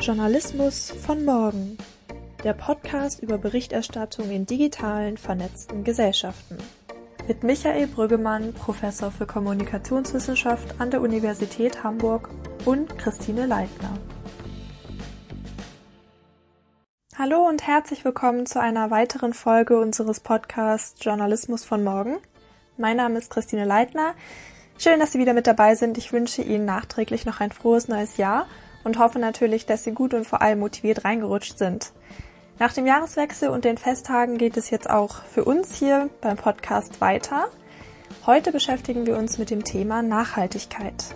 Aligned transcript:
Journalismus 0.00 0.90
von 0.90 1.26
morgen. 1.26 1.76
Der 2.42 2.54
Podcast 2.54 3.22
über 3.22 3.36
Berichterstattung 3.36 4.30
in 4.30 4.46
digitalen, 4.46 5.18
vernetzten 5.18 5.84
Gesellschaften. 5.84 6.56
Mit 7.28 7.42
Michael 7.42 7.86
Brüggemann, 7.86 8.54
Professor 8.54 9.10
für 9.10 9.26
Kommunikationswissenschaft 9.26 10.80
an 10.80 10.90
der 10.90 11.02
Universität 11.02 11.84
Hamburg 11.84 12.30
und 12.64 12.96
Christine 12.96 13.44
Leitner. 13.44 13.98
Hallo 17.18 17.46
und 17.46 17.66
herzlich 17.66 18.02
willkommen 18.02 18.46
zu 18.46 18.58
einer 18.58 18.90
weiteren 18.90 19.34
Folge 19.34 19.78
unseres 19.78 20.20
Podcasts 20.20 21.04
Journalismus 21.04 21.66
von 21.66 21.84
morgen. 21.84 22.16
Mein 22.78 22.96
Name 22.96 23.18
ist 23.18 23.30
Christine 23.30 23.66
Leitner. 23.66 24.14
Schön, 24.78 24.98
dass 24.98 25.12
Sie 25.12 25.18
wieder 25.18 25.34
mit 25.34 25.46
dabei 25.46 25.74
sind. 25.74 25.98
Ich 25.98 26.10
wünsche 26.10 26.40
Ihnen 26.40 26.64
nachträglich 26.64 27.26
noch 27.26 27.40
ein 27.40 27.52
frohes 27.52 27.86
neues 27.86 28.16
Jahr 28.16 28.46
und 28.84 28.98
hoffe 28.98 29.18
natürlich, 29.18 29.66
dass 29.66 29.84
Sie 29.84 29.92
gut 29.92 30.14
und 30.14 30.26
vor 30.26 30.42
allem 30.42 30.60
motiviert 30.60 31.04
reingerutscht 31.04 31.58
sind. 31.58 31.92
Nach 32.58 32.72
dem 32.72 32.86
Jahreswechsel 32.86 33.48
und 33.48 33.64
den 33.64 33.78
Festtagen 33.78 34.36
geht 34.36 34.56
es 34.56 34.70
jetzt 34.70 34.90
auch 34.90 35.22
für 35.24 35.44
uns 35.44 35.74
hier 35.74 36.10
beim 36.20 36.36
Podcast 36.36 37.00
weiter. 37.00 37.46
Heute 38.26 38.52
beschäftigen 38.52 39.06
wir 39.06 39.16
uns 39.16 39.38
mit 39.38 39.50
dem 39.50 39.64
Thema 39.64 40.02
Nachhaltigkeit. 40.02 41.14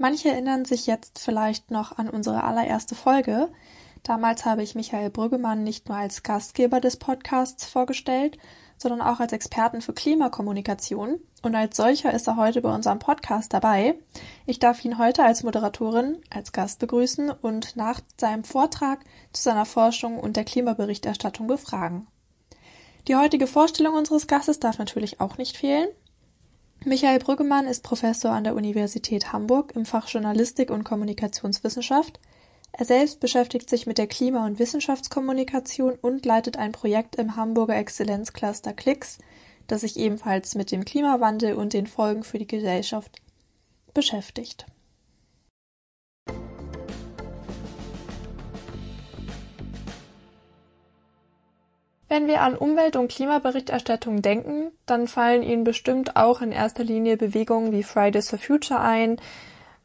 Manche 0.00 0.30
erinnern 0.30 0.64
sich 0.64 0.86
jetzt 0.86 1.18
vielleicht 1.18 1.70
noch 1.70 1.98
an 1.98 2.08
unsere 2.08 2.44
allererste 2.44 2.94
Folge. 2.94 3.50
Damals 4.08 4.46
habe 4.46 4.62
ich 4.62 4.74
Michael 4.74 5.10
Brüggemann 5.10 5.62
nicht 5.62 5.90
nur 5.90 5.98
als 5.98 6.22
Gastgeber 6.22 6.80
des 6.80 6.96
Podcasts 6.96 7.66
vorgestellt, 7.66 8.38
sondern 8.78 9.02
auch 9.02 9.20
als 9.20 9.34
Experten 9.34 9.82
für 9.82 9.92
Klimakommunikation. 9.92 11.20
Und 11.42 11.54
als 11.54 11.76
solcher 11.76 12.14
ist 12.14 12.26
er 12.26 12.36
heute 12.36 12.62
bei 12.62 12.74
unserem 12.74 13.00
Podcast 13.00 13.52
dabei. 13.52 13.96
Ich 14.46 14.58
darf 14.60 14.82
ihn 14.82 14.96
heute 14.96 15.24
als 15.24 15.42
Moderatorin, 15.42 16.22
als 16.30 16.52
Gast 16.52 16.78
begrüßen 16.78 17.30
und 17.30 17.76
nach 17.76 18.00
seinem 18.16 18.44
Vortrag 18.44 19.00
zu 19.34 19.42
seiner 19.42 19.66
Forschung 19.66 20.18
und 20.18 20.38
der 20.38 20.44
Klimaberichterstattung 20.44 21.46
befragen. 21.46 22.06
Die 23.08 23.16
heutige 23.16 23.46
Vorstellung 23.46 23.92
unseres 23.94 24.26
Gastes 24.26 24.58
darf 24.58 24.78
natürlich 24.78 25.20
auch 25.20 25.36
nicht 25.36 25.58
fehlen. 25.58 25.88
Michael 26.82 27.18
Brüggemann 27.18 27.66
ist 27.66 27.84
Professor 27.84 28.30
an 28.30 28.44
der 28.44 28.54
Universität 28.54 29.34
Hamburg 29.34 29.72
im 29.76 29.84
Fach 29.84 30.08
Journalistik 30.08 30.70
und 30.70 30.84
Kommunikationswissenschaft. 30.84 32.18
Er 32.72 32.84
selbst 32.84 33.20
beschäftigt 33.20 33.68
sich 33.68 33.86
mit 33.86 33.98
der 33.98 34.06
Klima- 34.06 34.46
und 34.46 34.58
Wissenschaftskommunikation 34.58 35.94
und 36.00 36.24
leitet 36.24 36.56
ein 36.56 36.72
Projekt 36.72 37.16
im 37.16 37.36
Hamburger 37.36 37.76
Exzellenzcluster 37.76 38.72
Klicks, 38.72 39.18
das 39.66 39.80
sich 39.82 39.96
ebenfalls 39.96 40.54
mit 40.54 40.70
dem 40.70 40.84
Klimawandel 40.84 41.54
und 41.54 41.72
den 41.72 41.86
Folgen 41.86 42.22
für 42.22 42.38
die 42.38 42.46
Gesellschaft 42.46 43.20
beschäftigt. 43.94 44.66
Wenn 52.10 52.26
wir 52.26 52.40
an 52.40 52.56
Umwelt- 52.56 52.96
und 52.96 53.10
Klimaberichterstattung 53.12 54.22
denken, 54.22 54.72
dann 54.86 55.08
fallen 55.08 55.42
Ihnen 55.42 55.64
bestimmt 55.64 56.16
auch 56.16 56.40
in 56.40 56.52
erster 56.52 56.82
Linie 56.82 57.18
Bewegungen 57.18 57.70
wie 57.70 57.82
Fridays 57.82 58.30
for 58.30 58.38
Future 58.38 58.80
ein. 58.80 59.20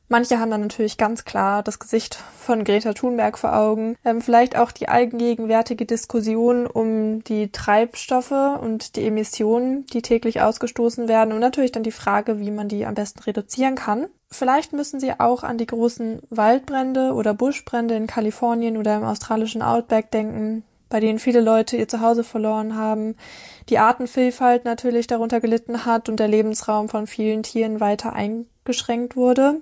Manche 0.09 0.40
haben 0.40 0.52
dann 0.52 0.62
natürlich 0.62 0.98
ganz 0.98 1.26
klar 1.26 1.64
das 1.64 1.80
Gesicht 1.80 2.16
von 2.38 2.64
Greta 2.64 2.94
Thunberg 2.94 3.38
vor 3.38 3.56
Augen. 3.56 3.96
Ähm, 4.04 4.22
vielleicht 4.22 4.58
auch 4.58 4.72
die 4.72 4.90
allgegenwärtige 4.90 5.86
Diskussion 5.86 6.68
um 6.68 7.23
die 7.23 7.52
Treibstoffe 7.52 8.31
und 8.31 8.96
die 8.96 9.06
Emissionen, 9.06 9.86
die 9.88 10.02
täglich 10.02 10.41
ausgestoßen 10.41 11.08
werden 11.08 11.34
und 11.34 11.40
natürlich 11.40 11.72
dann 11.72 11.84
die 11.84 11.91
Frage, 11.91 12.40
wie 12.40 12.52
man 12.52 12.68
die 12.68 12.86
am 12.86 12.96
besten 12.96 13.22
reduzieren 13.22 13.75
kann. 13.75 14.08
Vielleicht 14.30 14.74
müssen 14.74 15.00
Sie 15.00 15.19
auch 15.19 15.44
an 15.44 15.58
die 15.58 15.68
großen 15.68 16.20
Waldbrände 16.30 17.14
oder 17.14 17.34
Buschbrände 17.34 17.96
in 17.96 18.08
Kalifornien 18.08 18.78
oder 18.78 18.97
im 18.97 19.03
australischen 19.03 19.62
Outback 19.62 20.12
denken, 20.12 20.64
bei 20.90 21.00
denen 21.00 21.18
viele 21.18 21.41
Leute 21.41 21.78
ihr 21.78 21.88
Zuhause 21.88 22.24
verloren 22.24 22.75
haben, 22.75 23.16
die 23.70 23.80
Artenvielfalt 23.80 24.66
natürlich 24.66 25.08
darunter 25.08 25.40
gelitten 25.40 25.85
hat 25.85 26.09
und 26.09 26.20
der 26.20 26.28
Lebensraum 26.28 26.90
von 26.90 27.08
vielen 27.08 27.41
Tieren 27.41 27.80
weiter 27.80 28.14
eingeschränkt 28.14 29.16
wurde. 29.16 29.62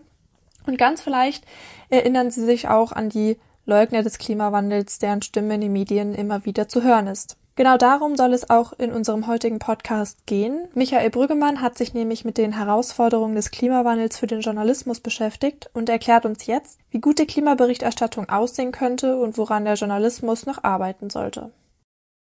Und 0.66 0.78
ganz 0.78 1.02
vielleicht 1.02 1.46
erinnern 1.90 2.32
Sie 2.32 2.46
sich 2.46 2.68
auch 2.68 2.92
an 2.92 3.10
die 3.10 3.38
Leugner 3.66 4.04
des 4.04 4.18
Klimawandels, 4.18 5.00
deren 5.00 5.22
Stimme 5.22 5.56
in 5.56 5.62
den 5.62 5.74
Medien 5.74 6.14
immer 6.14 6.46
wieder 6.46 6.68
zu 6.68 6.84
hören 6.84 7.08
ist. 7.08 7.38
Genau 7.56 7.78
darum 7.78 8.16
soll 8.16 8.34
es 8.34 8.50
auch 8.50 8.74
in 8.74 8.92
unserem 8.92 9.28
heutigen 9.28 9.60
Podcast 9.60 10.26
gehen. 10.26 10.68
Michael 10.74 11.10
Brüggemann 11.10 11.62
hat 11.62 11.78
sich 11.78 11.94
nämlich 11.94 12.24
mit 12.24 12.38
den 12.38 12.54
Herausforderungen 12.54 13.36
des 13.36 13.52
Klimawandels 13.52 14.18
für 14.18 14.26
den 14.26 14.40
Journalismus 14.40 15.02
beschäftigt 15.02 15.70
und 15.74 15.90
erklärt 15.90 16.26
uns 16.26 16.46
jetzt, 16.46 16.80
wie 16.92 17.02
gute 17.02 17.26
Klimaberichterstattung 17.26 18.30
aussehen 18.30 18.72
könnte 18.72 19.18
und 19.18 19.38
woran 19.38 19.66
der 19.66 19.74
Journalismus 19.74 20.46
noch 20.46 20.64
arbeiten 20.64 21.10
sollte. 21.10 21.52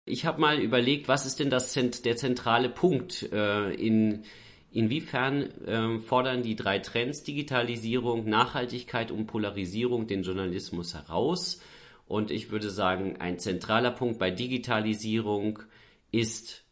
Ich 0.06 0.26
habe 0.26 0.42
mal 0.42 0.60
überlegt, 0.60 1.08
was 1.08 1.28
ist 1.28 1.40
denn 1.40 1.52
das, 1.52 1.74
der 1.74 2.16
zentrale 2.16 2.68
Punkt 2.68 3.32
äh, 3.32 3.72
in 3.76 4.24
Inwiefern 4.72 5.44
äh, 5.66 6.00
fordern 6.00 6.44
die 6.44 6.56
drei 6.56 6.80
Trends 6.80 7.24
Digitalisierung, 7.24 8.30
Nachhaltigkeit 8.30 9.12
und 9.12 9.26
Polarisierung 9.26 10.06
den 10.08 10.24
Journalismus 10.24 10.94
heraus? 10.94 11.62
Und 12.08 12.32
ich 12.32 12.52
würde 12.52 12.70
sagen, 12.70 13.18
ein 13.18 13.40
zentraler 13.40 13.92
Punkt 13.92 14.20
bei 14.20 14.32
Digitalisierung 14.32 15.60
ist, 16.12 16.64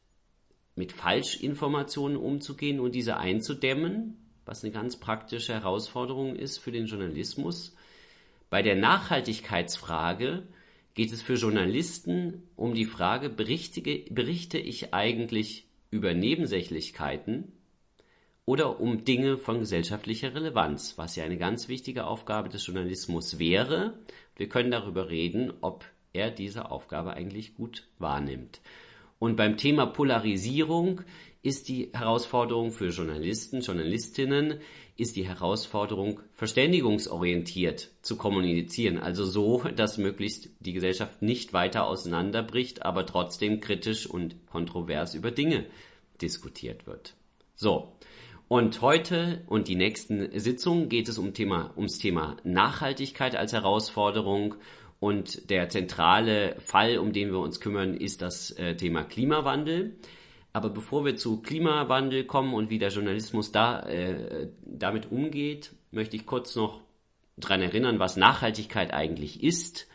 mit 0.76 0.92
Falschinformationen 0.92 2.18
umzugehen 2.18 2.80
und 2.80 2.94
diese 2.94 3.18
einzudämmen, 3.18 4.18
was 4.46 4.64
eine 4.64 4.72
ganz 4.72 4.98
praktische 4.98 5.54
Herausforderung 5.54 6.36
ist 6.36 6.60
für 6.60 6.72
den 6.72 6.86
Journalismus. 6.86 7.76
Bei 8.50 8.62
der 8.62 8.76
Nachhaltigkeitsfrage 8.76 10.44
geht 10.94 11.12
es 11.12 11.22
für 11.22 11.34
Journalisten 11.34 12.44
um 12.56 12.74
die 12.74 12.86
Frage, 12.86 13.30
berichte 13.30 14.60
ich 14.60 14.94
eigentlich 14.94 15.68
über 15.90 16.14
Nebensächlichkeiten 16.14 17.52
oder 18.48 18.80
um 18.80 19.04
Dinge 19.04 19.38
von 19.38 19.60
gesellschaftlicher 19.60 20.34
Relevanz, 20.34 20.98
was 20.98 21.18
ja 21.18 21.26
eine 21.26 21.38
ganz 21.38 21.68
wichtige 21.68 22.08
Aufgabe 22.08 22.48
des 22.48 22.66
Journalismus 22.66 23.40
wäre. 23.40 24.00
Wir 24.38 24.48
können 24.48 24.72
darüber 24.72 25.10
reden, 25.10 25.52
ob 25.60 25.84
er 26.14 26.32
diese 26.32 26.72
Aufgabe 26.72 27.14
eigentlich 27.14 27.56
gut 27.56 27.86
wahrnimmt. 28.00 28.62
Und 29.20 29.36
beim 29.36 29.58
Thema 29.58 29.86
Polarisierung 29.86 31.02
ist 31.42 31.68
die 31.68 31.90
Herausforderung 31.92 32.72
für 32.72 32.88
Journalisten, 32.88 33.60
Journalistinnen, 33.60 34.62
ist 34.96 35.18
die 35.18 35.28
Herausforderung, 35.28 36.22
verständigungsorientiert 36.32 37.92
zu 38.02 38.16
kommunizieren. 38.16 38.98
Also 38.98 39.26
so, 39.26 39.64
dass 39.76 39.98
möglichst 39.98 40.52
die 40.62 40.72
Gesellschaft 40.72 41.22
nicht 41.22 41.52
weiter 41.52 41.86
auseinanderbricht, 41.86 42.86
aber 42.86 43.06
trotzdem 43.06 43.60
kritisch 43.60 44.08
und 44.08 44.48
kontrovers 44.48 45.16
über 45.16 45.32
Dinge 45.32 45.66
diskutiert 46.22 46.88
wird. 46.88 47.14
So. 47.58 47.92
Und 48.50 48.82
heute 48.82 49.44
und 49.48 49.68
die 49.68 49.76
nächsten 49.76 50.40
Sitzungen 50.40 50.88
geht 50.88 51.10
es 51.10 51.18
um 51.18 51.34
Thema, 51.34 51.74
ums 51.76 51.98
Thema 51.98 52.38
Nachhaltigkeit 52.46 53.36
als 53.36 53.52
Herausforderung. 53.52 54.56
Und 55.00 55.50
der 55.50 55.68
zentrale 55.68 56.56
Fall, 56.60 56.98
um 56.98 57.12
den 57.12 57.32
wir 57.32 57.40
uns 57.40 57.60
kümmern, 57.60 57.94
ist 57.94 58.22
das 58.22 58.52
äh, 58.52 58.76
Thema 58.76 59.04
Klimawandel. 59.04 59.98
Aber 60.54 60.70
bevor 60.70 61.04
wir 61.04 61.18
zu 61.18 61.42
Klimawandel 61.42 62.24
kommen 62.24 62.54
und 62.54 62.70
wie 62.70 62.80
der 62.80 62.90
Journalismus 62.90 63.52
da 63.52 63.82
äh, 63.82 64.48
damit 64.66 65.12
umgeht, 65.12 65.74
möchte 65.92 66.16
ich 66.16 66.26
kurz 66.26 66.56
noch 66.56 66.82
daran 67.36 67.62
erinnern, 67.62 68.00
was 68.00 68.16
Nachhaltigkeit 68.16 68.94
eigentlich 68.94 69.44
ist. 69.44 69.88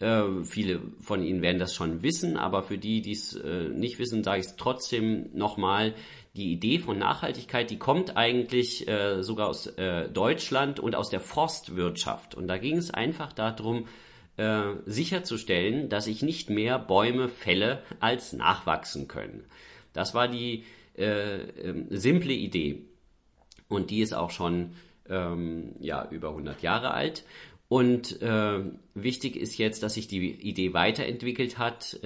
Äh, 0.00 0.44
viele 0.44 0.80
von 1.00 1.22
Ihnen 1.22 1.42
werden 1.42 1.58
das 1.58 1.74
schon 1.74 2.02
wissen, 2.02 2.36
aber 2.36 2.62
für 2.62 2.78
die, 2.78 3.02
die 3.02 3.12
es 3.12 3.34
äh, 3.36 3.68
nicht 3.68 3.98
wissen, 3.98 4.24
sage 4.24 4.40
ich 4.40 4.46
es 4.46 4.56
trotzdem 4.56 5.28
nochmal 5.34 5.94
die 6.38 6.52
Idee 6.52 6.78
von 6.78 6.98
Nachhaltigkeit, 6.98 7.70
die 7.70 7.78
kommt 7.78 8.16
eigentlich 8.16 8.88
äh, 8.88 9.22
sogar 9.22 9.48
aus 9.48 9.66
äh, 9.66 10.08
Deutschland 10.08 10.80
und 10.80 10.94
aus 10.94 11.10
der 11.10 11.20
Forstwirtschaft. 11.20 12.34
Und 12.34 12.46
da 12.48 12.56
ging 12.58 12.76
es 12.76 12.90
einfach 12.90 13.32
darum, 13.32 13.86
äh, 14.36 14.74
sicherzustellen, 14.86 15.88
dass 15.88 16.06
ich 16.06 16.22
nicht 16.22 16.48
mehr 16.48 16.78
Bäume 16.78 17.28
fälle, 17.28 17.82
als 17.98 18.32
nachwachsen 18.32 19.08
können. 19.08 19.44
Das 19.92 20.14
war 20.14 20.28
die 20.28 20.64
äh, 20.96 21.38
äh, 21.42 21.84
simple 21.90 22.32
Idee. 22.32 22.82
Und 23.68 23.90
die 23.90 24.00
ist 24.00 24.14
auch 24.14 24.30
schon 24.30 24.74
ähm, 25.08 25.74
ja, 25.80 26.08
über 26.10 26.28
100 26.30 26.62
Jahre 26.62 26.92
alt. 26.92 27.24
Und 27.68 28.22
äh, 28.22 28.60
wichtig 28.94 29.36
ist 29.36 29.58
jetzt, 29.58 29.82
dass 29.82 29.94
sich 29.94 30.08
die 30.08 30.30
Idee 30.30 30.72
weiterentwickelt 30.72 31.58
hat. 31.58 31.98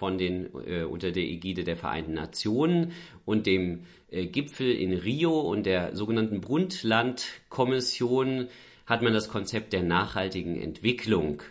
Von 0.00 0.16
den 0.16 0.48
äh, 0.66 0.84
unter 0.84 1.12
der 1.12 1.24
Ägide 1.24 1.62
der 1.62 1.76
Vereinten 1.76 2.14
Nationen 2.14 2.92
und 3.26 3.44
dem 3.44 3.84
äh, 4.10 4.24
Gipfel 4.24 4.72
in 4.72 4.94
Rio 4.94 5.38
und 5.38 5.66
der 5.66 5.94
sogenannten 5.94 6.40
Brundtland-Kommission 6.40 8.48
hat 8.86 9.02
man 9.02 9.12
das 9.12 9.28
Konzept 9.28 9.74
der 9.74 9.82
nachhaltigen 9.82 10.58
Entwicklung 10.58 11.42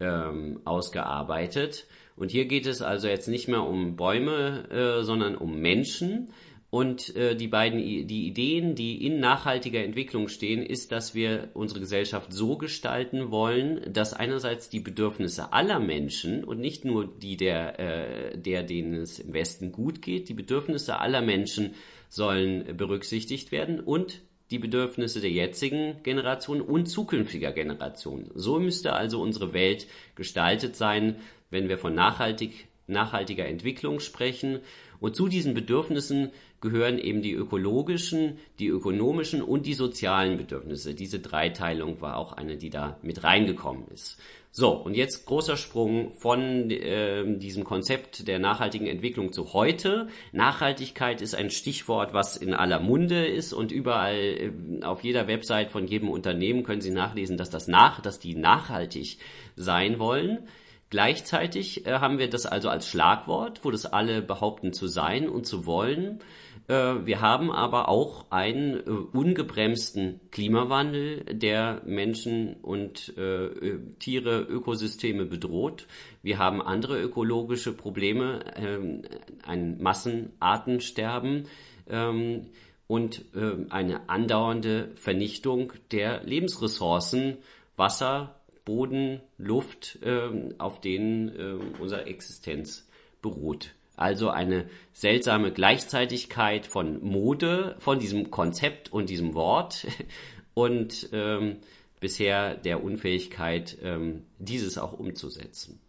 ähm, 0.00 0.60
ausgearbeitet. 0.66 1.86
Und 2.14 2.30
hier 2.30 2.44
geht 2.44 2.66
es 2.66 2.82
also 2.82 3.08
jetzt 3.08 3.26
nicht 3.26 3.48
mehr 3.48 3.62
um 3.62 3.96
Bäume, 3.96 4.68
äh, 4.68 5.02
sondern 5.02 5.34
um 5.34 5.58
Menschen. 5.58 6.28
Und 6.74 7.14
äh, 7.14 7.36
die 7.36 7.46
beiden 7.46 7.78
die 7.78 8.26
Ideen, 8.26 8.74
die 8.74 9.06
in 9.06 9.20
nachhaltiger 9.20 9.84
Entwicklung 9.84 10.26
stehen, 10.26 10.60
ist, 10.60 10.90
dass 10.90 11.14
wir 11.14 11.50
unsere 11.54 11.78
Gesellschaft 11.78 12.32
so 12.32 12.56
gestalten 12.56 13.30
wollen, 13.30 13.92
dass 13.92 14.12
einerseits 14.12 14.70
die 14.70 14.80
Bedürfnisse 14.80 15.52
aller 15.52 15.78
Menschen 15.78 16.42
und 16.42 16.58
nicht 16.58 16.84
nur 16.84 17.06
die 17.06 17.36
der, 17.36 17.78
äh, 17.78 18.36
der 18.36 18.64
denen 18.64 18.94
es 18.94 19.20
im 19.20 19.34
Westen 19.34 19.70
gut 19.70 20.02
geht, 20.02 20.28
die 20.28 20.34
Bedürfnisse 20.34 20.98
aller 20.98 21.22
Menschen 21.22 21.74
sollen 22.08 22.76
berücksichtigt 22.76 23.52
werden 23.52 23.78
und 23.78 24.22
die 24.50 24.58
Bedürfnisse 24.58 25.20
der 25.20 25.30
jetzigen 25.30 26.02
Generation 26.02 26.60
und 26.60 26.86
zukünftiger 26.86 27.52
Generationen. 27.52 28.32
So 28.34 28.58
müsste 28.58 28.94
also 28.94 29.22
unsere 29.22 29.52
Welt 29.52 29.86
gestaltet 30.16 30.74
sein, 30.74 31.18
wenn 31.50 31.68
wir 31.68 31.78
von 31.78 31.94
nachhaltig, 31.94 32.66
nachhaltiger 32.88 33.46
Entwicklung 33.46 34.00
sprechen. 34.00 34.58
Und 35.00 35.16
zu 35.16 35.28
diesen 35.28 35.54
Bedürfnissen 35.54 36.30
gehören 36.64 36.98
eben 36.98 37.22
die 37.22 37.32
ökologischen, 37.32 38.38
die 38.58 38.66
ökonomischen 38.66 39.42
und 39.42 39.66
die 39.66 39.74
sozialen 39.74 40.36
Bedürfnisse. 40.36 40.94
Diese 40.94 41.20
Dreiteilung 41.20 42.00
war 42.00 42.16
auch 42.16 42.32
eine, 42.32 42.56
die 42.56 42.70
da 42.70 42.98
mit 43.02 43.22
reingekommen 43.22 43.84
ist. 43.94 44.18
So, 44.50 44.70
und 44.70 44.94
jetzt 44.94 45.26
großer 45.26 45.56
Sprung 45.56 46.12
von 46.14 46.70
äh, 46.70 47.38
diesem 47.38 47.64
Konzept 47.64 48.28
der 48.28 48.38
nachhaltigen 48.38 48.86
Entwicklung 48.86 49.32
zu 49.32 49.52
heute. 49.52 50.06
Nachhaltigkeit 50.30 51.20
ist 51.20 51.34
ein 51.34 51.50
Stichwort, 51.50 52.14
was 52.14 52.36
in 52.36 52.54
aller 52.54 52.78
Munde 52.78 53.26
ist 53.26 53.52
und 53.52 53.72
überall 53.72 54.14
äh, 54.14 54.52
auf 54.84 55.02
jeder 55.02 55.26
Website 55.26 55.70
von 55.70 55.86
jedem 55.86 56.08
Unternehmen 56.08 56.62
können 56.62 56.80
Sie 56.80 56.92
nachlesen, 56.92 57.36
dass 57.36 57.50
das 57.50 57.66
nach, 57.66 58.00
dass 58.00 58.20
die 58.20 58.36
nachhaltig 58.36 59.18
sein 59.56 59.98
wollen. 59.98 60.46
Gleichzeitig 60.88 61.86
äh, 61.86 61.94
haben 61.94 62.18
wir 62.20 62.30
das 62.30 62.46
also 62.46 62.68
als 62.68 62.88
Schlagwort, 62.88 63.64
wo 63.64 63.72
das 63.72 63.86
alle 63.86 64.22
behaupten 64.22 64.72
zu 64.72 64.86
sein 64.86 65.28
und 65.28 65.44
zu 65.44 65.66
wollen. 65.66 66.20
Äh, 66.68 67.06
wir 67.06 67.20
haben 67.20 67.50
aber 67.50 67.88
auch 67.88 68.30
einen 68.30 68.76
äh, 68.76 68.90
ungebremsten 68.90 70.20
Klimawandel, 70.30 71.24
der 71.24 71.82
Menschen 71.84 72.54
und 72.62 73.16
äh, 73.18 73.78
Tiere, 73.98 74.40
Ökosysteme 74.40 75.26
bedroht. 75.26 75.86
Wir 76.22 76.38
haben 76.38 76.62
andere 76.62 77.00
ökologische 77.00 77.72
Probleme, 77.72 78.40
ähm, 78.56 79.02
ein 79.46 79.82
Massenartensterben 79.82 81.48
ähm, 81.88 82.46
und 82.86 83.24
eine 83.70 84.10
andauernde 84.10 84.92
Vernichtung 84.96 85.72
der 85.90 86.22
Lebensressourcen, 86.22 87.38
Wasser, 87.76 88.38
Boden, 88.66 89.22
Luft, 89.38 89.98
ähm, 90.02 90.54
auf 90.58 90.82
denen 90.82 91.72
unsere 91.80 92.04
Existenz 92.04 92.86
beruht. 93.22 93.74
Also 93.96 94.28
eine 94.28 94.66
seltsame 94.92 95.52
Gleichzeitigkeit 95.52 96.66
von 96.66 97.02
Mode, 97.02 97.76
von 97.78 97.98
diesem 97.98 98.30
Konzept 98.30 98.92
und 98.92 99.08
diesem 99.08 99.34
Wort 99.34 99.86
und 100.54 101.08
ähm, 101.12 101.56
bisher 102.00 102.54
der 102.54 102.82
Unfähigkeit, 102.82 103.78
ähm, 103.82 104.22
dieses 104.38 104.78
auch 104.78 104.92
umzusetzen. 104.92 105.80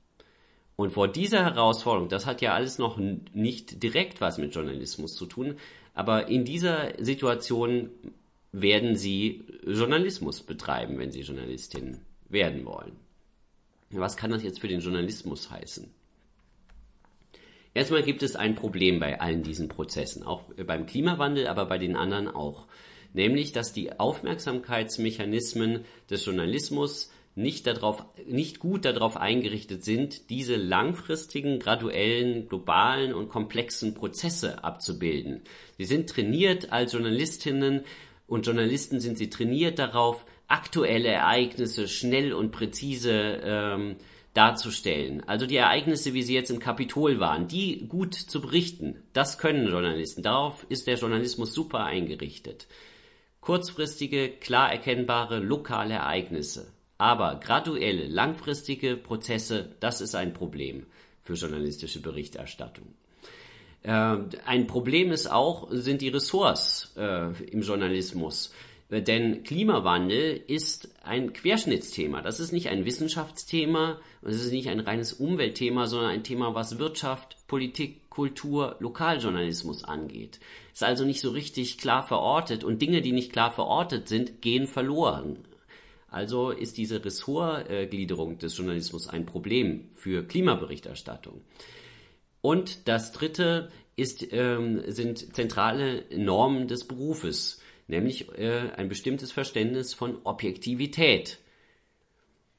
Und 0.75 0.92
vor 0.92 1.07
dieser 1.07 1.44
Herausforderung, 1.44 2.10
das 2.10 2.25
hat 2.25 2.42
ja 2.42 2.54
alles 2.54 2.78
noch 2.78 2.98
nicht 2.98 3.81
direkt 3.81 4.22
was 4.22 4.38
mit 4.38 4.54
Journalismus 4.54 5.16
zu 5.16 5.25
tun, 5.25 5.56
aber 5.94 6.28
in 6.28 6.44
dieser 6.44 6.94
Situation 7.04 7.90
werden 8.52 8.96
Sie 8.96 9.44
Journalismus 9.66 10.44
betreiben, 10.44 10.98
wenn 10.98 11.12
Sie 11.12 11.22
Journalistin 11.22 12.00
werden 12.30 12.66
wollen. 12.66 12.94
Was 13.92 14.18
kann 14.18 14.31
das 14.31 14.44
jetzt 14.44 14.60
für 14.60 14.68
den 14.68 14.81
Journalismus 14.81 15.50
heißen? 15.50 15.90
Erstmal 17.75 18.04
gibt 18.04 18.24
es 18.24 18.38
ein 18.38 18.56
Problem 18.56 19.00
bei 19.01 19.19
allen 19.19 19.44
diesen 19.44 19.68
Prozessen, 19.68 20.24
auch 20.24 20.44
beim 20.66 20.86
Klimawandel, 20.86 21.48
aber 21.48 21.66
bei 21.66 21.77
den 21.77 21.98
anderen 21.98 22.30
auch. 22.30 22.68
Nämlich, 23.13 23.51
dass 23.51 23.74
die 23.74 24.00
Aufmerksamkeitsmechanismen 24.00 25.83
des 26.10 26.25
Journalismus 26.25 27.12
nicht, 27.36 27.68
darauf, 27.68 28.06
nicht 28.25 28.60
gut 28.60 28.86
darauf 28.86 29.18
eingerichtet 29.18 29.83
sind, 29.83 30.30
diese 30.30 30.56
langfristigen, 30.56 31.60
graduellen, 31.60 32.48
globalen 32.48 33.13
und 33.13 33.27
komplexen 33.27 33.94
Prozesse 33.94 34.63
abzubilden. 34.63 35.42
Sie 35.78 35.83
sind 35.83 36.10
trainiert 36.10 36.71
als 36.71 36.94
Journalistinnen 36.94 37.83
und 38.25 38.45
Journalisten 38.45 39.01
sind 39.01 39.18
sie 39.18 39.30
trainiert 39.30 39.80
darauf, 39.80 40.25
aktuelle 40.48 41.10
Ereignisse 41.10 41.89
schnell 41.89 42.31
und 42.31 42.51
präzise 42.51 43.42
ähm, 43.44 43.98
darzustellen. 44.35 45.23
Also 45.27 45.47
die 45.47 45.55
Ereignisse, 45.55 46.13
wie 46.13 46.21
sie 46.21 46.35
jetzt 46.35 46.51
im 46.51 46.59
Kapitol 46.59 47.19
waren, 47.19 47.47
die 47.47 47.87
gut 47.87 48.13
zu 48.13 48.41
berichten, 48.41 49.01
das 49.13 49.39
können 49.39 49.67
Journalisten. 49.67 50.21
Darauf 50.21 50.65
ist 50.69 50.85
der 50.87 50.97
Journalismus 50.97 51.53
super 51.53 51.85
eingerichtet. 51.85 52.67
Kurzfristige, 53.39 54.29
klar 54.29 54.71
erkennbare 54.71 55.39
lokale 55.39 55.95
Ereignisse. 55.95 56.73
Aber 56.97 57.39
graduelle, 57.39 58.07
langfristige 58.07 58.97
Prozesse, 58.97 59.75
das 59.79 60.01
ist 60.01 60.15
ein 60.15 60.33
Problem 60.33 60.85
für 61.21 61.33
journalistische 61.33 62.01
Berichterstattung. 62.01 62.93
Äh, 63.83 64.17
ein 64.45 64.67
Problem 64.67 65.11
ist 65.11 65.31
auch, 65.31 65.67
sind 65.71 66.01
die 66.01 66.09
Ressorts 66.09 66.93
äh, 66.97 67.31
im 67.51 67.61
Journalismus. 67.61 68.53
Denn 68.91 69.43
Klimawandel 69.43 70.43
ist 70.47 70.89
ein 71.03 71.33
Querschnittsthema. 71.33 72.21
Das 72.21 72.39
ist 72.39 72.51
nicht 72.51 72.69
ein 72.69 72.85
Wissenschaftsthema, 72.85 73.99
es 74.21 74.43
ist 74.43 74.51
nicht 74.51 74.69
ein 74.69 74.79
reines 74.79 75.13
Umweltthema, 75.13 75.87
sondern 75.87 76.11
ein 76.11 76.23
Thema, 76.23 76.53
was 76.53 76.77
Wirtschaft, 76.77 77.37
Politik, 77.47 78.09
Kultur, 78.11 78.75
Lokaljournalismus 78.79 79.83
angeht. 79.83 80.39
Ist 80.71 80.83
also 80.83 81.03
nicht 81.03 81.19
so 81.19 81.31
richtig 81.31 81.79
klar 81.79 82.03
verortet 82.03 82.63
und 82.63 82.81
Dinge, 82.81 83.01
die 83.01 83.11
nicht 83.11 83.31
klar 83.31 83.51
verortet 83.51 84.07
sind, 84.07 84.41
gehen 84.41 84.67
verloren. 84.67 85.39
Also 86.07 86.51
ist 86.51 86.77
diese 86.77 87.03
Ressortgliederung 87.03 88.37
des 88.37 88.55
Journalismus 88.55 89.09
ein 89.09 89.25
Problem 89.25 89.89
für 89.95 90.23
Klimaberichterstattung. 90.23 91.41
Und 92.41 92.87
das 92.87 93.11
dritte 93.11 93.71
ist, 93.95 94.31
ähm, 94.31 94.83
sind 94.85 95.35
zentrale 95.35 96.05
Normen 96.15 96.67
des 96.67 96.87
Berufes 96.87 97.59
nämlich 97.87 98.29
äh, 98.37 98.71
ein 98.75 98.89
bestimmtes 98.89 99.31
Verständnis 99.31 99.93
von 99.93 100.19
Objektivität. 100.23 101.39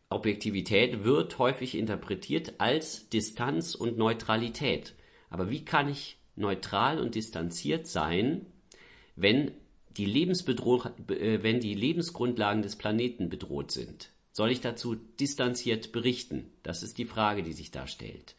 Objektivität 0.09 1.05
wird 1.05 1.39
häufig 1.39 1.77
interpretiert 1.77 2.55
als 2.59 3.09
Distanz 3.09 3.75
und 3.75 3.99
Neutralität. 3.99 4.95
Aber 5.31 5.51
wie 5.51 5.65
kann 5.65 5.89
ich 5.89 6.19
neutral 6.37 7.01
und 7.01 7.15
distanziert 7.15 7.87
sein, 7.87 8.47
wenn 9.17 9.53
die, 9.97 10.05
äh, 10.05 11.43
wenn 11.43 11.61
die 11.61 11.75
Lebensgrundlagen 11.75 12.63
des 12.63 12.77
Planeten 12.77 13.29
bedroht 13.29 13.73
sind? 13.73 14.11
Soll 14.31 14.51
ich 14.51 14.61
dazu 14.61 14.95
distanziert 14.95 15.93
berichten? 15.93 16.53
Das 16.63 16.83
ist 16.83 16.99
die 16.99 17.07
Frage, 17.07 17.43
die 17.43 17.55
sich 17.55 17.71
da 17.71 17.87
stellt. 17.87 18.37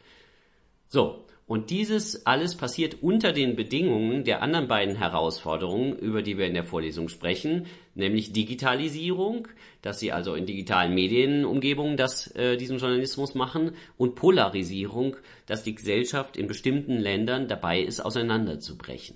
So, 0.87 1.25
und 1.47 1.69
dieses 1.69 2.25
alles 2.25 2.55
passiert 2.55 3.01
unter 3.01 3.31
den 3.31 3.55
Bedingungen 3.55 4.25
der 4.25 4.41
anderen 4.41 4.67
beiden 4.67 4.97
Herausforderungen, 4.97 5.97
über 5.97 6.21
die 6.21 6.37
wir 6.37 6.45
in 6.45 6.53
der 6.53 6.65
Vorlesung 6.65 7.07
sprechen, 7.07 7.67
nämlich 7.95 8.33
Digitalisierung, 8.33 9.47
dass 9.81 9.99
sie 9.99 10.11
also 10.11 10.35
in 10.35 10.45
digitalen 10.45 10.93
Medienumgebungen 10.93 11.95
das, 11.95 12.27
äh, 12.35 12.57
diesen 12.57 12.79
Journalismus 12.79 13.33
machen, 13.33 13.71
und 13.95 14.15
Polarisierung, 14.15 15.15
dass 15.45 15.63
die 15.63 15.73
Gesellschaft 15.73 16.35
in 16.35 16.47
bestimmten 16.47 16.97
Ländern 16.97 17.47
dabei 17.47 17.79
ist, 17.79 18.01
auseinanderzubrechen. 18.01 19.15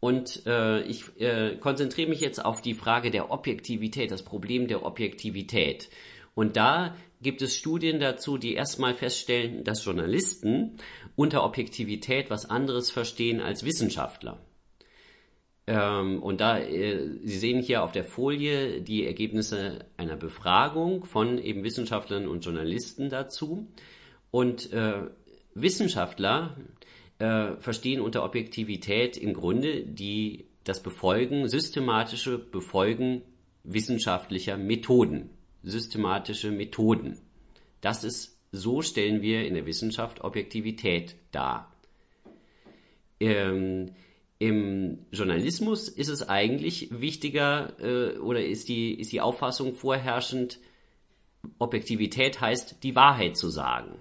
Und 0.00 0.44
äh, 0.46 0.80
ich 0.82 1.04
äh, 1.20 1.56
konzentriere 1.60 2.08
mich 2.08 2.20
jetzt 2.20 2.44
auf 2.44 2.60
die 2.60 2.74
Frage 2.74 3.12
der 3.12 3.30
Objektivität, 3.30 4.10
das 4.10 4.24
Problem 4.24 4.66
der 4.66 4.84
Objektivität. 4.84 5.90
Und 6.34 6.56
da 6.56 6.96
gibt 7.22 7.42
es 7.42 7.56
Studien 7.56 8.00
dazu, 8.00 8.38
die 8.38 8.54
erstmal 8.54 8.94
feststellen, 8.94 9.64
dass 9.64 9.84
Journalisten 9.84 10.76
unter 11.16 11.44
Objektivität 11.44 12.30
was 12.30 12.48
anderes 12.48 12.90
verstehen 12.90 13.40
als 13.40 13.64
Wissenschaftler. 13.64 14.38
Ähm, 15.66 16.22
und 16.22 16.40
da, 16.40 16.58
äh, 16.58 17.18
Sie 17.22 17.38
sehen 17.38 17.62
hier 17.62 17.82
auf 17.82 17.92
der 17.92 18.04
Folie 18.04 18.80
die 18.80 19.06
Ergebnisse 19.06 19.86
einer 19.96 20.16
Befragung 20.16 21.04
von 21.04 21.38
eben 21.38 21.62
Wissenschaftlern 21.62 22.26
und 22.26 22.44
Journalisten 22.44 23.10
dazu. 23.10 23.68
Und 24.30 24.72
äh, 24.72 25.02
Wissenschaftler 25.54 26.56
äh, 27.18 27.56
verstehen 27.58 28.00
unter 28.00 28.24
Objektivität 28.24 29.16
im 29.16 29.34
Grunde 29.34 29.84
die, 29.84 30.46
das 30.64 30.82
Befolgen, 30.82 31.48
systematische 31.48 32.38
Befolgen 32.38 33.22
wissenschaftlicher 33.62 34.56
Methoden 34.56 35.30
systematische 35.62 36.50
Methoden. 36.50 37.18
Das 37.80 38.04
ist, 38.04 38.38
so 38.52 38.82
stellen 38.82 39.22
wir 39.22 39.46
in 39.46 39.54
der 39.54 39.66
Wissenschaft 39.66 40.22
Objektivität 40.22 41.16
dar. 41.32 41.72
Ähm, 43.20 43.92
Im 44.38 44.98
Journalismus 45.12 45.88
ist 45.88 46.08
es 46.08 46.28
eigentlich 46.28 46.88
wichtiger 46.90 47.74
äh, 47.80 48.18
oder 48.18 48.44
ist 48.44 48.68
die, 48.68 48.94
ist 48.94 49.12
die 49.12 49.20
Auffassung 49.20 49.74
vorherrschend, 49.74 50.58
Objektivität 51.58 52.40
heißt, 52.40 52.82
die 52.82 52.94
Wahrheit 52.94 53.36
zu 53.36 53.48
sagen. 53.48 53.98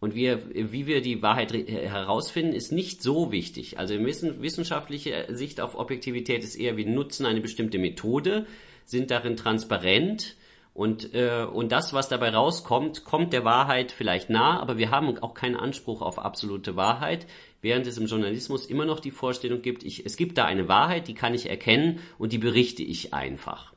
Und 0.00 0.16
wir, 0.16 0.50
wie 0.52 0.86
wir 0.86 1.00
die 1.00 1.22
Wahrheit 1.22 1.52
herausfinden, 1.52 2.54
ist 2.54 2.72
nicht 2.72 3.02
so 3.02 3.30
wichtig. 3.30 3.78
Also 3.78 3.94
wissenschaftliche 3.94 5.26
Sicht 5.30 5.60
auf 5.60 5.76
Objektivität 5.76 6.42
ist 6.42 6.56
eher, 6.56 6.76
wir 6.76 6.86
nutzen 6.86 7.24
eine 7.24 7.40
bestimmte 7.40 7.78
Methode, 7.78 8.46
sind 8.84 9.12
darin 9.12 9.36
transparent 9.36 10.34
und, 10.74 11.14
äh, 11.14 11.44
und 11.44 11.70
das, 11.70 11.92
was 11.92 12.08
dabei 12.08 12.30
rauskommt, 12.30 13.04
kommt 13.04 13.32
der 13.32 13.44
Wahrheit 13.44 13.92
vielleicht 13.92 14.30
nah, 14.30 14.58
aber 14.58 14.78
wir 14.78 14.90
haben 14.90 15.18
auch 15.18 15.34
keinen 15.34 15.56
Anspruch 15.56 16.00
auf 16.00 16.18
absolute 16.18 16.76
Wahrheit, 16.76 17.26
während 17.60 17.86
es 17.86 17.98
im 17.98 18.06
Journalismus 18.06 18.66
immer 18.66 18.86
noch 18.86 19.00
die 19.00 19.10
Vorstellung 19.10 19.60
gibt, 19.60 19.84
ich, 19.84 20.06
es 20.06 20.16
gibt 20.16 20.38
da 20.38 20.46
eine 20.46 20.68
Wahrheit, 20.68 21.08
die 21.08 21.14
kann 21.14 21.34
ich 21.34 21.50
erkennen 21.50 22.00
und 22.18 22.32
die 22.32 22.38
berichte 22.38 22.82
ich 22.82 23.12
einfach. 23.12 23.72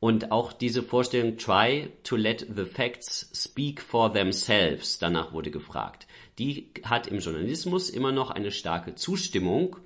Und 0.00 0.32
auch 0.32 0.52
diese 0.52 0.82
Vorstellung, 0.82 1.38
try 1.38 1.88
to 2.02 2.16
let 2.16 2.46
the 2.54 2.64
facts 2.64 3.30
speak 3.32 3.80
for 3.80 4.12
themselves, 4.12 4.98
danach 4.98 5.32
wurde 5.32 5.50
gefragt. 5.50 6.06
Die 6.38 6.70
hat 6.82 7.06
im 7.06 7.20
Journalismus 7.20 7.88
immer 7.88 8.12
noch 8.12 8.30
eine 8.30 8.50
starke 8.50 8.96
Zustimmung, 8.96 9.76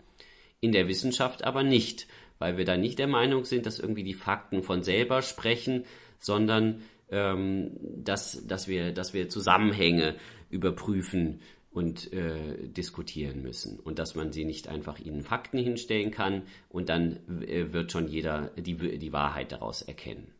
in 0.60 0.72
der 0.72 0.88
Wissenschaft 0.88 1.44
aber 1.44 1.62
nicht, 1.62 2.08
weil 2.38 2.56
wir 2.56 2.64
da 2.64 2.76
nicht 2.76 2.98
der 2.98 3.08
Meinung 3.08 3.44
sind, 3.44 3.66
dass 3.66 3.78
irgendwie 3.78 4.04
die 4.04 4.14
Fakten 4.14 4.62
von 4.62 4.82
selber 4.82 5.22
sprechen, 5.22 5.84
sondern 6.18 6.82
ähm, 7.10 7.72
dass, 7.80 8.46
dass, 8.46 8.68
wir, 8.68 8.92
dass 8.92 9.14
wir 9.14 9.28
Zusammenhänge 9.28 10.16
überprüfen 10.50 11.40
und 11.70 12.12
äh, 12.12 12.68
diskutieren 12.68 13.42
müssen 13.42 13.78
und 13.78 13.98
dass 13.98 14.14
man 14.14 14.32
sie 14.32 14.44
nicht 14.44 14.68
einfach 14.68 14.98
ihnen 14.98 15.22
Fakten 15.22 15.58
hinstellen 15.58 16.10
kann 16.10 16.42
und 16.70 16.88
dann 16.88 17.20
äh, 17.42 17.72
wird 17.72 17.92
schon 17.92 18.08
jeder 18.08 18.50
die, 18.56 18.98
die 18.98 19.12
Wahrheit 19.12 19.52
daraus 19.52 19.82
erkennen. 19.82 20.32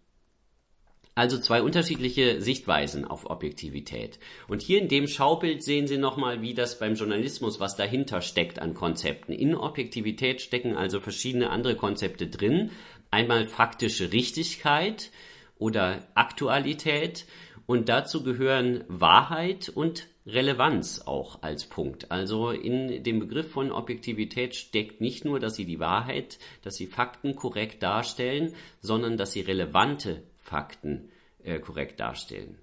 Also 1.15 1.39
zwei 1.39 1.63
unterschiedliche 1.63 2.43
Sichtweisen 2.43 3.07
auf 3.07 3.31
Objektivität. 3.31 4.19
Und 4.49 4.61
hier 4.61 4.81
in 4.83 4.89
dem 4.89 5.07
Schaubild 5.07 5.63
sehen 5.63 5.87
Sie 5.87 5.97
nochmal, 5.97 6.43
wie 6.43 6.53
das 6.53 6.79
beim 6.79 6.95
Journalismus, 6.95 7.59
was 7.59 7.75
dahinter 7.75 8.21
steckt 8.21 8.59
an 8.59 8.75
Konzepten. 8.75 9.33
In 9.33 9.55
Objektivität 9.55 10.43
stecken 10.43 10.77
also 10.77 11.01
verschiedene 11.01 11.49
andere 11.49 11.75
Konzepte 11.75 12.27
drin. 12.27 12.71
Einmal 13.11 13.47
faktische 13.47 14.13
Richtigkeit 14.13 15.11
oder 15.59 16.07
Aktualität 16.15 17.27
und 17.67 17.89
dazu 17.89 18.23
gehören 18.23 18.85
Wahrheit 18.89 19.69
und 19.69 20.07
Relevanz 20.27 21.03
auch 21.07 21.43
als 21.43 21.67
Punkt. 21.67 22.11
Also 22.11 22.51
in 22.51 23.03
dem 23.05 23.21
Begriff 23.21 23.51
von 23.51 23.71
Objektivität 23.71 24.57
steckt 24.57 25.01
nicht 25.01 25.25
nur, 25.25 25.39
dass 25.39 25.55
sie 25.55 25.65
die 25.65 25.79
Wahrheit, 25.79 26.39
dass 26.63 26.77
sie 26.77 26.87
Fakten 26.87 27.37
korrekt 27.37 27.83
darstellen, 27.83 28.55
sondern 28.81 29.17
dass 29.17 29.33
sie 29.33 29.41
relevante 29.41 30.23
Fakten 30.37 31.11
äh, 31.43 31.59
korrekt 31.61 32.01
darstellen. 32.01 32.59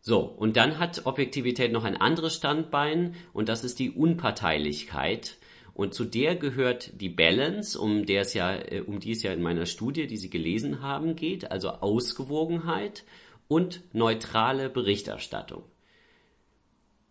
So, 0.00 0.20
und 0.20 0.56
dann 0.56 0.78
hat 0.78 1.06
Objektivität 1.06 1.72
noch 1.72 1.84
ein 1.84 1.96
anderes 1.96 2.34
Standbein 2.34 3.14
und 3.32 3.48
das 3.48 3.64
ist 3.64 3.78
die 3.78 3.90
Unparteilichkeit. 3.90 5.36
Und 5.78 5.94
zu 5.94 6.04
der 6.04 6.34
gehört 6.34 7.00
die 7.00 7.08
Balance, 7.08 7.78
um, 7.78 8.04
der 8.04 8.22
es 8.22 8.34
ja, 8.34 8.52
äh, 8.52 8.82
um 8.84 8.98
die 8.98 9.12
es 9.12 9.22
ja 9.22 9.32
in 9.32 9.40
meiner 9.40 9.64
Studie, 9.64 10.08
die 10.08 10.16
Sie 10.16 10.28
gelesen 10.28 10.82
haben, 10.82 11.14
geht, 11.14 11.52
also 11.52 11.70
Ausgewogenheit 11.70 13.04
und 13.46 13.82
neutrale 13.92 14.70
Berichterstattung. 14.70 15.62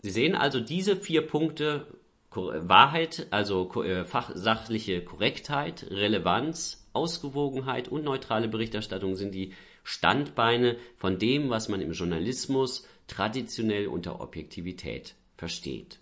Sie 0.02 0.10
sehen 0.10 0.36
also 0.36 0.60
diese 0.60 0.98
vier 0.98 1.26
Punkte 1.26 1.88
Wahrheit, 2.36 3.28
also 3.30 3.72
äh, 3.84 4.04
fachsachliche 4.04 5.02
Korrektheit, 5.02 5.88
Relevanz, 5.90 6.90
Ausgewogenheit 6.92 7.88
und 7.88 8.04
neutrale 8.04 8.50
Berichterstattung 8.50 9.16
sind 9.16 9.34
die 9.34 9.54
Standbeine 9.86 10.76
von 10.98 11.20
dem, 11.20 11.50
was 11.50 11.70
man 11.70 11.80
im 11.80 11.94
Journalismus 11.94 12.86
traditionell 13.08 13.88
unter 13.88 14.20
Objektivität 14.20 15.16
versteht. 15.38 16.02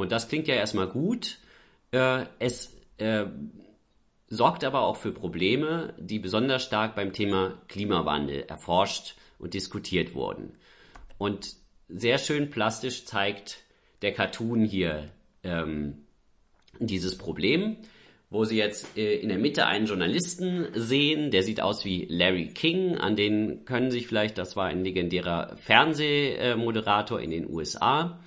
Und 0.00 0.12
das 0.12 0.28
klingt 0.28 0.48
ja 0.48 0.54
erstmal 0.54 0.88
gut. 0.88 1.38
Äh, 1.92 2.24
es 2.38 2.76
äh, 2.98 3.26
sorgt 4.28 4.64
aber 4.64 4.82
auch 4.82 4.96
für 4.96 5.12
Probleme, 5.12 5.94
die 5.98 6.18
besonders 6.18 6.64
stark 6.64 6.94
beim 6.94 7.12
Thema 7.12 7.60
Klimawandel 7.68 8.42
erforscht 8.42 9.16
und 9.38 9.54
diskutiert 9.54 10.14
wurden. 10.14 10.54
Und 11.18 11.54
sehr 11.88 12.18
schön 12.18 12.50
plastisch 12.50 13.04
zeigt 13.04 13.58
der 14.02 14.12
Cartoon 14.12 14.64
hier 14.64 15.08
ähm, 15.42 16.04
dieses 16.78 17.18
Problem, 17.18 17.76
wo 18.30 18.44
Sie 18.44 18.56
jetzt 18.56 18.96
äh, 18.96 19.16
in 19.16 19.28
der 19.28 19.38
Mitte 19.38 19.66
einen 19.66 19.86
Journalisten 19.86 20.68
sehen, 20.74 21.30
der 21.32 21.42
sieht 21.42 21.60
aus 21.60 21.84
wie 21.84 22.06
Larry 22.08 22.46
King, 22.48 22.96
an 22.96 23.16
den 23.16 23.64
können 23.64 23.90
sich 23.90 24.06
vielleicht, 24.06 24.38
das 24.38 24.54
war 24.54 24.66
ein 24.66 24.84
legendärer 24.84 25.56
Fernsehmoderator 25.56 27.20
in 27.20 27.30
den 27.30 27.50
USA, 27.50 28.20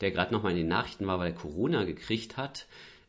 der 0.00 0.10
gerade 0.10 0.32
nochmal 0.32 0.52
in 0.52 0.58
den 0.58 0.68
Nachrichten 0.68 1.06
war, 1.06 1.18
weil 1.18 1.32
er 1.32 1.34
Corona 1.34 1.84
gekriegt 1.84 2.36
hat. 2.36 2.66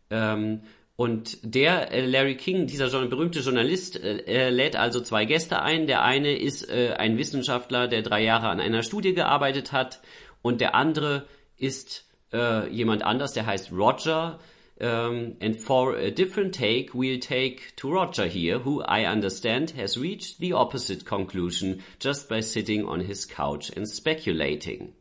Ähm, 0.10 0.62
und 1.00 1.38
der 1.44 1.94
äh, 1.94 2.06
Larry 2.06 2.36
King, 2.36 2.68
dieser 2.68 2.90
berühmte 3.08 3.40
Journalist, 3.40 4.04
äh, 4.04 4.50
lädt 4.50 4.76
also 4.76 5.00
zwei 5.00 5.24
Gäste 5.24 5.62
ein. 5.62 5.88
Der 5.88 6.04
eine 6.04 6.38
ist 6.38 6.70
äh, 6.70 6.94
ein 6.98 7.18
Wissenschaftler, 7.18 7.88
der 7.88 8.02
drei 8.02 8.22
Jahre 8.22 8.50
an 8.50 8.60
einer 8.60 8.84
Studie 8.84 9.14
gearbeitet 9.14 9.72
hat. 9.72 10.02
Und 10.42 10.60
der 10.60 10.76
andere 10.76 11.26
ist 11.56 12.06
äh, 12.34 12.70
jemand 12.70 13.04
anders, 13.04 13.32
der 13.32 13.46
heißt 13.46 13.72
Roger. 13.72 14.40
Um, 14.82 14.88
ähm, 14.88 15.38
and 15.42 15.58
for 15.58 15.96
a 15.98 16.10
different 16.10 16.56
take, 16.56 16.94
we'll 16.94 17.20
take 17.20 17.76
to 17.76 17.90
Roger 17.90 18.26
here, 18.26 18.64
who 18.64 18.82
I 18.82 19.06
understand 19.06 19.74
has 19.78 19.98
reached 19.98 20.40
the 20.40 20.54
opposite 20.54 21.06
conclusion 21.06 21.82
just 22.00 22.30
by 22.30 22.42
sitting 22.42 22.86
on 22.86 23.02
his 23.02 23.26
couch 23.26 23.72
and 23.76 23.86
speculating. 23.86 24.94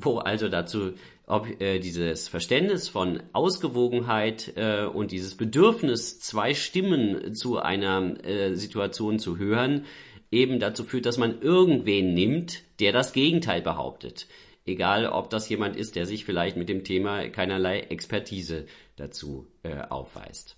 Wo 0.00 0.18
also 0.18 0.48
dazu 0.48 0.92
ob 1.28 1.60
äh, 1.60 1.78
dieses 1.78 2.26
Verständnis 2.26 2.88
von 2.88 3.22
Ausgewogenheit 3.34 4.54
äh, 4.56 4.86
und 4.86 5.12
dieses 5.12 5.36
Bedürfnis, 5.36 6.20
zwei 6.20 6.54
Stimmen 6.54 7.34
zu 7.34 7.58
einer 7.58 8.24
äh, 8.24 8.54
Situation 8.54 9.18
zu 9.18 9.36
hören, 9.36 9.84
eben 10.30 10.58
dazu 10.58 10.84
führt, 10.84 11.04
dass 11.04 11.18
man 11.18 11.42
irgendwen 11.42 12.14
nimmt, 12.14 12.62
der 12.80 12.92
das 12.92 13.12
Gegenteil 13.12 13.60
behauptet. 13.60 14.26
Egal, 14.64 15.06
ob 15.06 15.28
das 15.28 15.48
jemand 15.50 15.76
ist, 15.76 15.96
der 15.96 16.06
sich 16.06 16.24
vielleicht 16.24 16.56
mit 16.56 16.70
dem 16.70 16.82
Thema 16.82 17.28
keinerlei 17.28 17.80
Expertise 17.80 18.66
dazu 18.96 19.46
äh, 19.62 19.82
aufweist. 19.88 20.56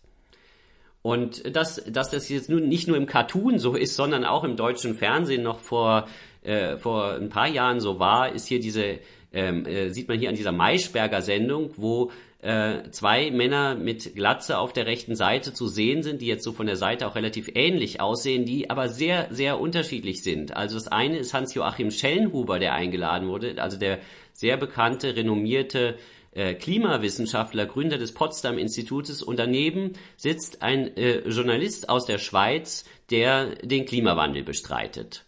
Und 1.03 1.57
dass, 1.57 1.83
dass 1.85 2.11
das 2.11 2.29
jetzt 2.29 2.49
nun 2.49 2.69
nicht 2.69 2.87
nur 2.87 2.97
im 2.97 3.07
Cartoon 3.07 3.59
so 3.59 3.75
ist, 3.75 3.97
sondern 3.97 4.25
auch 4.25 4.45
im 4.45 4.57
deutschen 4.57 4.95
Fernsehen 4.95 5.43
noch 5.43 5.59
vor, 5.59 6.07
äh, 6.43 6.77
vor 6.77 7.15
ein 7.15 7.31
paar 7.31 7.49
Jahren 7.49 7.81
so 7.81 7.99
war, 7.99 8.33
ist 8.33 8.47
hier 8.47 8.61
diese 8.61 9.01
ähm, 9.33 9.67
äh, 9.67 9.91
sieht 9.91 10.09
man 10.09 10.19
hier 10.19 10.29
an 10.29 10.35
dieser 10.35 10.53
Maischberger 10.53 11.23
Sendung, 11.23 11.71
wo 11.77 12.11
äh, 12.43 12.91
zwei 12.91 13.31
Männer 13.31 13.75
mit 13.75 14.15
Glatze 14.15 14.59
auf 14.59 14.73
der 14.73 14.87
rechten 14.87 15.15
Seite 15.15 15.53
zu 15.53 15.69
sehen 15.69 16.03
sind, 16.03 16.23
die 16.23 16.27
jetzt 16.27 16.45
so 16.45 16.53
von 16.53 16.67
der 16.67 16.77
Seite 16.77 17.07
auch 17.07 17.15
relativ 17.15 17.51
ähnlich 17.55 18.01
aussehen, 18.01 18.45
die 18.45 18.71
aber 18.71 18.89
sehr, 18.89 19.29
sehr 19.31 19.61
unterschiedlich 19.61 20.23
sind. 20.23 20.57
Also 20.57 20.77
das 20.77 20.89
eine 20.89 21.19
ist 21.19 21.35
Hans-Joachim 21.35 21.91
Schellenhuber, 21.91 22.59
der 22.59 22.75
eingeladen 22.75 23.29
wurde, 23.29 23.63
also 23.63 23.77
der 23.77 23.99
sehr 24.33 24.57
bekannte, 24.57 25.17
renommierte 25.17 25.97
äh, 26.33 26.55
Klimawissenschaftler, 26.55 27.67
Gründer 27.67 27.99
des 27.99 28.13
Potsdam 28.13 28.57
Institutes 28.57 29.23
und 29.23 29.39
daneben 29.39 29.93
sitzt 30.17 30.63
ein 30.63 30.97
äh, 30.97 31.29
Journalist 31.29 31.89
aus 31.89 32.07
der 32.07 32.19
Schweiz, 32.19 32.85
der 33.11 33.57
den 33.57 33.85
Klimawandel 33.85 34.45
bestreitet 34.45 35.25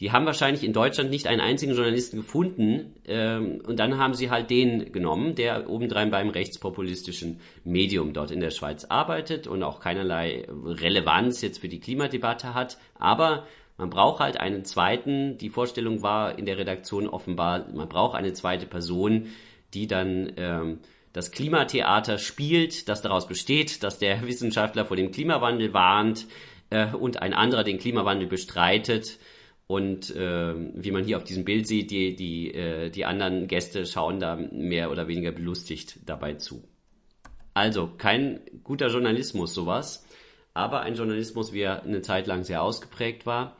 die 0.00 0.12
haben 0.12 0.26
wahrscheinlich 0.26 0.62
in 0.62 0.74
Deutschland 0.74 1.08
nicht 1.08 1.26
einen 1.26 1.40
einzigen 1.40 1.74
Journalisten 1.74 2.18
gefunden 2.18 2.94
ähm, 3.06 3.62
und 3.66 3.78
dann 3.78 3.96
haben 3.96 4.12
sie 4.12 4.30
halt 4.30 4.50
den 4.50 4.92
genommen, 4.92 5.34
der 5.34 5.70
obendrein 5.70 6.10
beim 6.10 6.28
rechtspopulistischen 6.28 7.40
Medium 7.64 8.12
dort 8.12 8.30
in 8.30 8.40
der 8.40 8.50
Schweiz 8.50 8.84
arbeitet 8.84 9.46
und 9.46 9.62
auch 9.62 9.80
keinerlei 9.80 10.46
Relevanz 10.48 11.40
jetzt 11.40 11.60
für 11.60 11.68
die 11.68 11.80
Klimadebatte 11.80 12.52
hat. 12.52 12.76
Aber 12.98 13.46
man 13.78 13.88
braucht 13.88 14.20
halt 14.20 14.38
einen 14.38 14.66
zweiten, 14.66 15.38
die 15.38 15.48
Vorstellung 15.48 16.02
war 16.02 16.38
in 16.38 16.44
der 16.44 16.58
Redaktion 16.58 17.08
offenbar, 17.08 17.66
man 17.72 17.88
braucht 17.88 18.16
eine 18.16 18.34
zweite 18.34 18.66
Person, 18.66 19.28
die 19.72 19.86
dann 19.86 20.32
ähm, 20.36 20.78
das 21.14 21.30
Klimatheater 21.30 22.18
spielt, 22.18 22.90
das 22.90 23.00
daraus 23.00 23.26
besteht, 23.26 23.82
dass 23.82 23.98
der 23.98 24.26
Wissenschaftler 24.26 24.84
vor 24.84 24.98
dem 24.98 25.10
Klimawandel 25.10 25.72
warnt 25.72 26.26
äh, 26.68 26.92
und 26.92 27.22
ein 27.22 27.32
anderer 27.32 27.64
den 27.64 27.78
Klimawandel 27.78 28.28
bestreitet 28.28 29.18
und 29.66 30.14
äh, 30.14 30.54
wie 30.74 30.90
man 30.92 31.04
hier 31.04 31.16
auf 31.16 31.24
diesem 31.24 31.44
Bild 31.44 31.66
sieht, 31.66 31.90
die, 31.90 32.14
die, 32.14 32.54
äh, 32.54 32.90
die 32.90 33.04
anderen 33.04 33.48
Gäste 33.48 33.84
schauen 33.84 34.20
da 34.20 34.36
mehr 34.36 34.90
oder 34.90 35.08
weniger 35.08 35.32
belustigt 35.32 35.98
dabei 36.06 36.34
zu. 36.34 36.62
Also 37.52 37.90
kein 37.98 38.40
guter 38.62 38.88
Journalismus 38.88 39.54
sowas, 39.54 40.06
aber 40.54 40.80
ein 40.80 40.94
Journalismus, 40.94 41.52
wie 41.52 41.62
er 41.62 41.82
eine 41.82 42.02
Zeit 42.02 42.26
lang 42.26 42.44
sehr 42.44 42.62
ausgeprägt 42.62 43.26
war. 43.26 43.56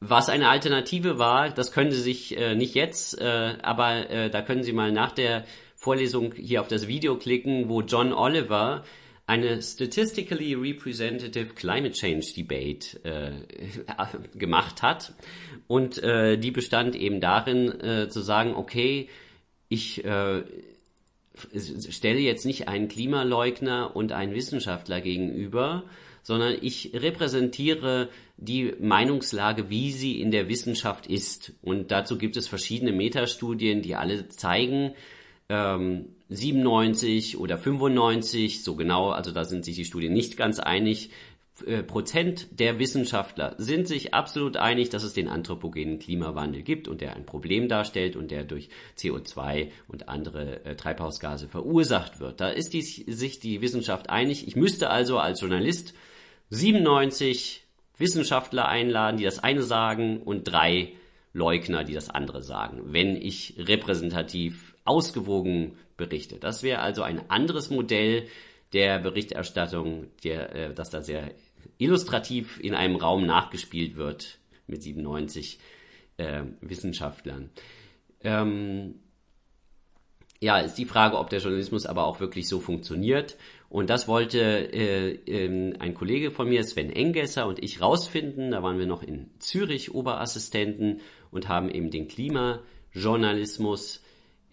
Was 0.00 0.28
eine 0.28 0.48
Alternative 0.48 1.18
war, 1.18 1.50
das 1.50 1.72
können 1.72 1.90
Sie 1.90 2.00
sich 2.00 2.36
äh, 2.36 2.54
nicht 2.54 2.74
jetzt, 2.74 3.20
äh, 3.20 3.54
aber 3.62 4.10
äh, 4.10 4.30
da 4.30 4.42
können 4.42 4.62
Sie 4.62 4.72
mal 4.72 4.92
nach 4.92 5.12
der 5.12 5.44
Vorlesung 5.74 6.32
hier 6.34 6.60
auf 6.60 6.68
das 6.68 6.88
Video 6.88 7.16
klicken, 7.16 7.68
wo 7.68 7.82
John 7.82 8.12
Oliver 8.12 8.84
eine 9.26 9.60
Statistically 9.60 10.54
Representative 10.54 11.54
Climate 11.54 11.92
Change 11.92 12.26
Debate 12.36 13.00
äh, 13.04 13.32
gemacht 14.38 14.82
hat. 14.82 15.14
Und 15.66 16.02
äh, 16.02 16.38
die 16.38 16.52
bestand 16.52 16.94
eben 16.94 17.20
darin, 17.20 17.80
äh, 17.80 18.08
zu 18.08 18.20
sagen, 18.20 18.54
okay, 18.54 19.08
ich 19.68 20.04
äh, 20.04 20.44
stelle 21.90 22.20
jetzt 22.20 22.46
nicht 22.46 22.68
einen 22.68 22.88
Klimaleugner 22.88 23.96
und 23.96 24.12
einen 24.12 24.34
Wissenschaftler 24.34 25.00
gegenüber, 25.00 25.84
sondern 26.22 26.56
ich 26.60 26.92
repräsentiere 26.94 28.08
die 28.36 28.74
Meinungslage, 28.80 29.70
wie 29.70 29.92
sie 29.92 30.20
in 30.20 30.30
der 30.30 30.48
Wissenschaft 30.48 31.06
ist. 31.06 31.52
Und 31.62 31.90
dazu 31.90 32.18
gibt 32.18 32.36
es 32.36 32.48
verschiedene 32.48 32.92
Metastudien, 32.92 33.82
die 33.82 33.96
alle 33.96 34.28
zeigen, 34.28 34.94
ähm, 35.48 36.15
97 36.28 37.38
oder 37.38 37.58
95, 37.58 38.64
so 38.64 38.74
genau, 38.74 39.10
also 39.10 39.30
da 39.30 39.44
sind 39.44 39.64
sich 39.64 39.76
die 39.76 39.84
Studien 39.84 40.12
nicht 40.12 40.36
ganz 40.36 40.58
einig, 40.58 41.10
äh, 41.64 41.82
Prozent 41.82 42.48
der 42.58 42.78
Wissenschaftler 42.78 43.54
sind 43.56 43.88
sich 43.88 44.12
absolut 44.12 44.58
einig, 44.58 44.90
dass 44.90 45.04
es 45.04 45.14
den 45.14 45.28
anthropogenen 45.28 45.98
Klimawandel 45.98 46.62
gibt 46.62 46.86
und 46.86 47.00
der 47.00 47.16
ein 47.16 47.24
Problem 47.24 47.68
darstellt 47.68 48.14
und 48.14 48.30
der 48.30 48.44
durch 48.44 48.68
CO2 48.98 49.70
und 49.88 50.08
andere 50.08 50.64
äh, 50.64 50.76
Treibhausgase 50.76 51.48
verursacht 51.48 52.20
wird. 52.20 52.40
Da 52.40 52.50
ist 52.50 52.74
die, 52.74 52.82
sich 52.82 53.40
die 53.40 53.62
Wissenschaft 53.62 54.10
einig. 54.10 54.46
Ich 54.46 54.56
müsste 54.56 54.90
also 54.90 55.18
als 55.18 55.40
Journalist 55.40 55.94
97 56.50 57.64
Wissenschaftler 57.96 58.68
einladen, 58.68 59.16
die 59.16 59.24
das 59.24 59.42
eine 59.42 59.62
sagen 59.62 60.20
und 60.22 60.44
drei 60.44 60.92
Leugner, 61.32 61.84
die 61.84 61.94
das 61.94 62.10
andere 62.10 62.42
sagen, 62.42 62.80
wenn 62.92 63.16
ich 63.16 63.54
repräsentativ 63.58 64.65
ausgewogen 64.86 65.76
berichte. 65.96 66.38
Das 66.38 66.62
wäre 66.62 66.80
also 66.80 67.02
ein 67.02 67.30
anderes 67.30 67.70
Modell 67.70 68.28
der 68.72 68.98
Berichterstattung, 68.98 70.08
der, 70.24 70.54
äh, 70.54 70.74
das 70.74 70.90
da 70.90 71.02
sehr 71.02 71.30
illustrativ 71.78 72.60
in 72.60 72.74
einem 72.74 72.96
Raum 72.96 73.26
nachgespielt 73.26 73.96
wird 73.96 74.38
mit 74.66 74.82
97 74.82 75.58
äh, 76.16 76.42
Wissenschaftlern. 76.60 77.50
Ähm, 78.22 78.96
ja, 80.40 80.58
ist 80.58 80.74
die 80.74 80.84
Frage, 80.84 81.18
ob 81.18 81.30
der 81.30 81.40
Journalismus 81.40 81.86
aber 81.86 82.06
auch 82.06 82.20
wirklich 82.20 82.48
so 82.48 82.60
funktioniert. 82.60 83.36
Und 83.68 83.90
das 83.90 84.06
wollte 84.06 84.40
äh, 84.40 85.14
äh, 85.26 85.74
ein 85.78 85.94
Kollege 85.94 86.30
von 86.30 86.48
mir, 86.48 86.62
Sven 86.62 86.90
Engesser, 86.90 87.46
und 87.46 87.62
ich 87.62 87.80
rausfinden. 87.80 88.50
Da 88.50 88.62
waren 88.62 88.78
wir 88.78 88.86
noch 88.86 89.02
in 89.02 89.30
Zürich 89.38 89.94
Oberassistenten 89.94 91.00
und 91.30 91.48
haben 91.48 91.70
eben 91.70 91.90
den 91.90 92.06
Klimajournalismus 92.08 94.02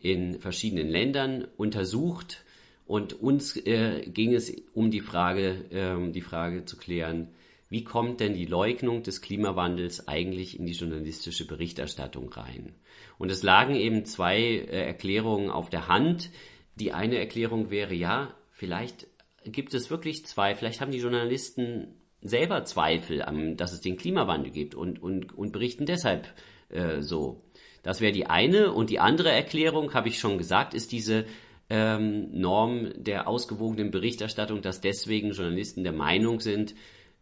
in 0.03 0.39
verschiedenen 0.39 0.89
Ländern 0.89 1.47
untersucht 1.57 2.43
und 2.85 3.13
uns 3.13 3.55
äh, 3.55 4.01
ging 4.05 4.33
es 4.33 4.53
um 4.73 4.91
die 4.91 4.99
Frage, 4.99 5.65
äh, 5.71 6.11
die 6.11 6.21
Frage 6.21 6.65
zu 6.65 6.77
klären, 6.77 7.29
wie 7.69 7.83
kommt 7.83 8.19
denn 8.19 8.35
die 8.35 8.45
Leugnung 8.45 9.01
des 9.01 9.21
Klimawandels 9.21 10.07
eigentlich 10.07 10.59
in 10.59 10.65
die 10.65 10.73
journalistische 10.73 11.47
Berichterstattung 11.47 12.29
rein? 12.31 12.75
Und 13.17 13.31
es 13.31 13.41
lagen 13.41 13.75
eben 13.75 14.05
zwei 14.05 14.39
äh, 14.39 14.85
Erklärungen 14.85 15.49
auf 15.49 15.69
der 15.69 15.87
Hand. 15.87 16.29
Die 16.75 16.91
eine 16.91 17.17
Erklärung 17.17 17.71
wäre, 17.71 17.95
ja, 17.95 18.35
vielleicht 18.51 19.07
gibt 19.45 19.73
es 19.73 19.89
wirklich 19.89 20.25
zwei, 20.25 20.53
vielleicht 20.53 20.81
haben 20.81 20.91
die 20.91 20.99
Journalisten 20.99 21.95
selber 22.21 22.65
Zweifel, 22.65 23.21
an, 23.21 23.57
dass 23.57 23.73
es 23.73 23.81
den 23.81 23.97
Klimawandel 23.97 24.51
gibt 24.51 24.75
und, 24.75 25.01
und, 25.01 25.35
und 25.35 25.51
berichten 25.53 25.85
deshalb 25.85 26.27
äh, 26.69 27.01
so. 27.01 27.41
Das 27.83 28.01
wäre 28.01 28.11
die 28.13 28.25
eine. 28.25 28.71
Und 28.71 28.89
die 28.89 28.99
andere 28.99 29.31
Erklärung, 29.31 29.93
habe 29.93 30.07
ich 30.07 30.17
schon 30.17 30.37
gesagt, 30.37 30.73
ist 30.73 30.91
diese 30.91 31.25
ähm, 31.69 32.29
Norm 32.31 32.91
der 32.95 33.27
ausgewogenen 33.27 33.91
Berichterstattung, 33.91 34.61
dass 34.61 34.81
deswegen 34.81 35.31
Journalisten 35.31 35.83
der 35.83 35.93
Meinung 35.93 36.39
sind, 36.39 36.73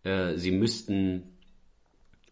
äh, 0.03 0.37
sie 0.37 0.51
müssten 0.51 1.23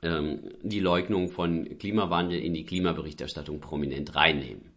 ähm, 0.02 0.52
die 0.62 0.80
Leugnung 0.80 1.30
von 1.30 1.78
Klimawandel 1.78 2.40
in 2.40 2.54
die 2.54 2.66
Klimaberichterstattung 2.66 3.60
prominent 3.60 4.16
reinnehmen. 4.16 4.72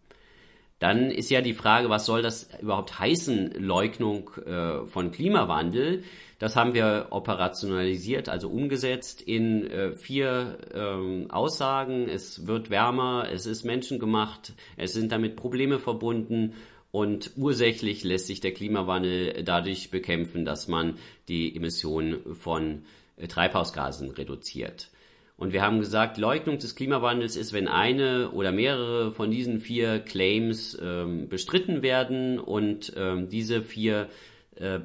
Dann 0.79 1.13
ist 1.13 1.31
ja 1.31 1.43
die 1.43 1.55
Frage, 1.55 1.91
was 1.91 2.07
soll 2.07 2.23
das 2.23 2.51
überhaupt 2.61 2.99
heißen, 2.99 3.53
Leugnung 3.53 4.31
äh, 4.45 4.85
von 4.87 5.13
Klimawandel? 5.13 6.03
Das 6.43 6.57
haben 6.57 6.75
wir 6.75 7.07
operationalisiert, 7.11 8.29
also 8.29 8.49
umgesetzt 8.49 9.23
in 9.23 9.65
äh, 9.71 9.93
vier 9.93 10.59
ähm, 10.75 11.31
Aussagen. 11.31 12.09
Es 12.09 12.49
wird 12.49 12.69
wärmer, 12.69 13.29
es 13.33 13.47
ist 13.47 13.63
menschengemacht, 13.63 14.53
es 14.77 14.93
sind 14.93 15.13
damit 15.13 15.37
Probleme 15.37 15.79
verbunden 15.79 16.55
und 16.91 17.31
ursächlich 17.37 18.03
lässt 18.03 18.27
sich 18.27 18.41
der 18.41 18.51
Klimawandel 18.51 19.45
dadurch 19.45 19.93
bekämpfen, 19.93 20.45
dass 20.45 20.67
man 20.67 20.99
die 21.29 21.55
Emissionen 21.55 22.35
von 22.35 22.87
äh, 23.19 23.29
Treibhausgasen 23.29 24.11
reduziert. 24.11 24.91
Und 25.37 25.53
wir 25.53 25.63
haben 25.63 25.79
gesagt, 25.79 26.19
Leugnung 26.19 26.59
des 26.59 26.75
Klimawandels 26.75 27.37
ist, 27.37 27.53
wenn 27.53 27.69
eine 27.69 28.33
oder 28.33 28.51
mehrere 28.51 29.13
von 29.13 29.31
diesen 29.31 29.61
vier 29.61 30.01
Claims 30.01 30.77
ähm, 30.83 31.29
bestritten 31.29 31.83
werden 31.83 32.41
und 32.41 32.93
ähm, 32.97 33.29
diese 33.29 33.63
vier 33.63 34.09
äh, 34.57 34.81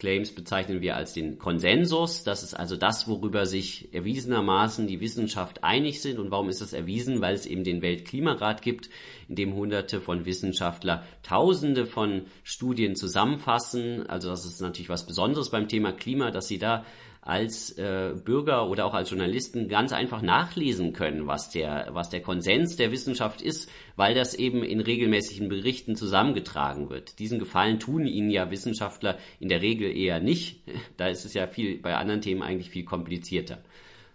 Claims 0.00 0.34
bezeichnen 0.34 0.80
wir 0.80 0.96
als 0.96 1.12
den 1.12 1.38
Konsensus. 1.38 2.24
Das 2.24 2.42
ist 2.42 2.54
also 2.54 2.76
das, 2.76 3.06
worüber 3.06 3.46
sich 3.46 3.94
erwiesenermaßen 3.94 4.88
die 4.88 5.00
Wissenschaft 5.00 5.62
einig 5.62 6.00
sind. 6.00 6.18
Und 6.18 6.30
warum 6.30 6.48
ist 6.48 6.62
das 6.62 6.72
erwiesen? 6.72 7.20
Weil 7.20 7.34
es 7.34 7.46
eben 7.46 7.62
den 7.62 7.82
Weltklimarat 7.82 8.62
gibt, 8.62 8.88
in 9.28 9.36
dem 9.36 9.54
hunderte 9.54 10.00
von 10.00 10.24
Wissenschaftler 10.24 11.04
tausende 11.22 11.86
von 11.86 12.22
Studien 12.42 12.96
zusammenfassen. 12.96 14.08
Also 14.08 14.30
das 14.30 14.46
ist 14.46 14.60
natürlich 14.60 14.88
was 14.88 15.06
Besonderes 15.06 15.50
beim 15.50 15.68
Thema 15.68 15.92
Klima, 15.92 16.30
dass 16.30 16.48
sie 16.48 16.58
da 16.58 16.84
als 17.22 17.76
äh, 17.76 18.14
Bürger 18.24 18.68
oder 18.68 18.86
auch 18.86 18.94
als 18.94 19.10
Journalisten 19.10 19.68
ganz 19.68 19.92
einfach 19.92 20.22
nachlesen 20.22 20.92
können, 20.94 21.26
was 21.26 21.50
der, 21.50 21.88
was 21.92 22.08
der 22.08 22.22
Konsens 22.22 22.76
der 22.76 22.92
Wissenschaft 22.92 23.42
ist, 23.42 23.70
weil 23.96 24.14
das 24.14 24.34
eben 24.34 24.62
in 24.62 24.80
regelmäßigen 24.80 25.48
Berichten 25.48 25.96
zusammengetragen 25.96 26.88
wird. 26.88 27.18
Diesen 27.18 27.38
Gefallen 27.38 27.78
tun 27.78 28.06
ihnen 28.06 28.30
ja 28.30 28.50
Wissenschaftler 28.50 29.18
in 29.38 29.48
der 29.48 29.60
Regel 29.60 29.94
eher 29.94 30.20
nicht. 30.20 30.62
Da 30.96 31.08
ist 31.08 31.24
es 31.24 31.34
ja 31.34 31.46
viel, 31.46 31.78
bei 31.78 31.96
anderen 31.96 32.20
Themen 32.20 32.42
eigentlich 32.42 32.70
viel 32.70 32.84
komplizierter. 32.84 33.58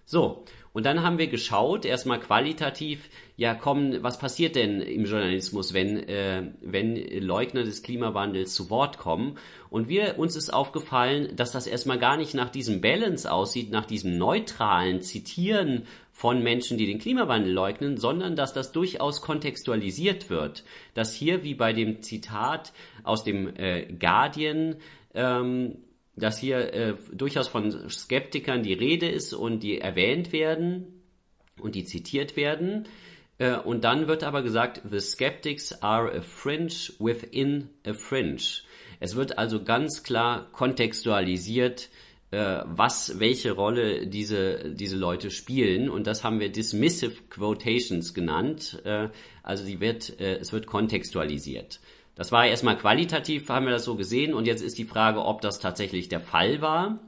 So. 0.06 0.46
Und 0.72 0.86
dann 0.86 1.04
haben 1.04 1.18
wir 1.18 1.28
geschaut, 1.28 1.86
erstmal 1.86 2.20
qualitativ, 2.20 3.10
ja 3.38 3.56
komm, 3.56 4.04
was 4.04 4.20
passiert 4.20 4.58
denn 4.58 4.82
im 4.82 5.06
Journalismus, 5.06 5.74
wenn, 5.74 5.98
äh, 5.98 6.52
wenn 6.62 6.98
Leugner 7.22 7.63
des 7.63 7.82
Klimawandels 7.82 8.54
zu 8.54 8.70
Wort 8.70 8.98
kommen? 8.98 9.38
Und 9.76 9.90
wir, 9.90 10.18
uns 10.18 10.38
ist 10.38 10.54
aufgefallen, 10.54 11.36
dass 11.36 11.52
das 11.52 11.68
erstmal 11.68 12.00
gar 12.00 12.16
nicht 12.16 12.34
nach 12.34 12.50
diesem 12.50 12.80
Balance 12.80 13.30
aussieht, 13.30 13.72
nach 13.72 13.86
diesem 13.86 14.18
neutralen 14.18 15.02
Zitieren 15.02 15.84
von 16.14 16.42
Menschen, 16.42 16.78
die 16.78 16.86
den 16.86 16.98
Klimawandel 16.98 17.52
leugnen, 17.52 17.98
sondern 17.98 18.38
dass 18.38 18.54
das 18.54 18.72
durchaus 18.72 19.20
kontextualisiert 19.20 20.30
wird. 20.30 20.64
Dass 20.94 21.14
hier, 21.14 21.44
wie 21.44 21.56
bei 21.56 21.74
dem 21.74 22.02
Zitat 22.02 22.72
aus 23.04 23.26
dem 23.26 23.54
äh, 23.58 23.92
Guardian, 24.00 24.78
ähm, 25.14 25.80
dass 26.16 26.40
hier 26.40 26.74
äh, 26.74 26.96
durchaus 27.12 27.50
von 27.50 27.90
Skeptikern 27.90 28.64
die 28.64 28.72
Rede 28.72 29.10
ist 29.10 29.34
und 29.34 29.62
die 29.62 29.82
erwähnt 29.82 30.32
werden 30.32 31.02
und 31.60 31.76
die 31.76 31.84
zitiert 31.84 32.38
werden. 32.38 32.88
Äh, 33.40 33.58
und 33.58 33.84
dann 33.84 34.08
wird 34.08 34.24
aber 34.24 34.42
gesagt, 34.42 34.84
the 34.90 35.02
skeptics 35.02 35.82
are 35.82 36.10
a 36.18 36.22
fringe 36.22 36.94
within 36.98 37.72
a 37.86 37.92
fringe. 37.92 38.64
Es 38.99 39.15
wird 39.15 39.38
also 39.38 39.63
ganz 39.63 40.03
klar 40.03 40.47
kontextualisiert, 40.51 41.89
äh, 42.31 42.62
was, 42.65 43.19
welche 43.19 43.51
Rolle 43.51 44.08
diese, 44.08 44.71
diese 44.73 44.97
Leute 44.97 45.31
spielen. 45.31 45.89
Und 45.89 46.08
das 46.08 46.23
haben 46.23 46.39
wir 46.39 46.51
dismissive 46.51 47.15
quotations 47.29 48.13
genannt. 48.13 48.81
Äh, 48.84 49.10
also 49.43 49.65
die 49.65 49.79
wird, 49.79 50.19
äh, 50.19 50.38
es 50.38 50.51
wird 50.51 50.67
kontextualisiert. 50.67 51.79
Das 52.15 52.31
war 52.31 52.47
erstmal 52.47 52.77
qualitativ, 52.77 53.49
haben 53.49 53.65
wir 53.65 53.73
das 53.73 53.84
so 53.84 53.95
gesehen. 53.95 54.34
Und 54.34 54.47
jetzt 54.47 54.62
ist 54.62 54.77
die 54.77 54.86
Frage, 54.86 55.23
ob 55.23 55.41
das 55.41 55.60
tatsächlich 55.60 56.10
der 56.10 56.21
Fall 56.21 56.62
war. 56.62 56.99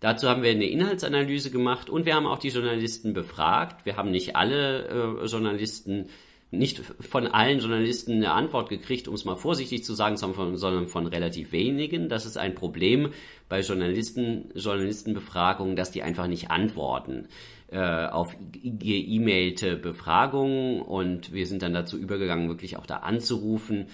Dazu 0.00 0.28
haben 0.28 0.42
wir 0.42 0.50
eine 0.50 0.66
Inhaltsanalyse 0.66 1.50
gemacht 1.50 1.88
und 1.88 2.04
wir 2.04 2.14
haben 2.14 2.26
auch 2.26 2.38
die 2.38 2.50
Journalisten 2.50 3.14
befragt. 3.14 3.86
Wir 3.86 3.96
haben 3.96 4.10
nicht 4.10 4.36
alle 4.36 5.20
äh, 5.22 5.26
Journalisten, 5.26 6.10
nicht 6.58 6.80
von 7.00 7.26
allen 7.26 7.60
Journalisten 7.60 8.12
eine 8.12 8.32
Antwort 8.32 8.68
gekriegt, 8.68 9.08
um 9.08 9.14
es 9.14 9.24
mal 9.24 9.36
vorsichtig 9.36 9.84
zu 9.84 9.94
sagen, 9.94 10.16
sondern 10.16 10.36
von, 10.36 10.56
sondern 10.56 10.86
von 10.86 11.06
relativ 11.06 11.52
wenigen. 11.52 12.08
Das 12.08 12.26
ist 12.26 12.36
ein 12.36 12.54
Problem 12.54 13.10
bei 13.48 13.60
Journalisten, 13.60 14.50
Journalistenbefragungen, 14.54 15.76
dass 15.76 15.90
die 15.90 16.02
einfach 16.02 16.26
nicht 16.26 16.50
antworten 16.50 17.28
äh, 17.68 18.06
auf 18.06 18.34
geemailte 18.52 19.76
Befragungen 19.76 20.82
und 20.82 21.32
wir 21.32 21.46
sind 21.46 21.62
dann 21.62 21.74
dazu 21.74 21.98
übergegangen, 21.98 22.48
wirklich 22.48 22.76
auch 22.76 22.86
da 22.86 22.98
anzurufen 22.98 23.86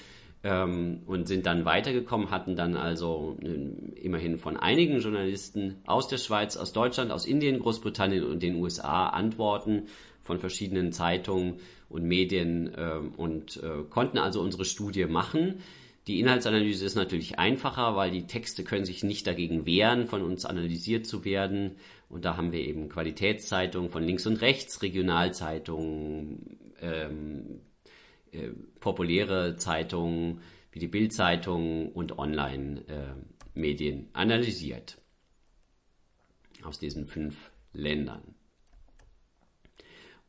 ähm, 0.44 1.00
und 1.06 1.28
sind 1.28 1.46
dann 1.46 1.64
weitergekommen, 1.64 2.30
hatten 2.30 2.56
dann 2.56 2.76
also 2.76 3.38
äh, 3.42 4.00
immerhin 4.00 4.38
von 4.38 4.56
einigen 4.56 5.00
Journalisten 5.00 5.76
aus 5.86 6.08
der 6.08 6.18
Schweiz, 6.18 6.56
aus 6.56 6.72
Deutschland, 6.72 7.12
aus 7.12 7.26
Indien, 7.26 7.60
Großbritannien 7.60 8.24
und 8.24 8.42
den 8.42 8.56
USA 8.56 9.06
Antworten 9.08 9.84
von 10.20 10.38
verschiedenen 10.38 10.92
Zeitungen 10.92 11.54
und 11.92 12.04
Medien 12.04 12.74
äh, 12.74 12.98
und 13.16 13.62
äh, 13.62 13.84
konnten 13.88 14.18
also 14.18 14.40
unsere 14.40 14.64
Studie 14.64 15.04
machen. 15.06 15.60
Die 16.08 16.18
Inhaltsanalyse 16.18 16.84
ist 16.84 16.96
natürlich 16.96 17.38
einfacher, 17.38 17.94
weil 17.94 18.10
die 18.10 18.26
Texte 18.26 18.64
können 18.64 18.84
sich 18.84 19.04
nicht 19.04 19.24
dagegen 19.26 19.66
wehren, 19.66 20.08
von 20.08 20.22
uns 20.22 20.44
analysiert 20.44 21.06
zu 21.06 21.24
werden. 21.24 21.76
Und 22.08 22.24
da 22.24 22.36
haben 22.36 22.50
wir 22.50 22.58
eben 22.60 22.88
Qualitätszeitungen 22.88 23.88
von 23.88 24.02
links 24.02 24.26
und 24.26 24.40
rechts, 24.40 24.82
Regionalzeitungen, 24.82 26.58
ähm, 26.80 27.60
äh, 28.32 28.48
populäre 28.80 29.54
Zeitungen 29.56 30.40
wie 30.72 30.80
die 30.80 30.88
Bildzeitung 30.88 31.92
und 31.92 32.18
Online-Medien 32.18 34.00
äh, 34.00 34.08
analysiert. 34.12 34.98
Aus 36.64 36.80
diesen 36.80 37.06
fünf 37.06 37.52
Ländern. 37.72 38.31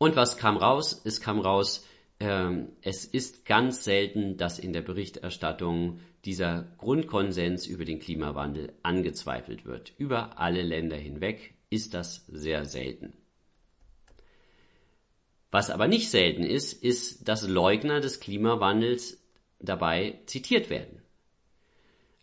Und 0.04 0.18
was 0.18 0.36
kam 0.36 0.58
raus? 0.58 1.02
Es 1.06 1.22
kam 1.22 1.39
raus, 1.39 1.88
ähm, 2.20 2.74
es 2.82 3.06
ist 3.06 3.46
ganz 3.46 3.86
selten, 3.86 4.36
dass 4.36 4.60
in 4.60 4.74
der 4.74 4.82
Berichterstattung 4.82 6.02
dieser 6.26 6.68
Grundkonsens 6.78 7.68
über 7.68 7.86
den 7.86 8.00
Klimawandel 8.00 8.74
angezweifelt 8.84 9.66
wird. 9.66 9.94
Über 9.98 10.38
alle 10.42 10.62
Länder 10.62 10.98
hinweg 10.98 11.54
ist 11.70 11.94
das 11.94 12.26
sehr 12.28 12.66
selten. 12.66 13.13
Was 15.52 15.70
aber 15.70 15.88
nicht 15.88 16.10
selten 16.10 16.44
ist, 16.44 16.74
ist, 16.74 17.30
dass 17.30 17.48
Leugner 17.48 18.02
des 18.02 18.20
Klimawandels 18.20 19.24
dabei 19.60 20.20
zitiert 20.26 20.70
werden. 20.70 21.02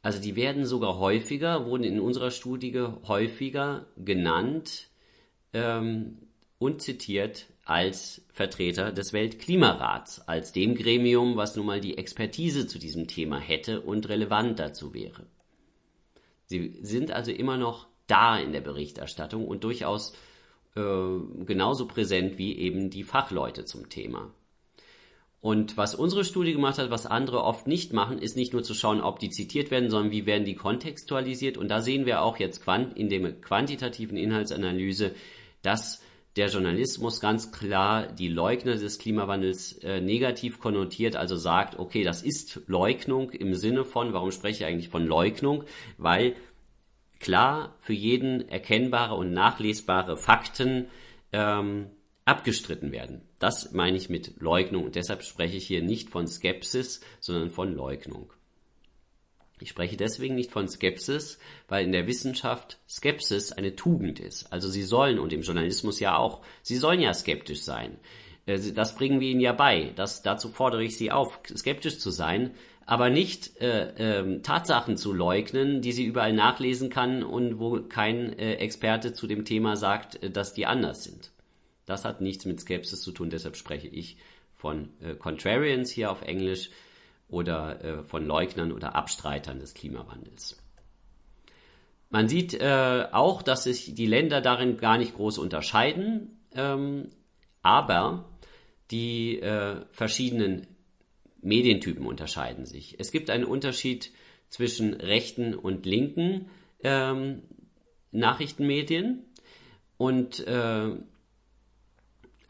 Also 0.02 0.20
die 0.20 0.36
werden 0.36 0.66
sogar 0.66 0.98
häufiger, 0.98 1.64
wurden 1.64 1.84
in 1.84 1.98
unserer 1.98 2.30
Studie 2.30 2.78
häufiger 3.08 3.86
genannt 3.96 4.90
ähm, 5.54 6.18
und 6.58 6.82
zitiert 6.82 7.46
als 7.70 8.22
Vertreter 8.32 8.90
des 8.90 9.12
Weltklimarats, 9.12 10.26
als 10.26 10.50
dem 10.50 10.74
Gremium, 10.74 11.36
was 11.36 11.54
nun 11.54 11.66
mal 11.66 11.80
die 11.80 11.96
Expertise 11.96 12.66
zu 12.66 12.80
diesem 12.80 13.06
Thema 13.06 13.38
hätte 13.38 13.80
und 13.80 14.08
relevant 14.08 14.58
dazu 14.58 14.92
wäre. 14.92 15.24
Sie 16.46 16.76
sind 16.82 17.12
also 17.12 17.30
immer 17.30 17.56
noch 17.56 17.86
da 18.08 18.36
in 18.36 18.50
der 18.52 18.60
Berichterstattung 18.60 19.46
und 19.46 19.62
durchaus 19.62 20.14
äh, 20.74 20.80
genauso 21.46 21.86
präsent 21.86 22.38
wie 22.38 22.58
eben 22.58 22.90
die 22.90 23.04
Fachleute 23.04 23.64
zum 23.64 23.88
Thema. 23.88 24.34
Und 25.40 25.76
was 25.76 25.94
unsere 25.94 26.24
Studie 26.24 26.52
gemacht 26.52 26.78
hat, 26.78 26.90
was 26.90 27.06
andere 27.06 27.44
oft 27.44 27.68
nicht 27.68 27.92
machen, 27.92 28.18
ist 28.18 28.36
nicht 28.36 28.52
nur 28.52 28.64
zu 28.64 28.74
schauen, 28.74 29.00
ob 29.00 29.20
die 29.20 29.30
zitiert 29.30 29.70
werden, 29.70 29.90
sondern 29.90 30.10
wie 30.10 30.26
werden 30.26 30.44
die 30.44 30.56
kontextualisiert. 30.56 31.56
Und 31.56 31.68
da 31.68 31.80
sehen 31.80 32.04
wir 32.04 32.22
auch 32.22 32.38
jetzt 32.38 32.66
in 32.96 33.08
der 33.08 33.32
quantitativen 33.40 34.18
Inhaltsanalyse, 34.18 35.14
dass 35.62 36.02
der 36.36 36.48
Journalismus 36.48 37.20
ganz 37.20 37.50
klar 37.50 38.06
die 38.06 38.28
Leugner 38.28 38.76
des 38.76 38.98
Klimawandels 38.98 39.78
äh, 39.78 40.00
negativ 40.00 40.60
konnotiert, 40.60 41.16
also 41.16 41.36
sagt, 41.36 41.78
okay, 41.78 42.04
das 42.04 42.22
ist 42.22 42.62
Leugnung 42.66 43.30
im 43.30 43.54
Sinne 43.54 43.84
von, 43.84 44.12
warum 44.12 44.30
spreche 44.30 44.64
ich 44.64 44.70
eigentlich 44.70 44.90
von 44.90 45.06
Leugnung? 45.06 45.64
Weil 45.98 46.36
klar 47.18 47.76
für 47.80 47.92
jeden 47.92 48.48
erkennbare 48.48 49.14
und 49.14 49.32
nachlesbare 49.32 50.16
Fakten 50.16 50.86
ähm, 51.32 51.90
abgestritten 52.24 52.92
werden. 52.92 53.22
Das 53.38 53.72
meine 53.72 53.96
ich 53.96 54.08
mit 54.08 54.40
Leugnung 54.40 54.84
und 54.84 54.94
deshalb 54.94 55.24
spreche 55.24 55.56
ich 55.56 55.66
hier 55.66 55.82
nicht 55.82 56.10
von 56.10 56.28
Skepsis, 56.28 57.00
sondern 57.18 57.50
von 57.50 57.74
Leugnung. 57.74 58.32
Ich 59.60 59.68
spreche 59.70 59.96
deswegen 59.96 60.34
nicht 60.34 60.50
von 60.50 60.68
Skepsis, 60.68 61.38
weil 61.68 61.84
in 61.84 61.92
der 61.92 62.06
Wissenschaft 62.06 62.78
Skepsis 62.88 63.52
eine 63.52 63.76
Tugend 63.76 64.20
ist. 64.20 64.52
Also 64.52 64.68
sie 64.68 64.82
sollen, 64.82 65.18
und 65.18 65.32
im 65.32 65.42
Journalismus 65.42 66.00
ja 66.00 66.16
auch, 66.16 66.42
sie 66.62 66.76
sollen 66.76 67.00
ja 67.00 67.12
skeptisch 67.12 67.62
sein. 67.62 67.98
Äh, 68.46 68.58
das 68.72 68.96
bringen 68.96 69.20
wir 69.20 69.28
ihnen 69.28 69.40
ja 69.40 69.52
bei. 69.52 69.92
Das, 69.96 70.22
dazu 70.22 70.48
fordere 70.48 70.84
ich 70.84 70.96
sie 70.96 71.10
auf, 71.10 71.40
skeptisch 71.54 71.98
zu 71.98 72.10
sein, 72.10 72.52
aber 72.86 73.10
nicht 73.10 73.60
äh, 73.60 74.20
äh, 74.20 74.40
Tatsachen 74.40 74.96
zu 74.96 75.12
leugnen, 75.12 75.80
die 75.80 75.92
sie 75.92 76.04
überall 76.04 76.32
nachlesen 76.32 76.90
kann 76.90 77.22
und 77.22 77.60
wo 77.60 77.80
kein 77.82 78.36
äh, 78.38 78.54
Experte 78.54 79.12
zu 79.12 79.26
dem 79.26 79.44
Thema 79.44 79.76
sagt, 79.76 80.22
äh, 80.22 80.30
dass 80.30 80.54
die 80.54 80.66
anders 80.66 81.04
sind. 81.04 81.30
Das 81.86 82.04
hat 82.04 82.20
nichts 82.20 82.46
mit 82.46 82.60
Skepsis 82.60 83.02
zu 83.02 83.12
tun, 83.12 83.30
deshalb 83.30 83.56
spreche 83.56 83.88
ich 83.88 84.16
von 84.54 84.90
äh, 85.00 85.14
Contrarians 85.14 85.90
hier 85.90 86.10
auf 86.10 86.22
Englisch 86.22 86.70
oder 87.30 87.84
äh, 87.84 88.02
von 88.02 88.26
Leugnern 88.26 88.72
oder 88.72 88.94
Abstreitern 88.94 89.58
des 89.58 89.74
Klimawandels. 89.74 90.62
Man 92.10 92.28
sieht 92.28 92.54
äh, 92.54 93.06
auch, 93.12 93.42
dass 93.42 93.64
sich 93.64 93.94
die 93.94 94.06
Länder 94.06 94.40
darin 94.40 94.76
gar 94.76 94.98
nicht 94.98 95.14
groß 95.14 95.38
unterscheiden, 95.38 96.40
ähm, 96.54 97.10
aber 97.62 98.28
die 98.90 99.38
äh, 99.38 99.76
verschiedenen 99.92 100.66
Medientypen 101.40 102.04
unterscheiden 102.04 102.66
sich. 102.66 102.98
Es 102.98 103.12
gibt 103.12 103.30
einen 103.30 103.44
Unterschied 103.44 104.10
zwischen 104.48 104.94
rechten 104.94 105.54
und 105.54 105.86
linken 105.86 106.50
ähm, 106.82 107.42
Nachrichtenmedien 108.10 109.24
und 109.96 110.46
äh, 110.46 110.90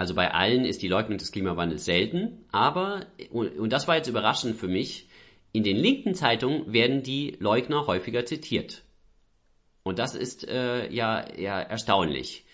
also 0.01 0.15
bei 0.15 0.33
allen 0.33 0.65
ist 0.65 0.81
die 0.81 0.89
Leugnung 0.89 1.19
des 1.19 1.31
Klimawandels 1.31 1.85
selten, 1.85 2.47
aber, 2.53 3.05
und 3.31 3.71
das 3.71 3.87
war 3.87 3.97
jetzt 3.97 4.09
überraschend 4.09 4.57
für 4.57 4.67
mich, 4.67 5.11
in 5.53 5.63
den 5.63 5.77
linken 5.77 6.15
Zeitungen 6.15 6.73
werden 6.73 7.03
die 7.03 7.37
Leugner 7.39 7.87
häufiger 7.87 8.25
zitiert. 8.25 8.83
Und 9.83 9.99
das 9.99 10.15
ist 10.15 10.49
äh, 10.49 10.91
ja, 10.91 11.27
ja 11.37 11.61
erstaunlich. 11.61 12.47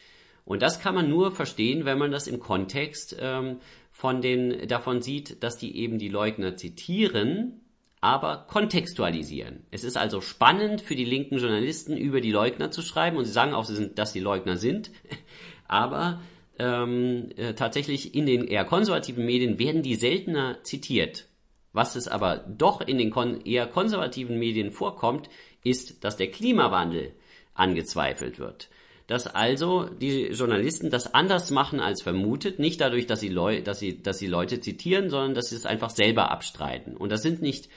Und 0.44 0.60
das 0.60 0.80
kann 0.80 0.96
man 0.96 1.08
nur 1.08 1.30
verstehen, 1.30 1.84
wenn 1.84 1.98
man 1.98 2.10
das 2.10 2.26
im 2.26 2.40
Kontext 2.40 3.16
ähm, 3.20 3.60
von 3.92 4.22
den, 4.22 4.66
davon 4.66 5.00
sieht, 5.00 5.44
dass 5.44 5.56
die 5.56 5.76
eben 5.76 5.98
die 5.98 6.08
Leugner 6.08 6.56
zitieren, 6.56 7.60
aber 8.00 8.46
kontextualisieren. 8.48 9.66
Es 9.70 9.84
ist 9.84 9.96
also 9.96 10.20
spannend 10.20 10.80
für 10.80 10.96
die 10.96 11.04
linken 11.04 11.38
Journalisten, 11.38 11.96
über 11.96 12.20
die 12.20 12.32
Leugner 12.32 12.72
zu 12.72 12.82
schreiben 12.82 13.16
und 13.16 13.24
sie 13.24 13.30
sagen 13.30 13.54
auch, 13.54 13.70
dass 13.94 14.12
sie 14.12 14.20
Leugner 14.20 14.56
sind, 14.56 14.90
aber 15.68 16.20
ähm, 16.58 17.30
äh, 17.36 17.54
tatsächlich 17.54 18.14
in 18.14 18.26
den 18.26 18.46
eher 18.46 18.64
konservativen 18.64 19.24
Medien 19.24 19.58
werden 19.58 19.82
die 19.82 19.94
seltener 19.94 20.62
zitiert. 20.62 21.26
Was 21.72 21.96
es 21.96 22.08
aber 22.08 22.38
doch 22.48 22.80
in 22.80 22.98
den 22.98 23.10
kon 23.10 23.42
eher 23.44 23.66
konservativen 23.66 24.38
Medien 24.38 24.70
vorkommt, 24.70 25.28
ist, 25.62 26.04
dass 26.04 26.16
der 26.16 26.30
Klimawandel 26.30 27.12
angezweifelt 27.54 28.38
wird. 28.38 28.70
Dass 29.06 29.26
also 29.26 29.84
die 29.84 30.28
Journalisten 30.28 30.90
das 30.90 31.14
anders 31.14 31.50
machen 31.50 31.80
als 31.80 32.02
vermutet, 32.02 32.58
nicht 32.58 32.80
dadurch, 32.80 33.06
dass 33.06 33.20
sie, 33.20 33.28
Leu 33.28 33.62
dass 33.62 33.78
sie, 33.78 34.02
dass 34.02 34.18
sie 34.18 34.26
Leute 34.26 34.60
zitieren, 34.60 35.10
sondern 35.10 35.34
dass 35.34 35.50
sie 35.50 35.56
es 35.56 35.66
einfach 35.66 35.90
selber 35.90 36.30
abstreiten. 36.30 36.96
Und 36.96 37.12
das 37.12 37.22
sind 37.22 37.42
nicht 37.42 37.68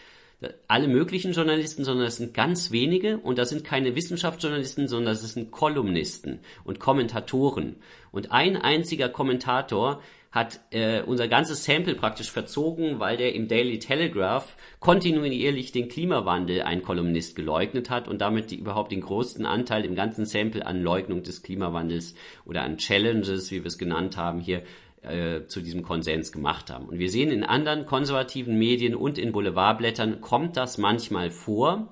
alle 0.67 0.87
möglichen 0.87 1.33
Journalisten, 1.33 1.83
sondern 1.83 2.07
es 2.07 2.17
sind 2.17 2.33
ganz 2.33 2.71
wenige 2.71 3.17
und 3.17 3.37
das 3.37 3.49
sind 3.49 3.63
keine 3.63 3.95
Wissenschaftsjournalisten, 3.95 4.87
sondern 4.87 5.13
das 5.13 5.33
sind 5.33 5.51
Kolumnisten 5.51 6.39
und 6.63 6.79
Kommentatoren. 6.79 7.75
Und 8.11 8.31
ein 8.31 8.57
einziger 8.57 9.09
Kommentator 9.09 10.01
hat 10.31 10.59
äh, 10.69 11.01
unser 11.01 11.27
ganzes 11.27 11.63
Sample 11.63 11.95
praktisch 11.95 12.31
verzogen, 12.31 12.99
weil 12.99 13.17
der 13.17 13.33
im 13.33 13.47
Daily 13.47 13.79
Telegraph 13.79 14.55
kontinuierlich 14.79 15.71
den 15.71 15.89
Klimawandel 15.89 16.61
ein 16.61 16.83
Kolumnist 16.83 17.35
geleugnet 17.35 17.89
hat 17.89 18.07
und 18.07 18.21
damit 18.21 18.51
die, 18.51 18.57
überhaupt 18.57 18.91
den 18.91 19.01
größten 19.01 19.45
Anteil 19.47 19.85
im 19.85 19.95
ganzen 19.95 20.25
Sample 20.25 20.65
an 20.65 20.83
Leugnung 20.83 21.23
des 21.23 21.41
Klimawandels 21.41 22.13
oder 22.45 22.61
an 22.61 22.77
Challenges, 22.77 23.49
wie 23.49 23.63
wir 23.63 23.67
es 23.67 23.79
genannt 23.79 24.17
haben, 24.17 24.39
hier 24.39 24.61
äh, 25.01 25.45
zu 25.47 25.61
diesem 25.61 25.81
Konsens 25.81 26.31
gemacht 26.31 26.69
haben. 26.69 26.85
Und 26.85 26.99
wir 26.99 27.09
sehen 27.09 27.31
in 27.31 27.43
anderen 27.43 27.87
konservativen 27.87 28.57
Medien 28.59 28.95
und 28.95 29.17
in 29.17 29.31
Boulevardblättern 29.31 30.21
kommt 30.21 30.57
das 30.57 30.77
manchmal 30.77 31.31
vor, 31.31 31.91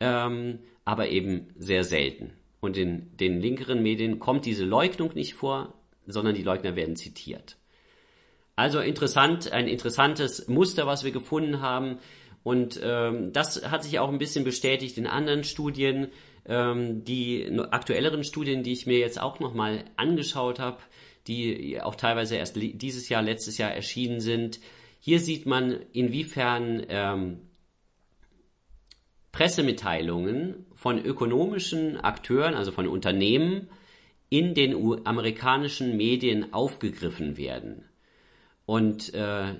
ähm, 0.00 0.58
aber 0.84 1.10
eben 1.10 1.48
sehr 1.58 1.84
selten. 1.84 2.32
Und 2.60 2.76
in 2.76 3.16
den 3.16 3.40
linkeren 3.40 3.82
Medien 3.82 4.18
kommt 4.18 4.46
diese 4.46 4.64
Leugnung 4.64 5.14
nicht 5.14 5.34
vor, 5.34 5.74
sondern 6.06 6.34
die 6.34 6.42
Leugner 6.42 6.74
werden 6.74 6.96
zitiert. 6.96 7.56
Also 8.56 8.80
interessant, 8.80 9.52
ein 9.52 9.68
interessantes 9.68 10.48
Muster, 10.48 10.86
was 10.86 11.04
wir 11.04 11.12
gefunden 11.12 11.60
haben. 11.60 11.98
Und 12.42 12.80
ähm, 12.82 13.32
das 13.32 13.70
hat 13.70 13.84
sich 13.84 13.98
auch 14.00 14.08
ein 14.08 14.18
bisschen 14.18 14.44
bestätigt 14.44 14.98
in 14.98 15.06
anderen 15.06 15.44
Studien. 15.44 16.08
Ähm, 16.44 17.04
die 17.04 17.48
aktuelleren 17.70 18.24
Studien, 18.24 18.62
die 18.64 18.72
ich 18.72 18.86
mir 18.86 18.98
jetzt 18.98 19.20
auch 19.20 19.38
nochmal 19.38 19.84
angeschaut 19.96 20.58
habe, 20.58 20.78
die 21.28 21.80
auch 21.80 21.94
teilweise 21.94 22.36
erst 22.36 22.56
dieses 22.56 23.08
Jahr, 23.08 23.22
letztes 23.22 23.58
Jahr 23.58 23.70
erschienen 23.70 24.20
sind. 24.20 24.58
Hier 24.98 25.20
sieht 25.20 25.46
man, 25.46 25.78
inwiefern 25.92 26.84
ähm, 26.88 27.40
Pressemitteilungen 29.38 30.66
von 30.74 30.98
ökonomischen 30.98 31.96
Akteuren, 31.96 32.54
also 32.54 32.72
von 32.72 32.88
Unternehmen, 32.88 33.68
in 34.30 34.52
den 34.52 34.74
amerikanischen 35.06 35.96
Medien 35.96 36.52
aufgegriffen 36.52 37.36
werden. 37.36 37.84
Und 38.66 39.14
äh, 39.14 39.54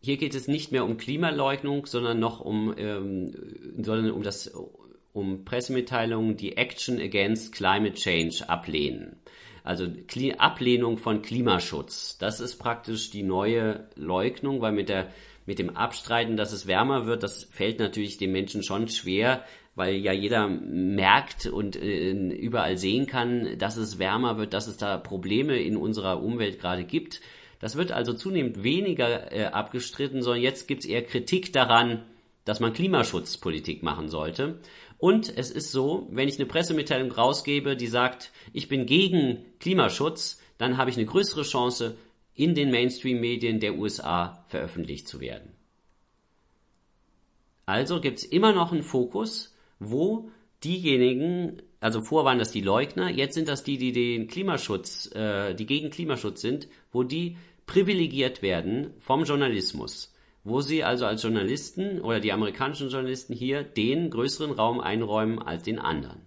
hier 0.00 0.16
geht 0.18 0.36
es 0.36 0.46
nicht 0.46 0.70
mehr 0.70 0.84
um 0.84 0.98
Klimaleugnung, 0.98 1.86
sondern 1.86 2.20
noch 2.20 2.38
um, 2.38 2.72
ähm, 2.78 3.34
sondern 3.82 4.12
um 4.12 4.22
das 4.22 4.52
um 5.12 5.44
Pressemitteilungen, 5.44 6.36
die 6.36 6.56
Action 6.56 7.00
Against 7.00 7.52
Climate 7.54 7.94
Change 7.94 8.48
ablehnen. 8.48 9.16
Also 9.64 9.88
Ablehnung 10.38 10.98
von 10.98 11.22
Klimaschutz. 11.22 12.18
Das 12.18 12.38
ist 12.38 12.58
praktisch 12.58 13.10
die 13.10 13.24
neue 13.24 13.88
Leugnung, 13.96 14.60
weil 14.60 14.70
mit 14.70 14.88
der 14.88 15.08
mit 15.46 15.58
dem 15.58 15.76
Abstreiten, 15.76 16.36
dass 16.36 16.52
es 16.52 16.66
wärmer 16.66 17.06
wird, 17.06 17.22
das 17.22 17.44
fällt 17.44 17.78
natürlich 17.78 18.18
den 18.18 18.32
Menschen 18.32 18.62
schon 18.62 18.88
schwer, 18.88 19.44
weil 19.76 19.96
ja 19.96 20.12
jeder 20.12 20.48
merkt 20.48 21.46
und 21.46 21.76
äh, 21.76 22.10
überall 22.10 22.76
sehen 22.76 23.06
kann, 23.06 23.58
dass 23.58 23.76
es 23.76 23.98
wärmer 23.98 24.38
wird, 24.38 24.52
dass 24.52 24.66
es 24.66 24.76
da 24.76 24.98
Probleme 24.98 25.60
in 25.60 25.76
unserer 25.76 26.22
Umwelt 26.22 26.58
gerade 26.60 26.84
gibt. 26.84 27.20
Das 27.60 27.76
wird 27.76 27.92
also 27.92 28.12
zunehmend 28.12 28.62
weniger 28.62 29.32
äh, 29.32 29.44
abgestritten, 29.46 30.22
sondern 30.22 30.42
jetzt 30.42 30.66
gibt 30.66 30.84
es 30.84 30.90
eher 30.90 31.02
Kritik 31.02 31.52
daran, 31.52 32.02
dass 32.44 32.60
man 32.60 32.72
Klimaschutzpolitik 32.72 33.82
machen 33.82 34.08
sollte. 34.08 34.60
Und 34.98 35.36
es 35.36 35.50
ist 35.50 35.72
so, 35.72 36.06
wenn 36.10 36.28
ich 36.28 36.38
eine 36.38 36.46
Pressemitteilung 36.46 37.12
rausgebe, 37.12 37.76
die 37.76 37.86
sagt, 37.86 38.32
ich 38.52 38.68
bin 38.68 38.86
gegen 38.86 39.44
Klimaschutz, 39.60 40.40
dann 40.58 40.78
habe 40.78 40.88
ich 40.88 40.96
eine 40.96 41.06
größere 41.06 41.42
Chance, 41.42 41.96
in 42.36 42.54
den 42.54 42.70
Mainstream-Medien 42.70 43.60
der 43.60 43.76
USA 43.76 44.44
veröffentlicht 44.48 45.08
zu 45.08 45.20
werden. 45.20 45.50
Also 47.64 48.00
gibt 48.00 48.18
es 48.18 48.24
immer 48.24 48.52
noch 48.52 48.72
einen 48.72 48.84
Fokus, 48.84 49.56
wo 49.80 50.30
diejenigen, 50.62 51.62
also 51.80 52.00
vor 52.00 52.24
waren 52.24 52.38
das 52.38 52.52
die 52.52 52.60
Leugner, 52.60 53.10
jetzt 53.10 53.34
sind 53.34 53.48
das 53.48 53.64
die, 53.64 53.78
die 53.78 53.92
den 53.92 54.28
Klimaschutz, 54.28 55.10
äh, 55.14 55.54
die 55.54 55.66
gegen 55.66 55.90
Klimaschutz 55.90 56.40
sind, 56.40 56.68
wo 56.92 57.02
die 57.02 57.36
privilegiert 57.66 58.42
werden 58.42 58.94
vom 59.00 59.24
Journalismus, 59.24 60.14
wo 60.44 60.60
sie 60.60 60.84
also 60.84 61.06
als 61.06 61.22
Journalisten 61.22 62.00
oder 62.00 62.20
die 62.20 62.32
amerikanischen 62.32 62.90
Journalisten 62.90 63.34
hier 63.34 63.64
den 63.64 64.10
größeren 64.10 64.52
Raum 64.52 64.78
einräumen 64.78 65.40
als 65.40 65.64
den 65.64 65.80
anderen. 65.80 66.20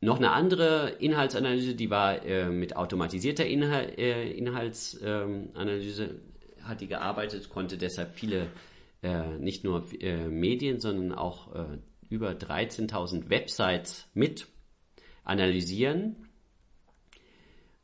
Noch 0.00 0.18
eine 0.18 0.32
andere 0.32 0.90
Inhaltsanalyse, 0.98 1.74
die 1.74 1.88
war 1.88 2.24
äh, 2.24 2.50
mit 2.50 2.76
automatisierter 2.76 3.46
Inhal 3.46 3.92
äh, 3.96 4.30
Inhaltsanalyse, 4.30 6.04
ähm, 6.04 6.20
hat 6.62 6.80
die 6.80 6.86
gearbeitet, 6.86 7.48
konnte 7.48 7.78
deshalb 7.78 8.12
viele, 8.12 8.48
äh, 9.02 9.38
nicht 9.38 9.64
nur 9.64 9.84
äh, 10.00 10.28
Medien, 10.28 10.80
sondern 10.80 11.16
auch 11.16 11.54
äh, 11.54 11.78
über 12.10 12.32
13.000 12.32 13.30
Websites 13.30 14.06
mit 14.12 14.48
analysieren. 15.24 16.28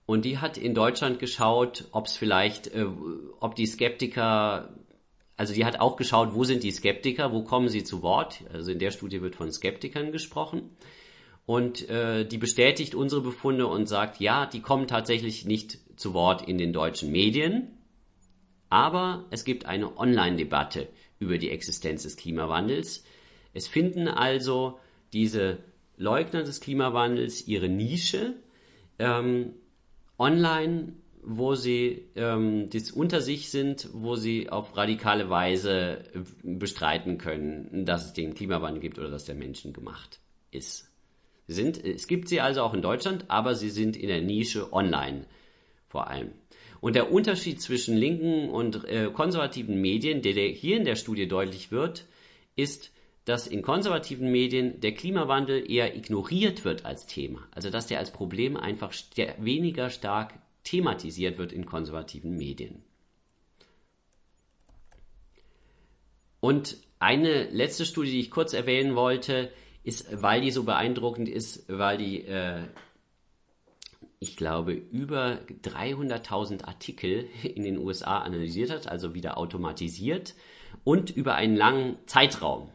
Und 0.05 0.27
die 0.27 0.38
hat 0.38 0.59
in 0.59 0.75
Deutschland 0.75 1.18
geschaut, 1.18 1.88
ob 1.92 2.07
es 2.07 2.16
vielleicht, 2.16 2.66
äh, 2.75 2.87
ob 3.40 3.55
die 3.55 3.66
Skeptiker, 3.66 4.77
also 5.38 5.55
die 5.55 5.64
hat 5.64 5.81
auch 5.81 5.96
geschaut, 5.96 6.35
wo 6.35 6.44
sind 6.44 6.62
die 6.62 6.72
Skeptiker, 6.72 7.33
wo 7.33 7.42
kommen 7.42 7.70
sie 7.70 7.85
zu 7.85 8.03
Wort. 8.03 8.44
Also 8.53 8.70
in 8.70 8.79
der 8.79 8.90
Studie 8.90 9.22
wird 9.22 9.35
von 9.35 9.51
Skeptikern 9.51 10.12
gesprochen 10.12 10.77
und 11.46 11.88
äh, 11.88 12.24
die 12.24 12.38
bestätigt 12.38 12.94
unsere 12.94 13.20
Befunde 13.20 13.66
und 13.66 13.88
sagt, 13.88 14.20
ja, 14.20 14.46
die 14.46 14.61
kommen 14.61 14.87
tatsächlich 14.87 15.44
nicht 15.44 15.78
zu 15.96 16.14
Wort 16.14 16.46
in 16.48 16.59
den 16.59 16.72
deutschen 16.72 17.11
Medien, 17.11 17.68
aber 18.70 19.26
es 19.31 19.44
gibt 19.44 19.66
eine 19.66 19.98
Online-Debatte 19.98 20.88
über 21.18 21.38
die 21.38 21.50
Existenz 21.50 22.05
des 22.05 22.16
Klimawandels. 22.16 23.05
Es 23.55 23.68
finden 23.68 24.09
also 24.09 24.78
diese 25.12 25.59
Leugner 25.96 26.42
des 26.42 26.61
Klimawandels 26.61 27.46
ihre 27.46 27.68
Nische 27.68 28.35
ähm, 28.98 29.55
online, 30.18 30.94
wo 31.24 31.55
sie 31.55 32.09
ähm, 32.16 32.68
unter 32.94 33.20
sich 33.20 33.50
sind, 33.50 33.88
wo 33.92 34.16
sie 34.16 34.48
auf 34.48 34.76
radikale 34.76 35.28
Weise 35.28 36.05
bestreiten 36.42 37.18
können, 37.18 37.85
dass 37.85 38.07
es 38.07 38.12
den 38.12 38.35
Klimawandel 38.35 38.81
gibt 38.81 38.98
oder 38.98 39.11
dass 39.11 39.26
der 39.26 39.35
Menschen 39.35 39.72
gemacht 39.72 40.18
ist 40.50 40.91
sind, 41.46 41.85
es 41.85 42.07
gibt 42.07 42.28
sie 42.28 42.40
also 42.40 42.62
auch 42.62 42.74
in 42.74 42.83
Deutschland, 42.83 43.26
aber 43.28 43.55
sie 43.55 43.70
sind 43.70 43.96
in 43.96 44.09
der 44.09 44.22
Nische 44.22 44.72
online 44.72 45.26
vor 45.92 46.09
allem. 46.09 46.33
Und 46.81 46.96
der 46.96 47.12
Unterschied 47.12 47.61
zwischen 47.61 47.96
linken 47.96 48.48
und 48.48 48.85
äh, 48.87 49.11
konservativen 49.12 49.81
Medien, 49.81 50.22
der, 50.22 50.33
der 50.33 50.48
hier 50.48 50.78
in 50.78 50.85
der 50.85 50.96
Studie 50.96 51.28
deutlich 51.28 51.70
wird, 51.70 52.07
ist, 52.57 52.90
dass 53.24 53.46
in 53.46 53.62
konservativen 53.62 54.33
Medien 54.33 54.81
der 54.81 54.94
Klimawandel 54.94 55.70
eher 55.70 55.94
ignoriert 55.94 56.64
wird 56.64 56.85
als 56.87 57.07
Thema. 57.07 57.46
Also 57.52 57.70
dass 57.70 57.87
der 57.87 57.98
als 57.98 58.11
Problem 58.11 58.57
einfach 58.57 58.92
st 58.92 59.16
weniger 59.38 59.90
stark 59.90 60.35
thematisiert 60.64 61.38
wird 61.38 61.52
in 61.52 61.66
konservativen 61.66 62.37
Medien. 62.37 62.83
Und 66.40 66.78
eine 66.98 67.44
letzte 67.50 67.85
Studie, 67.85 68.12
die 68.12 68.20
ich 68.20 68.31
kurz 68.31 68.55
erwähnen 68.55 68.96
wollte, 68.96 69.52
ist, 69.85 70.23
weil 70.23 70.40
die 70.40 70.51
so 70.51 70.64
beeindruckend 70.64 71.29
ist, 71.29 71.64
weil 71.68 71.99
die, 71.99 72.23
äh, 72.23 72.62
ich 74.18 74.37
glaube, 74.37 74.73
über 74.73 75.40
300.000 75.64 76.64
Artikel 76.64 77.29
in 77.42 77.64
den 77.64 77.79
USA 77.79 78.18
analysiert 78.18 78.71
hat, 78.71 78.87
also 78.87 79.14
wieder 79.14 79.38
automatisiert 79.38 80.35
und 80.85 81.11
über 81.11 81.35
einen 81.35 81.57
langen 81.57 81.97
Zeitraum. 82.07 82.71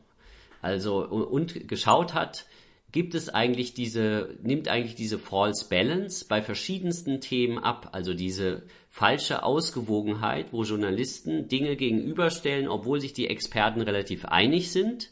Also 0.62 1.06
und 1.06 1.68
geschaut 1.68 2.14
hat, 2.14 2.46
gibt 2.92 3.16
es 3.16 3.30
eigentlich 3.30 3.74
diese, 3.74 4.38
nimmt 4.42 4.68
eigentlich 4.70 4.96
diese 4.96 5.20
False 5.20 5.68
Balance 5.70 6.26
bei 6.28 6.42
verschiedensten 6.42 7.22
Themen 7.22 7.60
ab, 7.60 7.90
also 7.92 8.14
diese 8.14 8.64
falsche 8.90 9.44
Ausgewogenheit, 9.44 10.52
wo 10.52 10.64
Journalisten 10.64 11.48
Dinge 11.48 11.76
gegenüberstellen, 11.76 12.68
obwohl 12.68 13.00
sich 13.00 13.14
die 13.14 13.28
Experten 13.28 13.82
relativ 13.82 14.26
einig 14.26 14.72
sind. 14.72 15.12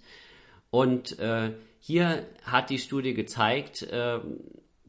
Und 0.72 1.20
äh, 1.20 1.52
hier 1.88 2.26
hat 2.42 2.72
die 2.72 2.80
Studie 2.80 3.14
gezeigt, 3.14 3.84
äh, 3.84 4.18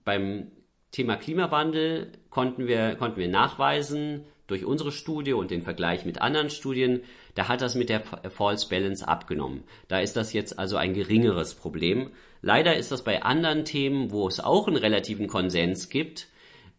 beim 0.02 0.50
Thema 0.92 1.16
Klimawandel 1.16 2.10
konnten 2.30 2.66
wir, 2.66 2.94
konnten 2.94 3.20
wir 3.20 3.28
nachweisen, 3.28 4.24
durch 4.46 4.64
unsere 4.64 4.92
Studie 4.92 5.34
und 5.34 5.50
den 5.50 5.60
Vergleich 5.60 6.06
mit 6.06 6.22
anderen 6.22 6.48
Studien, 6.48 7.02
da 7.34 7.48
hat 7.48 7.60
das 7.60 7.74
mit 7.74 7.90
der 7.90 8.00
False 8.00 8.66
Balance 8.70 9.06
abgenommen. 9.06 9.64
Da 9.88 9.98
ist 9.98 10.16
das 10.16 10.32
jetzt 10.32 10.58
also 10.58 10.78
ein 10.78 10.94
geringeres 10.94 11.54
Problem. 11.54 12.12
Leider 12.40 12.76
ist 12.76 12.92
das 12.92 13.04
bei 13.04 13.22
anderen 13.22 13.66
Themen, 13.66 14.10
wo 14.10 14.26
es 14.26 14.40
auch 14.40 14.66
einen 14.66 14.78
relativen 14.78 15.26
Konsens 15.26 15.90
gibt, 15.90 16.28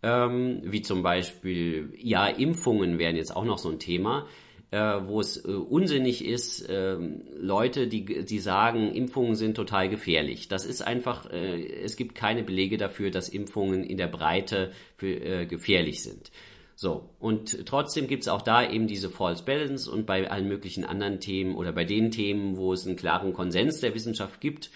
ähm, 0.01 0.61
wie 0.63 0.81
zum 0.81 1.03
Beispiel, 1.03 1.93
ja, 1.95 2.25
Impfungen 2.25 2.97
wären 2.97 3.17
jetzt 3.17 3.35
auch 3.35 3.45
noch 3.45 3.59
so 3.59 3.69
ein 3.69 3.77
Thema, 3.77 4.25
äh, 4.71 4.79
wo 5.05 5.21
es 5.21 5.45
äh, 5.45 5.49
unsinnig 5.51 6.25
ist, 6.25 6.67
äh, 6.67 6.97
Leute, 7.37 7.87
die, 7.87 8.25
die 8.25 8.39
sagen, 8.39 8.93
Impfungen 8.93 9.35
sind 9.35 9.55
total 9.55 9.87
gefährlich. 9.87 10.49
Das 10.49 10.65
ist 10.65 10.81
einfach, 10.81 11.31
äh, 11.31 11.63
es 11.83 11.95
gibt 11.95 12.15
keine 12.15 12.43
Belege 12.43 12.77
dafür, 12.77 13.09
dass 13.09 13.29
Impfungen 13.29 13.83
in 13.83 13.97
der 13.97 14.07
Breite 14.07 14.71
für, 14.97 15.07
äh, 15.07 15.45
gefährlich 15.45 16.03
sind. 16.03 16.31
So, 16.75 17.09
und 17.19 17.65
trotzdem 17.65 18.07
gibt 18.07 18.23
es 18.23 18.27
auch 18.27 18.41
da 18.41 18.69
eben 18.69 18.87
diese 18.87 19.09
False 19.09 19.43
Balance 19.43 19.89
und 19.89 20.05
bei 20.05 20.29
allen 20.29 20.47
möglichen 20.47 20.83
anderen 20.83 21.21
Themen 21.21 21.55
oder 21.55 21.71
bei 21.71 21.85
den 21.85 22.11
Themen, 22.11 22.57
wo 22.57 22.73
es 22.73 22.85
einen 22.85 22.97
klaren 22.97 23.33
Konsens 23.33 23.79
der 23.79 23.95
Wissenschaft 23.95 24.41
gibt, 24.41 24.69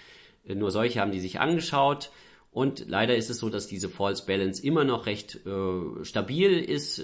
äh, 0.47 0.55
nur 0.55 0.71
solche 0.71 1.01
haben 1.01 1.11
die 1.11 1.19
sich 1.19 1.41
angeschaut. 1.41 2.11
Und 2.53 2.85
leider 2.87 3.15
ist 3.15 3.29
es 3.29 3.37
so, 3.39 3.49
dass 3.49 3.67
diese 3.67 3.87
False 3.89 4.25
Balance 4.25 4.61
immer 4.65 4.83
noch 4.83 5.05
recht 5.05 5.39
stabil 6.03 6.59
ist. 6.59 7.01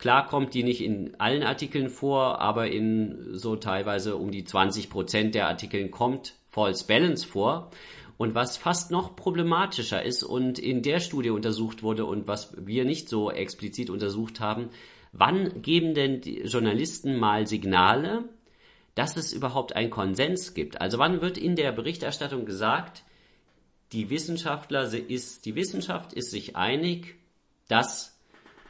Klar 0.00 0.26
kommt 0.26 0.54
die 0.54 0.62
nicht 0.62 0.80
in 0.80 1.20
allen 1.20 1.42
Artikeln 1.42 1.90
vor, 1.90 2.40
aber 2.40 2.70
in 2.70 3.34
so 3.34 3.56
teilweise 3.56 4.16
um 4.16 4.30
die 4.30 4.44
20 4.44 4.88
Prozent 4.88 5.34
der 5.34 5.46
Artikeln 5.46 5.90
kommt 5.90 6.36
False 6.48 6.86
Balance 6.86 7.26
vor. 7.26 7.70
Und 8.16 8.34
was 8.34 8.56
fast 8.56 8.90
noch 8.90 9.14
problematischer 9.14 10.02
ist 10.02 10.22
und 10.22 10.58
in 10.58 10.80
der 10.80 11.00
Studie 11.00 11.28
untersucht 11.28 11.82
wurde 11.82 12.06
und 12.06 12.26
was 12.26 12.56
wir 12.56 12.86
nicht 12.86 13.10
so 13.10 13.30
explizit 13.30 13.90
untersucht 13.90 14.40
haben, 14.40 14.70
wann 15.12 15.60
geben 15.60 15.92
denn 15.92 16.22
die 16.22 16.44
Journalisten 16.44 17.18
mal 17.18 17.46
Signale, 17.46 18.24
dass 18.94 19.18
es 19.18 19.34
überhaupt 19.34 19.76
einen 19.76 19.90
Konsens 19.90 20.54
gibt? 20.54 20.80
Also 20.80 20.98
wann 20.98 21.20
wird 21.20 21.36
in 21.36 21.56
der 21.56 21.72
Berichterstattung 21.72 22.46
gesagt, 22.46 23.02
die 23.92 24.08
Wissenschaftler 24.08 24.90
ist, 24.94 25.44
die 25.44 25.56
Wissenschaft 25.56 26.14
ist 26.14 26.30
sich 26.30 26.56
einig, 26.56 27.16
dass 27.68 28.09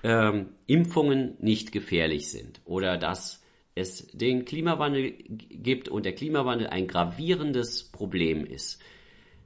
ähm, 0.02 0.50
Impfungen 0.66 1.36
nicht 1.40 1.72
gefährlich 1.72 2.30
sind 2.30 2.60
oder 2.64 2.96
dass 2.96 3.42
es 3.74 4.08
den 4.08 4.44
Klimawandel 4.44 5.12
gibt 5.12 5.88
und 5.88 6.04
der 6.04 6.14
Klimawandel 6.14 6.68
ein 6.68 6.86
gravierendes 6.86 7.84
Problem 7.84 8.44
ist. 8.44 8.80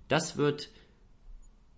Das 0.09 0.37
wird 0.37 0.71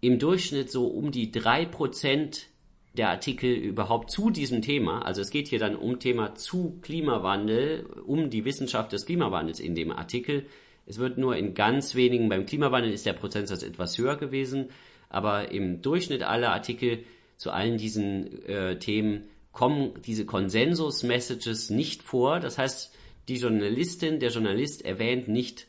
im 0.00 0.18
Durchschnitt 0.18 0.70
so 0.70 0.86
um 0.86 1.10
die 1.10 1.30
drei 1.30 1.64
Prozent 1.64 2.48
der 2.94 3.10
Artikel 3.10 3.52
überhaupt 3.52 4.10
zu 4.10 4.30
diesem 4.30 4.62
Thema, 4.62 5.04
also 5.04 5.20
es 5.20 5.30
geht 5.30 5.48
hier 5.48 5.58
dann 5.58 5.76
um 5.76 5.98
Thema 5.98 6.34
zu 6.34 6.78
Klimawandel, 6.80 7.84
um 8.06 8.30
die 8.30 8.44
Wissenschaft 8.44 8.92
des 8.92 9.04
Klimawandels 9.04 9.60
in 9.60 9.74
dem 9.74 9.92
Artikel. 9.92 10.46
Es 10.86 10.98
wird 10.98 11.18
nur 11.18 11.36
in 11.36 11.52
ganz 11.52 11.94
wenigen, 11.94 12.28
beim 12.28 12.46
Klimawandel 12.46 12.92
ist 12.92 13.04
der 13.04 13.12
Prozentsatz 13.12 13.62
etwas 13.62 13.98
höher 13.98 14.16
gewesen, 14.16 14.70
aber 15.08 15.50
im 15.50 15.82
Durchschnitt 15.82 16.22
aller 16.22 16.52
Artikel 16.52 17.04
zu 17.36 17.50
allen 17.50 17.78
diesen 17.78 18.44
äh, 18.46 18.78
Themen 18.78 19.28
kommen 19.52 19.94
diese 20.02 20.26
Konsensus-Messages 20.26 21.70
nicht 21.70 22.02
vor. 22.02 22.40
Das 22.40 22.58
heißt, 22.58 22.94
die 23.28 23.36
Journalistin, 23.36 24.20
der 24.20 24.30
Journalist 24.30 24.84
erwähnt 24.84 25.28
nicht, 25.28 25.66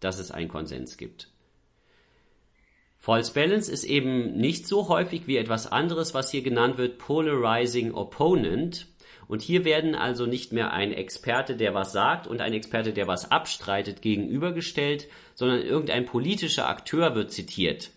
dass 0.00 0.18
es 0.18 0.30
einen 0.30 0.48
Konsens 0.48 0.96
gibt. 0.96 1.30
False 2.98 3.34
Balance 3.34 3.70
ist 3.70 3.84
eben 3.84 4.36
nicht 4.36 4.66
so 4.66 4.88
häufig 4.88 5.26
wie 5.26 5.36
etwas 5.36 5.70
anderes, 5.70 6.14
was 6.14 6.30
hier 6.30 6.42
genannt 6.42 6.78
wird 6.78 6.98
Polarizing 6.98 7.92
Opponent. 7.92 8.86
Und 9.28 9.42
hier 9.42 9.64
werden 9.64 9.94
also 9.94 10.26
nicht 10.26 10.52
mehr 10.52 10.72
ein 10.72 10.92
Experte, 10.92 11.56
der 11.56 11.74
was 11.74 11.92
sagt 11.92 12.26
und 12.26 12.40
ein 12.40 12.52
Experte, 12.52 12.92
der 12.92 13.06
was 13.06 13.30
abstreitet, 13.30 14.02
gegenübergestellt, 14.02 15.08
sondern 15.34 15.62
irgendein 15.62 16.06
politischer 16.06 16.68
Akteur 16.68 17.14
wird 17.14 17.30
zitiert, 17.30 17.90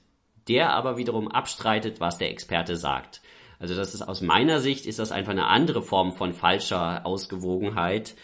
der 0.47 0.73
aber 0.73 0.97
wiederum 0.97 1.27
abstreitet, 1.27 1.99
was 1.99 2.17
der 2.17 2.31
Experte 2.31 2.75
sagt. 2.75 3.21
Also 3.60 3.75
das 3.75 3.93
ist 3.93 4.01
aus 4.01 4.21
meiner 4.21 4.60
Sicht 4.60 4.86
ist 4.86 4.99
das 4.99 5.12
einfach 5.12 5.31
eine 5.31 5.47
andere 5.47 5.81
Form 5.81 6.13
von 6.13 6.33
falscher 6.33 7.05
Ausgewogenheit, 7.05 8.15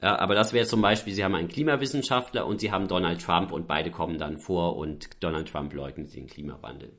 aber 0.00 0.34
das 0.34 0.52
wäre 0.52 0.66
zum 0.66 0.80
Beispiel, 0.80 1.12
Sie 1.12 1.22
haben 1.22 1.34
einen 1.34 1.48
Klimawissenschaftler 1.48 2.46
und 2.46 2.60
Sie 2.60 2.72
haben 2.72 2.88
Donald 2.88 3.22
Trump 3.22 3.52
und 3.52 3.66
beide 3.68 3.90
kommen 3.90 4.18
dann 4.18 4.38
vor 4.38 4.76
und 4.76 5.22
Donald 5.22 5.48
Trump 5.48 5.74
leugnet 5.74 6.14
den 6.14 6.26
Klimawandel. 6.26 6.90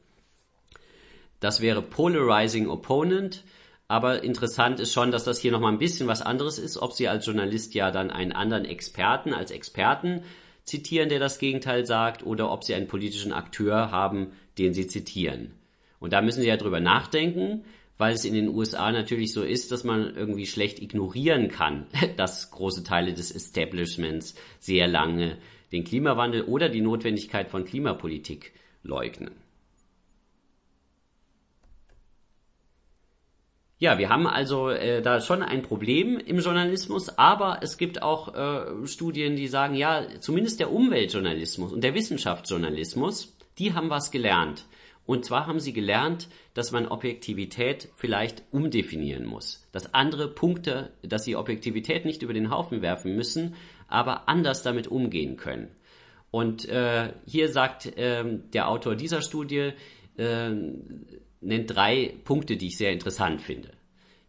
Das 1.40 1.62
wäre 1.62 1.82
Polarizing 1.82 2.70
Opponent. 2.70 3.44
Aber 3.88 4.24
interessant 4.24 4.80
ist 4.80 4.94
schon, 4.94 5.12
dass 5.12 5.26
das 5.26 5.40
hier 5.40 5.52
nochmal 5.52 5.74
ein 5.74 5.78
bisschen 5.78 6.08
was 6.08 6.22
anderes 6.22 6.58
ist, 6.58 6.78
ob 6.78 6.94
Sie 6.94 7.10
als 7.10 7.26
Journalist 7.26 7.74
ja 7.74 7.92
dann 7.92 8.10
einen 8.10 8.32
anderen 8.32 8.64
Experten 8.64 9.34
als 9.34 9.52
Experten 9.52 10.24
zitieren, 10.64 11.10
der 11.10 11.20
das 11.20 11.40
Gegenteil 11.40 11.86
sagt, 11.86 12.26
oder 12.26 12.52
ob 12.52 12.64
Sie 12.64 12.74
einen 12.74 12.88
politischen 12.88 13.34
Akteur 13.34 13.92
haben, 13.92 14.32
den 14.58 14.74
Sie 14.74 14.88
zitieren. 14.88 15.54
Und 16.00 16.14
da 16.14 16.22
müssen 16.22 16.42
Sie 16.42 16.48
ja 16.48 16.58
drüber 16.58 16.80
nachdenken 16.80 17.64
weil 18.02 18.16
es 18.16 18.26
in 18.26 18.34
den 18.34 18.50
USA 18.50 18.92
natürlich 18.92 19.32
so 19.32 19.44
ist, 19.44 19.72
dass 19.72 19.84
man 19.84 20.16
irgendwie 20.16 20.48
schlecht 20.48 20.82
ignorieren 20.82 21.50
kann, 21.50 21.86
dass 22.18 22.50
große 22.50 22.84
Teile 22.84 23.14
des 23.14 23.30
Establishments 23.30 24.34
sehr 24.60 24.88
lange 24.88 25.38
den 25.72 25.84
Klimawandel 25.84 26.42
oder 26.42 26.68
die 26.68 26.82
Notwendigkeit 26.82 27.52
von 27.52 27.64
Klimapolitik 27.64 28.54
leugnen. 28.82 29.36
Ja, 33.78 34.00
wir 34.00 34.10
haben 34.10 34.26
also 34.26 34.70
äh, 34.70 35.04
da 35.04 35.22
schon 35.22 35.44
ein 35.44 35.62
Problem 35.62 36.18
im 36.18 36.40
Journalismus, 36.40 37.20
aber 37.20 37.60
es 37.62 37.78
gibt 37.78 38.02
auch 38.02 38.34
äh, 38.34 38.88
Studien, 38.88 39.36
die 39.36 39.48
sagen, 39.48 39.76
ja, 39.76 40.08
zumindest 40.20 40.60
der 40.60 40.72
Umweltjournalismus 40.72 41.72
und 41.72 41.84
der 41.84 41.94
Wissenschaftsjournalismus, 41.94 43.36
die 43.62 43.74
haben 43.74 43.92
was 43.92 44.10
gelernt. 44.10 44.66
Und 45.06 45.24
zwar 45.26 45.46
haben 45.46 45.60
sie 45.60 45.74
gelernt, 45.74 46.30
dass 46.54 46.72
man 46.72 46.88
Objektivität 46.88 47.90
vielleicht 47.96 48.44
umdefinieren 48.52 49.26
muss. 49.26 49.68
Dass 49.72 49.94
andere 49.94 50.28
Punkte, 50.28 50.94
dass 51.04 51.26
sie 51.26 51.36
Objektivität 51.36 52.06
nicht 52.06 52.24
über 52.24 52.34
den 52.34 52.50
Haufen 52.50 52.82
werfen 52.82 53.16
müssen, 53.16 53.56
aber 53.88 54.28
anders 54.28 54.64
damit 54.64 54.88
umgehen 54.88 55.38
können. 55.38 55.70
Und 56.32 56.68
äh, 56.70 57.14
hier 57.26 57.50
sagt 57.50 57.86
äh, 57.98 58.24
der 58.54 58.68
Autor 58.68 58.96
dieser 58.96 59.22
Studie, 59.22 59.74
äh, 60.18 60.50
nennt 61.42 61.76
drei 61.76 62.16
Punkte, 62.24 62.58
die 62.58 62.68
ich 62.68 62.78
sehr 62.78 62.92
interessant 62.92 63.42
finde. 63.42 63.72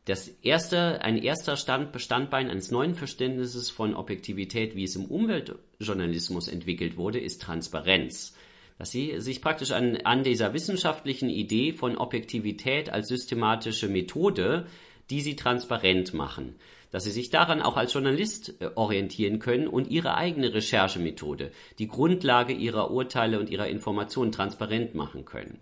Das 0.05 0.29
erste, 0.43 1.01
ein 1.03 1.17
erster 1.17 1.57
Stand, 1.57 1.93
Bestandbein 1.93 2.51
eines 2.51 2.71
neuen 2.73 2.97
Verständnisses 2.97 3.71
von 3.71 3.95
Objektivität, 3.95 4.75
wie 4.75 4.85
es 4.85 4.97
im 4.97 5.05
Umweltjournalismus 5.05 6.49
entwickelt 6.49 6.97
wurde, 6.97 7.21
ist 7.21 7.41
Transparenz 7.41 8.35
dass 8.83 8.91
sie 8.91 9.21
sich 9.21 9.41
praktisch 9.41 9.71
an, 9.71 9.99
an 9.99 10.25
dieser 10.25 10.55
wissenschaftlichen 10.55 11.31
Idee 11.31 11.73
von 11.73 11.97
Objektivität 11.97 12.91
als 12.91 13.07
systematische 13.07 13.87
Methode, 13.87 14.67
die 15.09 15.21
sie 15.21 15.37
transparent 15.37 16.15
machen, 16.15 16.57
dass 16.91 17.05
sie 17.05 17.13
sich 17.13 17.31
daran 17.31 17.63
auch 17.63 17.77
als 17.77 17.93
Journalist 17.93 18.61
äh, 18.61 18.71
orientieren 18.75 19.39
können 19.39 19.69
und 19.69 19.89
ihre 19.89 20.17
eigene 20.17 20.53
Recherchemethode, 20.53 21.53
die 21.79 21.87
Grundlage 21.87 22.55
ihrer 22.55 22.91
Urteile 22.91 23.39
und 23.39 23.51
ihrer 23.51 23.69
Informationen 23.69 24.33
transparent 24.33 24.97
machen 24.97 25.25
können. 25.25 25.61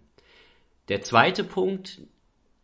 Der 0.89 1.03
zweite 1.03 1.45
Punkt 1.45 2.01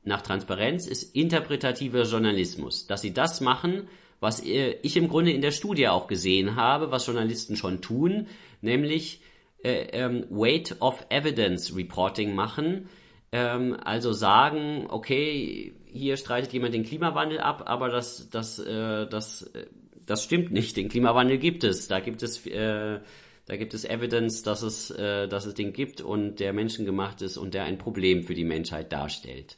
nach 0.05 0.23
Transparenz 0.23 0.87
ist 0.87 1.15
interpretativer 1.15 2.05
Journalismus, 2.05 2.87
dass 2.87 3.03
sie 3.03 3.13
das 3.13 3.43
machen, 3.43 3.89
was 4.21 4.43
äh, 4.43 4.79
ich 4.81 4.97
im 4.97 5.09
Grunde 5.09 5.33
in 5.33 5.43
der 5.43 5.51
Studie 5.51 5.89
auch 5.89 6.07
gesehen 6.07 6.57
habe, 6.57 6.91
was 6.91 7.05
Journalisten 7.05 7.57
schon 7.57 7.83
tun, 7.83 8.29
nämlich 8.63 9.21
ähm, 9.67 10.27
Weight 10.31 10.77
of 10.81 11.05
Evidence 11.09 11.75
Reporting 11.75 12.35
machen. 12.35 12.89
Ähm, 13.33 13.77
also 13.83 14.13
sagen, 14.13 14.87
okay, 14.89 15.75
hier 15.87 16.17
streitet 16.17 16.53
jemand 16.53 16.75
den 16.75 16.85
Klimawandel 16.85 17.41
ab, 17.41 17.65
aber 17.67 17.89
das, 17.89 18.29
das, 18.31 18.59
äh, 18.59 19.07
das, 19.09 19.43
äh, 19.55 19.67
das 20.05 20.25
stimmt 20.25 20.53
nicht. 20.53 20.77
Den 20.77 20.89
Klimawandel 20.89 21.39
gibt 21.39 21.65
es. 21.65 21.89
Da 21.89 22.01
gibt 22.01 22.23
es, 22.23 22.47
äh, 22.47 23.01
da 23.47 23.57
gibt 23.57 23.75
es 23.75 23.85
Evidence, 23.85 24.43
dass 24.43 24.63
es, 24.63 24.91
äh, 24.91 25.29
dass 25.29 25.47
es 25.47 25.55
den 25.55 25.73
gibt 25.73 26.01
und 26.01 26.41
der 26.41 26.53
menschengemacht 26.53 27.23
ist 27.23 27.37
und 27.37 27.55
der 27.55 27.65
ein 27.65 27.79
Problem 27.79 28.25
für 28.25 28.35
die 28.35 28.45
Menschheit 28.45 28.93
darstellt. 28.93 29.57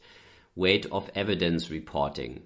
Weight 0.55 0.91
of 0.91 1.15
Evidence 1.15 1.71
Reporting. 1.71 2.41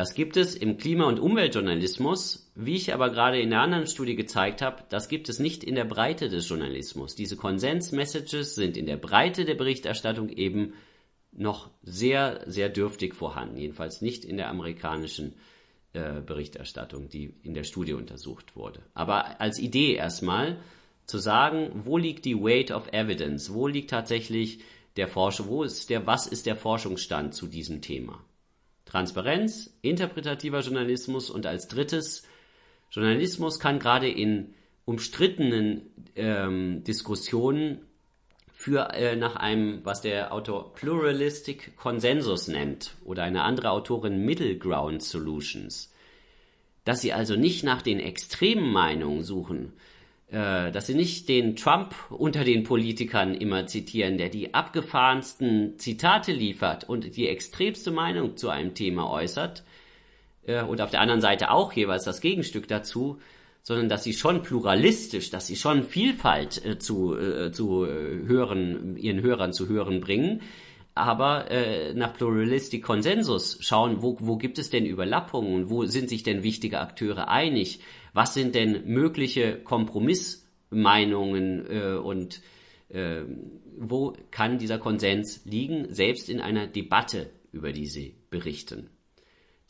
Das 0.00 0.14
gibt 0.14 0.38
es 0.38 0.54
im 0.54 0.78
Klima- 0.78 1.04
und 1.04 1.20
Umweltjournalismus, 1.20 2.50
wie 2.54 2.76
ich 2.76 2.94
aber 2.94 3.10
gerade 3.10 3.38
in 3.38 3.50
der 3.50 3.60
anderen 3.60 3.86
Studie 3.86 4.16
gezeigt 4.16 4.62
habe, 4.62 4.82
das 4.88 5.10
gibt 5.10 5.28
es 5.28 5.38
nicht 5.38 5.62
in 5.62 5.74
der 5.74 5.84
Breite 5.84 6.30
des 6.30 6.48
Journalismus. 6.48 7.16
Diese 7.16 7.36
Konsens-Messages 7.36 8.54
sind 8.54 8.78
in 8.78 8.86
der 8.86 8.96
Breite 8.96 9.44
der 9.44 9.56
Berichterstattung 9.56 10.30
eben 10.30 10.72
noch 11.32 11.68
sehr, 11.82 12.40
sehr 12.46 12.70
dürftig 12.70 13.14
vorhanden. 13.14 13.58
Jedenfalls 13.58 14.00
nicht 14.00 14.24
in 14.24 14.38
der 14.38 14.48
amerikanischen 14.48 15.34
äh, 15.92 16.22
Berichterstattung, 16.22 17.10
die 17.10 17.34
in 17.42 17.52
der 17.52 17.64
Studie 17.64 17.92
untersucht 17.92 18.56
wurde. 18.56 18.80
Aber 18.94 19.38
als 19.38 19.58
Idee 19.58 19.96
erstmal 19.96 20.56
zu 21.04 21.18
sagen, 21.18 21.72
wo 21.74 21.98
liegt 21.98 22.24
die 22.24 22.40
Weight 22.40 22.70
of 22.70 22.90
Evidence? 22.94 23.52
Wo 23.52 23.66
liegt 23.66 23.90
tatsächlich 23.90 24.60
der 24.96 25.08
Forschung? 25.08 25.48
Wo 25.48 25.62
ist 25.62 25.90
der, 25.90 26.06
was 26.06 26.26
ist 26.26 26.46
der 26.46 26.56
Forschungsstand 26.56 27.34
zu 27.34 27.46
diesem 27.46 27.82
Thema? 27.82 28.24
Transparenz, 28.84 29.72
interpretativer 29.82 30.60
Journalismus 30.60 31.30
und 31.30 31.46
als 31.46 31.68
drittes, 31.68 32.26
Journalismus 32.90 33.60
kann 33.60 33.78
gerade 33.78 34.08
in 34.08 34.54
umstrittenen 34.84 35.82
ähm, 36.16 36.82
Diskussionen 36.84 37.86
für 38.52 38.92
äh, 38.92 39.16
nach 39.16 39.36
einem, 39.36 39.84
was 39.84 40.02
der 40.02 40.34
Autor 40.34 40.74
Pluralistic 40.74 41.76
Consensus 41.76 42.48
nennt 42.48 42.94
oder 43.04 43.22
eine 43.22 43.42
andere 43.42 43.70
Autorin 43.70 44.24
Middle 44.24 44.58
Ground 44.58 45.02
Solutions, 45.02 45.92
dass 46.84 47.00
sie 47.00 47.12
also 47.12 47.36
nicht 47.36 47.64
nach 47.64 47.80
den 47.80 48.00
extremen 48.00 48.70
Meinungen 48.70 49.22
suchen, 49.22 49.72
äh, 50.30 50.70
dass 50.70 50.86
sie 50.86 50.94
nicht 50.94 51.28
den 51.28 51.56
Trump 51.56 51.94
unter 52.10 52.44
den 52.44 52.62
Politikern 52.62 53.34
immer 53.34 53.66
zitieren, 53.66 54.18
der 54.18 54.28
die 54.28 54.54
abgefahrensten 54.54 55.78
Zitate 55.78 56.32
liefert 56.32 56.88
und 56.88 57.16
die 57.16 57.28
extremste 57.28 57.90
Meinung 57.90 58.36
zu 58.36 58.48
einem 58.48 58.74
Thema 58.74 59.10
äußert, 59.10 59.64
äh, 60.46 60.62
und 60.62 60.80
auf 60.80 60.90
der 60.90 61.00
anderen 61.00 61.20
Seite 61.20 61.50
auch 61.50 61.72
jeweils 61.72 62.04
das 62.04 62.20
Gegenstück 62.20 62.68
dazu, 62.68 63.18
sondern 63.62 63.88
dass 63.88 64.04
sie 64.04 64.14
schon 64.14 64.42
pluralistisch, 64.42 65.30
dass 65.30 65.46
sie 65.46 65.56
schon 65.56 65.84
Vielfalt 65.84 66.64
äh, 66.64 66.78
zu, 66.78 67.16
äh, 67.16 67.52
zu 67.52 67.84
äh, 67.84 68.26
hören, 68.26 68.96
ihren 68.96 69.20
Hörern 69.22 69.52
zu 69.52 69.68
hören 69.68 70.00
bringen, 70.00 70.42
aber 70.94 71.50
äh, 71.50 71.94
nach 71.94 72.14
Pluralistic 72.14 72.82
Konsensus 72.82 73.58
schauen, 73.60 74.02
wo, 74.02 74.16
wo 74.20 74.36
gibt 74.36 74.58
es 74.58 74.70
denn 74.70 74.86
Überlappungen, 74.86 75.70
wo 75.70 75.84
sind 75.84 76.08
sich 76.08 76.22
denn 76.22 76.42
wichtige 76.42 76.80
Akteure 76.80 77.28
einig, 77.28 77.80
was 78.12 78.34
sind 78.34 78.54
denn 78.54 78.86
mögliche 78.86 79.58
Kompromissmeinungen 79.58 81.66
äh, 81.70 81.96
und 81.96 82.40
äh, 82.88 83.22
wo 83.78 84.14
kann 84.30 84.58
dieser 84.58 84.78
Konsens 84.78 85.42
liegen, 85.44 85.92
selbst 85.92 86.28
in 86.28 86.40
einer 86.40 86.66
Debatte, 86.66 87.30
über 87.52 87.72
die 87.72 87.86
Sie 87.86 88.16
berichten. 88.30 88.90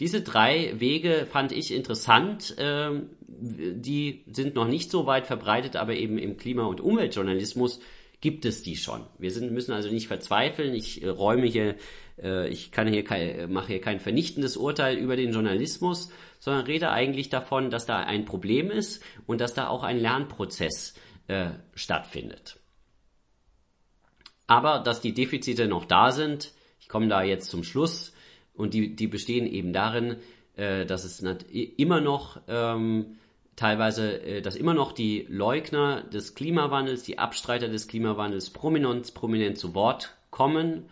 Diese 0.00 0.22
drei 0.22 0.81
Wege 0.81 1.26
fand 1.31 1.53
ich 1.53 1.72
interessant. 1.72 2.57
Äh, 2.59 3.03
die 3.29 4.24
sind 4.33 4.55
noch 4.55 4.66
nicht 4.66 4.90
so 4.90 5.07
weit 5.07 5.26
verbreitet, 5.26 5.76
aber 5.76 5.94
eben 5.94 6.18
im 6.18 6.37
Klima- 6.37 6.64
und 6.64 6.81
Umweltjournalismus 6.81 7.81
gibt 8.20 8.44
es 8.44 8.62
die 8.62 8.76
schon. 8.76 9.03
Wir 9.18 9.31
sind, 9.31 9.53
müssen 9.53 9.72
also 9.72 9.90
nicht 9.90 10.09
verzweifeln. 10.09 10.74
Ich 10.74 11.03
äh, 11.03 11.09
räume 11.09 11.46
hier, 11.46 11.76
äh, 12.22 12.48
ich 12.48 12.72
kann 12.72 12.88
hier 12.88 13.04
kein, 13.04 13.52
mache 13.52 13.68
hier 13.68 13.81
kein 13.81 14.00
vernichtendes 14.00 14.56
Urteil 14.56 14.96
über 14.96 15.16
den 15.16 15.33
Journalismus, 15.33 16.10
sondern 16.38 16.66
rede 16.66 16.90
eigentlich 16.90 17.29
davon, 17.29 17.71
dass 17.71 17.87
da 17.87 17.98
ein 17.98 18.25
Problem 18.25 18.71
ist 18.71 19.02
und 19.27 19.40
dass 19.40 19.54
da 19.54 19.68
auch 19.68 19.83
ein 19.83 19.98
Lernprozess 19.98 20.94
äh, 21.29 21.50
stattfindet. 21.75 22.58
Aber 24.46 24.81
dass 24.81 25.00
die 25.00 25.14
Defizite 25.14 25.68
noch 25.68 25.85
da 25.85 26.10
sind, 26.10 26.52
ich 26.81 26.88
komme 26.88 27.08
da 27.08 27.23
jetzt 27.23 27.50
zum 27.50 27.62
Schluss, 27.62 28.12
und 28.54 28.75
die, 28.75 28.94
die 28.94 29.06
bestehen 29.06 29.46
eben 29.46 29.73
darin, 29.73 30.16
äh, 30.56 30.85
dass 30.85 31.04
es 31.04 31.25
immer 31.52 32.00
noch 32.00 32.40
ähm, 32.48 33.18
teilweise, 33.56 34.23
äh, 34.23 34.42
dass 34.42 34.56
immer 34.56 34.75
noch 34.75 34.92
die 34.92 35.27
Leugner 35.29 36.02
des 36.02 36.35
Klimawandels, 36.35 37.02
die 37.02 37.18
Abstreiter 37.18 37.68
des 37.68 37.88
Klimawandels 37.88 38.50
prominent, 38.50 39.14
prominent 39.14 39.56
zu 39.56 39.75
Wort 39.75 40.16
kommen 40.31 40.88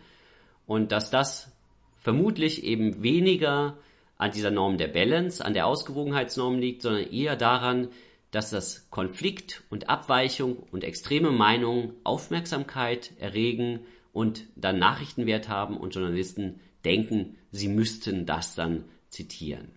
und 0.69 0.91
dass 0.91 1.09
das 1.09 1.51
vermutlich 1.97 2.63
eben 2.63 3.01
weniger 3.01 3.75
an 4.19 4.29
dieser 4.29 4.51
Norm 4.51 4.77
der 4.77 4.87
Balance, 4.87 5.43
an 5.43 5.55
der 5.55 5.65
Ausgewogenheitsnorm 5.65 6.59
liegt, 6.59 6.83
sondern 6.83 7.11
eher 7.11 7.35
daran, 7.35 7.87
dass 8.29 8.51
das 8.51 8.87
Konflikt 8.91 9.63
und 9.71 9.89
Abweichung 9.89 10.57
und 10.71 10.83
extreme 10.83 11.31
Meinungen 11.31 11.93
Aufmerksamkeit 12.03 13.13
erregen 13.19 13.79
und 14.13 14.43
dann 14.55 14.77
Nachrichtenwert 14.77 15.49
haben 15.49 15.75
und 15.75 15.95
Journalisten 15.95 16.59
denken, 16.85 17.35
sie 17.51 17.67
müssten 17.67 18.27
das 18.27 18.53
dann 18.53 18.85
zitieren. 19.09 19.71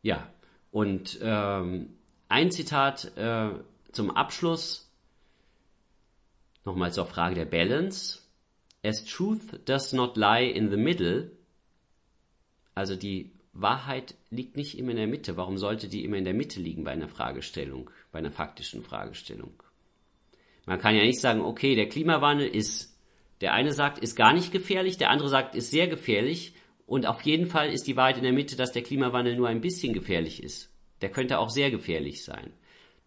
Ja, 0.00 0.26
und 0.70 1.18
ähm, 1.20 1.98
ein 2.30 2.50
Zitat 2.50 3.14
äh, 3.18 3.50
zum 3.92 4.10
Abschluss, 4.10 4.87
nochmal 6.68 6.92
zur 6.92 7.06
Frage 7.06 7.34
der 7.34 7.46
Balance. 7.46 8.20
As 8.84 9.04
truth 9.04 9.60
does 9.64 9.92
not 9.92 10.16
lie 10.16 10.48
in 10.48 10.70
the 10.70 10.76
middle, 10.76 11.32
also 12.74 12.94
die 12.94 13.32
Wahrheit 13.52 14.14
liegt 14.30 14.56
nicht 14.56 14.78
immer 14.78 14.92
in 14.92 14.98
der 14.98 15.08
Mitte. 15.08 15.36
Warum 15.36 15.58
sollte 15.58 15.88
die 15.88 16.04
immer 16.04 16.16
in 16.16 16.24
der 16.24 16.34
Mitte 16.34 16.60
liegen 16.60 16.84
bei 16.84 16.92
einer 16.92 17.08
Fragestellung, 17.08 17.90
bei 18.12 18.20
einer 18.20 18.30
faktischen 18.30 18.82
Fragestellung? 18.82 19.60
Man 20.64 20.78
kann 20.78 20.94
ja 20.94 21.02
nicht 21.02 21.20
sagen, 21.20 21.40
okay, 21.40 21.74
der 21.74 21.88
Klimawandel 21.88 22.46
ist, 22.46 22.96
der 23.40 23.54
eine 23.54 23.72
sagt, 23.72 23.98
ist 23.98 24.14
gar 24.14 24.32
nicht 24.32 24.52
gefährlich, 24.52 24.96
der 24.98 25.10
andere 25.10 25.28
sagt, 25.28 25.56
ist 25.56 25.70
sehr 25.70 25.88
gefährlich 25.88 26.54
und 26.86 27.06
auf 27.06 27.22
jeden 27.22 27.46
Fall 27.46 27.72
ist 27.72 27.86
die 27.86 27.96
Wahrheit 27.96 28.18
in 28.18 28.22
der 28.22 28.32
Mitte, 28.32 28.54
dass 28.54 28.72
der 28.72 28.82
Klimawandel 28.82 29.34
nur 29.34 29.48
ein 29.48 29.60
bisschen 29.60 29.92
gefährlich 29.92 30.42
ist. 30.42 30.70
Der 31.00 31.10
könnte 31.10 31.38
auch 31.38 31.50
sehr 31.50 31.70
gefährlich 31.70 32.22
sein. 32.22 32.52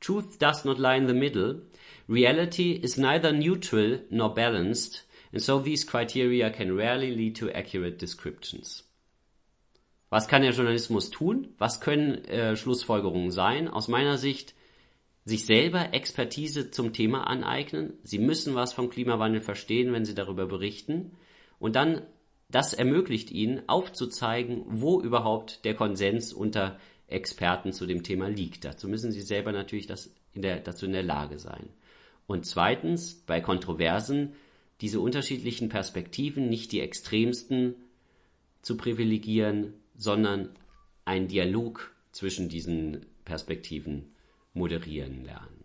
Truth 0.02 0.39
does 0.39 0.66
not 0.66 0.80
lie 0.80 0.97
in 0.97 1.08
the 1.08 1.14
middle. 1.14 1.62
Reality 2.08 2.72
is 2.72 2.97
neither 2.97 3.32
neutral 3.32 3.99
nor 4.10 4.34
balanced, 4.34 5.04
and 5.32 5.41
so 5.41 5.60
these 5.60 5.86
criteria 5.86 6.49
can 6.49 6.76
rarely 6.76 7.16
lead 7.16 7.36
to 7.38 7.49
accurate 7.52 7.97
descriptions. 7.97 8.84
Was 10.10 10.28
kann 10.28 10.41
der 10.41 10.52
Journalismus 10.52 11.10
tun? 11.10 11.54
Was 11.58 11.80
können 11.80 12.26
äh, 12.26 12.58
Schlussfolgerungen 12.58 13.32
sein? 13.32 13.70
Aus 13.70 13.88
meiner 13.88 14.18
Sicht 14.18 14.56
sich 15.24 15.45
selber 15.45 15.93
Expertise 15.93 16.72
zum 16.72 16.91
Thema 16.91 17.28
aneignen. 17.28 17.93
Sie 18.04 18.20
müssen 18.20 18.56
was 18.56 18.74
vom 18.74 18.89
Klimawandel 18.89 19.39
verstehen, 19.39 19.93
wenn 19.93 20.04
sie 20.04 20.16
darüber 20.16 20.47
berichten. 20.47 21.12
Und 21.60 21.78
dann, 21.78 22.02
das 22.49 22.74
ermöglicht 22.74 23.32
ihnen 23.32 23.70
aufzuzeigen, 23.70 24.64
wo 24.68 24.99
überhaupt 24.99 25.64
der 25.64 25.76
Konsens 25.76 26.34
unter 26.34 26.78
Experten 27.12 27.74
zu 27.74 27.86
dem 27.86 28.03
Thema 28.03 28.30
liegt. 28.30 28.66
Dazu 28.66 28.88
müssen 28.88 29.12
sie 29.12 29.22
selber 29.22 29.51
natürlich 29.51 29.88
das 29.88 30.14
in 30.34 30.41
der, 30.41 30.59
dazu 30.59 30.86
in 30.86 30.93
der 30.93 31.03
Lage 31.03 31.39
sein. 31.39 31.70
Und 32.28 32.45
zweitens, 32.45 33.16
bei 33.26 33.41
Kontroversen, 33.41 34.34
diese 34.80 34.99
unterschiedlichen 34.99 35.70
Perspektiven, 35.70 36.49
nicht 36.49 36.72
die 36.72 36.80
extremsten 36.80 37.76
zu 38.62 38.78
privilegieren, 38.78 39.74
sondern 39.97 40.49
einen 41.05 41.28
Dialog 41.28 41.91
zwischen 42.12 42.49
diesen 42.49 43.05
Perspektiven 43.26 44.12
moderieren 44.53 45.24
lernen. 45.26 45.64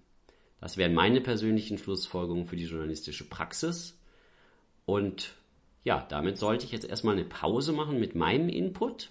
Das 0.61 0.77
wären 0.77 0.95
meine 0.95 1.21
persönlichen 1.21 1.79
Schlussfolgerungen 1.79 2.47
für 2.47 2.57
die 2.57 2.65
journalistische 2.65 3.29
Praxis. 3.29 3.99
Und 4.85 5.35
ja, 5.85 6.05
damit 6.09 6.39
sollte 6.39 6.65
ich 6.65 6.73
jetzt 6.73 6.89
erstmal 6.89 7.15
eine 7.15 7.25
Pause 7.25 7.73
machen 7.73 8.01
mit 8.01 8.15
meinem 8.15 8.49
Input 8.49 9.11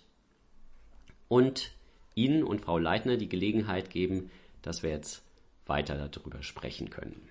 und 1.27 1.71
Ihnen 2.16 2.43
und 2.43 2.61
Frau 2.61 2.78
Leitner 2.78 3.18
die 3.18 3.30
Gelegenheit 3.30 3.89
geben, 3.89 4.32
dass 4.61 4.84
wir 4.84 4.89
jetzt 4.89 5.22
weiter 5.66 6.07
darüber 6.07 6.41
sprechen 6.41 6.89
können. 6.89 7.30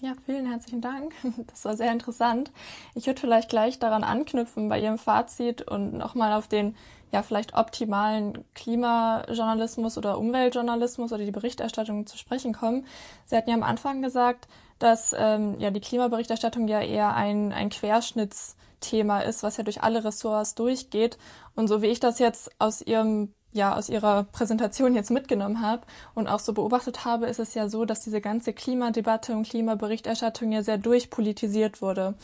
Ja, 0.00 0.14
vielen 0.26 0.46
herzlichen 0.46 0.80
Dank. 0.80 1.14
Das 1.46 1.64
war 1.64 1.76
sehr 1.76 1.92
interessant. 1.92 2.50
Ich 2.94 3.06
würde 3.06 3.20
vielleicht 3.20 3.50
gleich 3.50 3.78
daran 3.78 4.02
anknüpfen 4.02 4.68
bei 4.68 4.80
Ihrem 4.80 4.98
Fazit 4.98 5.62
und 5.62 5.92
nochmal 5.92 6.32
auf 6.32 6.48
den 6.48 6.74
ja 7.12 7.22
vielleicht 7.22 7.54
optimalen 7.54 8.44
Klimajournalismus 8.54 9.98
oder 9.98 10.18
Umweltjournalismus 10.18 11.12
oder 11.12 11.24
die 11.24 11.30
Berichterstattung 11.30 12.06
zu 12.06 12.16
sprechen 12.16 12.54
kommen. 12.54 12.86
Sie 13.26 13.36
hatten 13.36 13.50
ja 13.50 13.54
am 13.54 13.62
Anfang 13.62 14.02
gesagt, 14.02 14.48
dass 14.82 15.14
ähm, 15.16 15.58
ja 15.58 15.70
die 15.70 15.80
Klimaberichterstattung 15.80 16.68
ja 16.68 16.80
eher 16.80 17.14
ein, 17.14 17.52
ein 17.52 17.70
Querschnittsthema 17.70 19.20
ist, 19.20 19.42
was 19.42 19.56
ja 19.56 19.64
durch 19.64 19.82
alle 19.82 20.04
Ressorts 20.04 20.54
durchgeht. 20.54 21.18
Und 21.54 21.68
so 21.68 21.82
wie 21.82 21.86
ich 21.86 22.00
das 22.00 22.18
jetzt 22.18 22.50
aus 22.58 22.82
Ihrem 22.82 23.34
ja 23.52 23.76
aus 23.76 23.88
ihrer 23.88 24.24
Präsentation 24.24 24.94
jetzt 24.94 25.10
mitgenommen 25.10 25.60
habe 25.60 25.82
und 26.14 26.26
auch 26.26 26.38
so 26.38 26.54
beobachtet 26.54 27.04
habe, 27.04 27.26
ist 27.26 27.38
es 27.38 27.54
ja 27.54 27.68
so, 27.68 27.84
dass 27.84 28.00
diese 28.00 28.20
ganze 28.20 28.52
Klimadebatte 28.52 29.34
und 29.34 29.48
Klimaberichterstattung 29.48 30.52
ja 30.52 30.62
sehr 30.62 30.78
durchpolitisiert 30.78 31.82
wurde. 31.82 32.14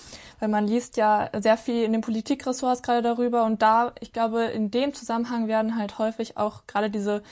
Weil 0.41 0.49
man 0.49 0.67
liest 0.67 0.97
ja 0.97 1.31
sehr 1.39 1.57
viel 1.57 1.85
in 1.85 1.93
den 1.93 2.01
Politikressorts 2.01 2.83
gerade 2.83 3.03
darüber 3.03 3.45
und 3.45 3.63
da, 3.63 3.93
ich 4.01 4.13
glaube, 4.13 4.45
in 4.45 4.71
dem 4.71 4.95
Zusammenhang 4.95 5.49
werden 5.49 5.77
halt 5.77 5.99
häufig 5.99 6.37
auch 6.37 6.67
gerade 6.67 6.91
diese 6.91 7.23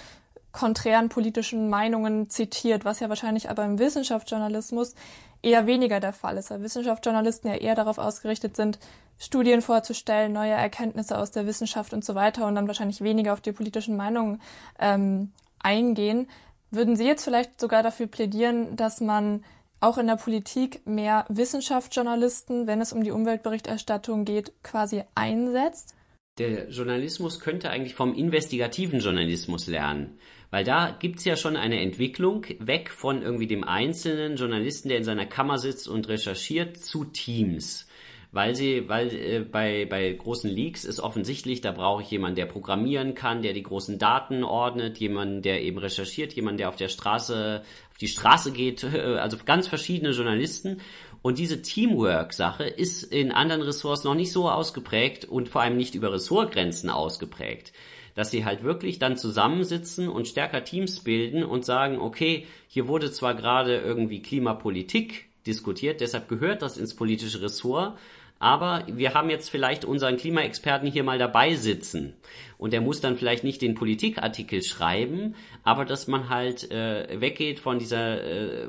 konträren 0.56 1.10
politischen 1.10 1.68
Meinungen 1.68 2.30
zitiert, 2.30 2.86
was 2.86 3.00
ja 3.00 3.10
wahrscheinlich 3.10 3.50
aber 3.50 3.66
im 3.66 3.78
Wissenschaftsjournalismus 3.78 4.94
eher 5.42 5.66
weniger 5.66 6.00
der 6.00 6.14
Fall 6.14 6.38
ist, 6.38 6.50
weil 6.50 6.62
Wissenschaftsjournalisten 6.62 7.50
ja 7.50 7.56
eher 7.56 7.74
darauf 7.74 7.98
ausgerichtet 7.98 8.56
sind, 8.56 8.78
Studien 9.18 9.60
vorzustellen, 9.60 10.32
neue 10.32 10.52
Erkenntnisse 10.52 11.18
aus 11.18 11.30
der 11.30 11.46
Wissenschaft 11.46 11.92
und 11.92 12.06
so 12.06 12.14
weiter 12.14 12.46
und 12.46 12.54
dann 12.54 12.68
wahrscheinlich 12.68 13.02
weniger 13.02 13.34
auf 13.34 13.42
die 13.42 13.52
politischen 13.52 13.96
Meinungen 13.96 14.40
ähm, 14.78 15.30
eingehen. 15.58 16.26
Würden 16.70 16.96
Sie 16.96 17.04
jetzt 17.04 17.24
vielleicht 17.24 17.60
sogar 17.60 17.82
dafür 17.82 18.06
plädieren, 18.06 18.76
dass 18.76 19.02
man 19.02 19.44
auch 19.80 19.98
in 19.98 20.06
der 20.06 20.16
Politik 20.16 20.86
mehr 20.86 21.26
Wissenschaftsjournalisten, 21.28 22.66
wenn 22.66 22.80
es 22.80 22.94
um 22.94 23.04
die 23.04 23.10
Umweltberichterstattung 23.10 24.24
geht, 24.24 24.54
quasi 24.62 25.04
einsetzt? 25.14 25.94
Der 26.38 26.70
Journalismus 26.70 27.40
könnte 27.40 27.68
eigentlich 27.68 27.94
vom 27.94 28.14
investigativen 28.14 29.00
Journalismus 29.00 29.66
lernen. 29.66 30.18
Weil 30.56 30.64
da 30.64 30.96
gibt's 30.98 31.26
ja 31.26 31.36
schon 31.36 31.54
eine 31.54 31.82
Entwicklung 31.82 32.46
weg 32.60 32.88
von 32.88 33.20
irgendwie 33.20 33.46
dem 33.46 33.62
einzelnen 33.62 34.36
Journalisten, 34.36 34.88
der 34.88 34.96
in 34.96 35.04
seiner 35.04 35.26
Kammer 35.26 35.58
sitzt 35.58 35.86
und 35.86 36.08
recherchiert, 36.08 36.78
zu 36.78 37.04
Teams 37.04 37.86
weil 38.32 38.54
sie, 38.54 38.86
weil 38.88 39.14
äh, 39.14 39.40
bei, 39.40 39.86
bei 39.86 40.12
großen 40.12 40.50
Leaks 40.50 40.84
ist 40.84 41.00
offensichtlich, 41.00 41.62
da 41.62 41.72
brauche 41.72 42.02
ich 42.02 42.10
jemanden, 42.10 42.36
der 42.36 42.44
programmieren 42.44 43.14
kann, 43.14 43.40
der 43.40 43.54
die 43.54 43.62
großen 43.62 43.98
Daten 43.98 44.44
ordnet, 44.44 44.98
jemanden, 44.98 45.40
der 45.40 45.62
eben 45.62 45.78
recherchiert, 45.78 46.34
jemanden, 46.34 46.58
der 46.58 46.68
auf 46.68 46.76
der 46.76 46.88
Straße, 46.88 47.62
auf 47.90 47.96
die 47.96 48.08
Straße 48.08 48.52
geht, 48.52 48.84
also 48.84 49.38
ganz 49.44 49.68
verschiedene 49.68 50.10
Journalisten. 50.10 50.82
Und 51.26 51.38
diese 51.38 51.60
Teamwork-Sache 51.60 52.62
ist 52.62 53.02
in 53.02 53.32
anderen 53.32 53.62
Ressorts 53.62 54.04
noch 54.04 54.14
nicht 54.14 54.30
so 54.30 54.48
ausgeprägt 54.48 55.24
und 55.24 55.48
vor 55.48 55.60
allem 55.60 55.76
nicht 55.76 55.96
über 55.96 56.12
Ressortgrenzen 56.12 56.88
ausgeprägt 56.88 57.72
dass 58.14 58.30
sie 58.30 58.46
halt 58.46 58.62
wirklich 58.62 58.98
dann 58.98 59.18
zusammensitzen 59.18 60.08
und 60.08 60.26
stärker 60.26 60.64
Teams 60.64 61.00
bilden 61.00 61.44
und 61.44 61.66
sagen, 61.66 61.98
okay, 61.98 62.46
hier 62.66 62.88
wurde 62.88 63.12
zwar 63.12 63.34
gerade 63.34 63.76
irgendwie 63.76 64.22
Klimapolitik 64.22 65.26
diskutiert, 65.46 66.00
deshalb 66.00 66.26
gehört 66.26 66.62
das 66.62 66.78
ins 66.78 66.96
politische 66.96 67.42
Ressort, 67.42 67.98
aber 68.38 68.84
wir 68.86 69.14
haben 69.14 69.30
jetzt 69.30 69.48
vielleicht 69.48 69.84
unseren 69.84 70.18
Klimaexperten 70.18 70.90
hier 70.90 71.04
mal 71.04 71.18
dabei 71.18 71.54
sitzen. 71.54 72.14
Und 72.58 72.72
der 72.72 72.80
muss 72.80 73.00
dann 73.00 73.16
vielleicht 73.16 73.44
nicht 73.44 73.60
den 73.60 73.74
Politikartikel 73.74 74.62
schreiben, 74.62 75.34
aber 75.62 75.84
dass 75.84 76.06
man 76.06 76.28
halt 76.30 76.70
äh, 76.70 77.20
weggeht 77.20 77.58
von 77.58 77.78
dieser, 77.78 78.22
äh, 78.22 78.68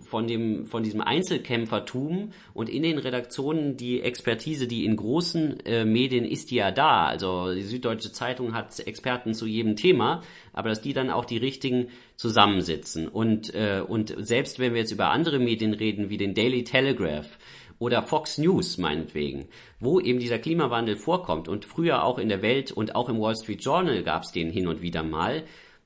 von 0.00 0.26
dem, 0.26 0.66
von 0.66 0.82
diesem 0.82 1.02
Einzelkämpfertum 1.02 2.32
und 2.54 2.68
in 2.70 2.82
den 2.82 2.98
Redaktionen 2.98 3.76
die 3.76 4.00
Expertise, 4.00 4.66
die 4.66 4.86
in 4.86 4.96
großen 4.96 5.60
äh, 5.60 5.84
Medien 5.84 6.24
ist 6.24 6.50
die 6.50 6.56
ja 6.56 6.70
da. 6.70 7.06
Also 7.06 7.52
die 7.52 7.62
Süddeutsche 7.62 8.12
Zeitung 8.12 8.54
hat 8.54 8.78
Experten 8.80 9.34
zu 9.34 9.46
jedem 9.46 9.76
Thema, 9.76 10.22
aber 10.54 10.70
dass 10.70 10.80
die 10.80 10.94
dann 10.94 11.10
auch 11.10 11.26
die 11.26 11.38
richtigen 11.38 11.88
zusammensitzen. 12.16 13.08
Und, 13.08 13.54
äh, 13.54 13.82
und 13.86 14.14
selbst 14.18 14.58
wenn 14.58 14.72
wir 14.72 14.80
jetzt 14.80 14.92
über 14.92 15.10
andere 15.10 15.38
Medien 15.38 15.74
reden, 15.74 16.08
wie 16.08 16.16
den 16.16 16.34
Daily 16.34 16.64
Telegraph, 16.64 17.38
oder 17.78 18.02
Fox 18.02 18.38
News 18.38 18.78
meinetwegen, 18.78 19.48
wo 19.80 20.00
eben 20.00 20.18
dieser 20.18 20.38
Klimawandel 20.38 20.96
vorkommt 20.96 21.48
und 21.48 21.64
früher 21.64 22.04
auch 22.04 22.18
in 22.18 22.28
der 22.28 22.42
Welt 22.42 22.72
und 22.72 22.94
auch 22.94 23.08
im 23.08 23.20
Wall 23.20 23.36
Street 23.36 23.64
Journal 23.64 24.02
gab 24.02 24.22
es 24.22 24.32
den 24.32 24.50
hin 24.50 24.66
und 24.68 24.82
wieder 24.82 25.02
mal. 25.02 25.44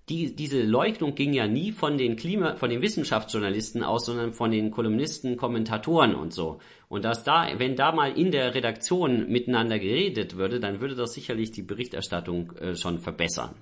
Die, 0.08 0.36
diese 0.36 0.62
Leugnung 0.62 1.16
ging 1.16 1.32
ja 1.32 1.48
nie 1.48 1.72
von 1.72 1.98
den 1.98 2.14
Klima, 2.14 2.54
von 2.54 2.70
den 2.70 2.80
Wissenschaftsjournalisten 2.80 3.82
aus, 3.82 4.06
sondern 4.06 4.34
von 4.34 4.52
den 4.52 4.70
Kolumnisten, 4.70 5.36
Kommentatoren 5.36 6.14
und 6.14 6.32
so. 6.32 6.58
Und 6.88 7.04
dass 7.04 7.24
da, 7.24 7.48
wenn 7.56 7.74
da 7.74 7.90
mal 7.90 8.16
in 8.16 8.30
der 8.30 8.54
Redaktion 8.54 9.28
miteinander 9.28 9.80
geredet 9.80 10.36
würde, 10.36 10.60
dann 10.60 10.80
würde 10.80 10.94
das 10.94 11.12
sicherlich 11.12 11.50
die 11.50 11.62
Berichterstattung 11.62 12.52
äh, 12.52 12.76
schon 12.76 13.00
verbessern 13.00 13.56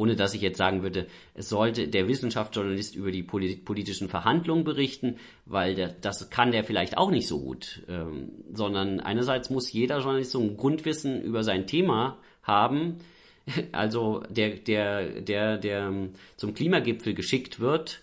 ohne 0.00 0.16
dass 0.16 0.32
ich 0.32 0.40
jetzt 0.40 0.56
sagen 0.56 0.82
würde, 0.82 1.06
es 1.34 1.50
sollte 1.50 1.86
der 1.86 2.08
Wissenschaftsjournalist 2.08 2.96
über 2.96 3.12
die 3.12 3.22
politischen 3.22 4.08
Verhandlungen 4.08 4.64
berichten, 4.64 5.16
weil 5.44 5.74
der, 5.74 5.88
das 5.88 6.30
kann 6.30 6.52
der 6.52 6.64
vielleicht 6.64 6.96
auch 6.96 7.10
nicht 7.10 7.28
so 7.28 7.40
gut, 7.40 7.82
ähm, 7.86 8.30
sondern 8.50 9.00
einerseits 9.00 9.50
muss 9.50 9.70
jeder 9.70 9.98
Journalist 9.98 10.30
so 10.30 10.40
ein 10.40 10.56
Grundwissen 10.56 11.20
über 11.20 11.44
sein 11.44 11.66
Thema 11.66 12.16
haben, 12.42 12.98
also 13.72 14.22
der, 14.30 14.56
der, 14.56 15.20
der, 15.20 15.58
der 15.58 15.92
zum 16.36 16.54
Klimagipfel 16.54 17.12
geschickt 17.12 17.60
wird, 17.60 18.00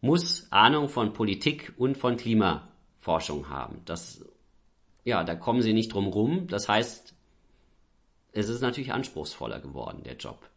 muss 0.00 0.46
Ahnung 0.50 0.88
von 0.88 1.12
Politik 1.12 1.72
und 1.76 1.98
von 1.98 2.16
Klimaforschung 2.16 3.48
haben. 3.48 3.82
Das 3.86 4.24
ja, 5.04 5.24
da 5.24 5.34
kommen 5.34 5.62
sie 5.62 5.72
nicht 5.72 5.92
drum 5.92 6.06
rum. 6.06 6.46
Das 6.46 6.68
heißt, 6.68 7.14
es 8.32 8.48
ist 8.48 8.60
natürlich 8.60 8.92
anspruchsvoller 8.92 9.60
geworden, 9.60 10.02
der 10.04 10.16
Job. 10.16 10.49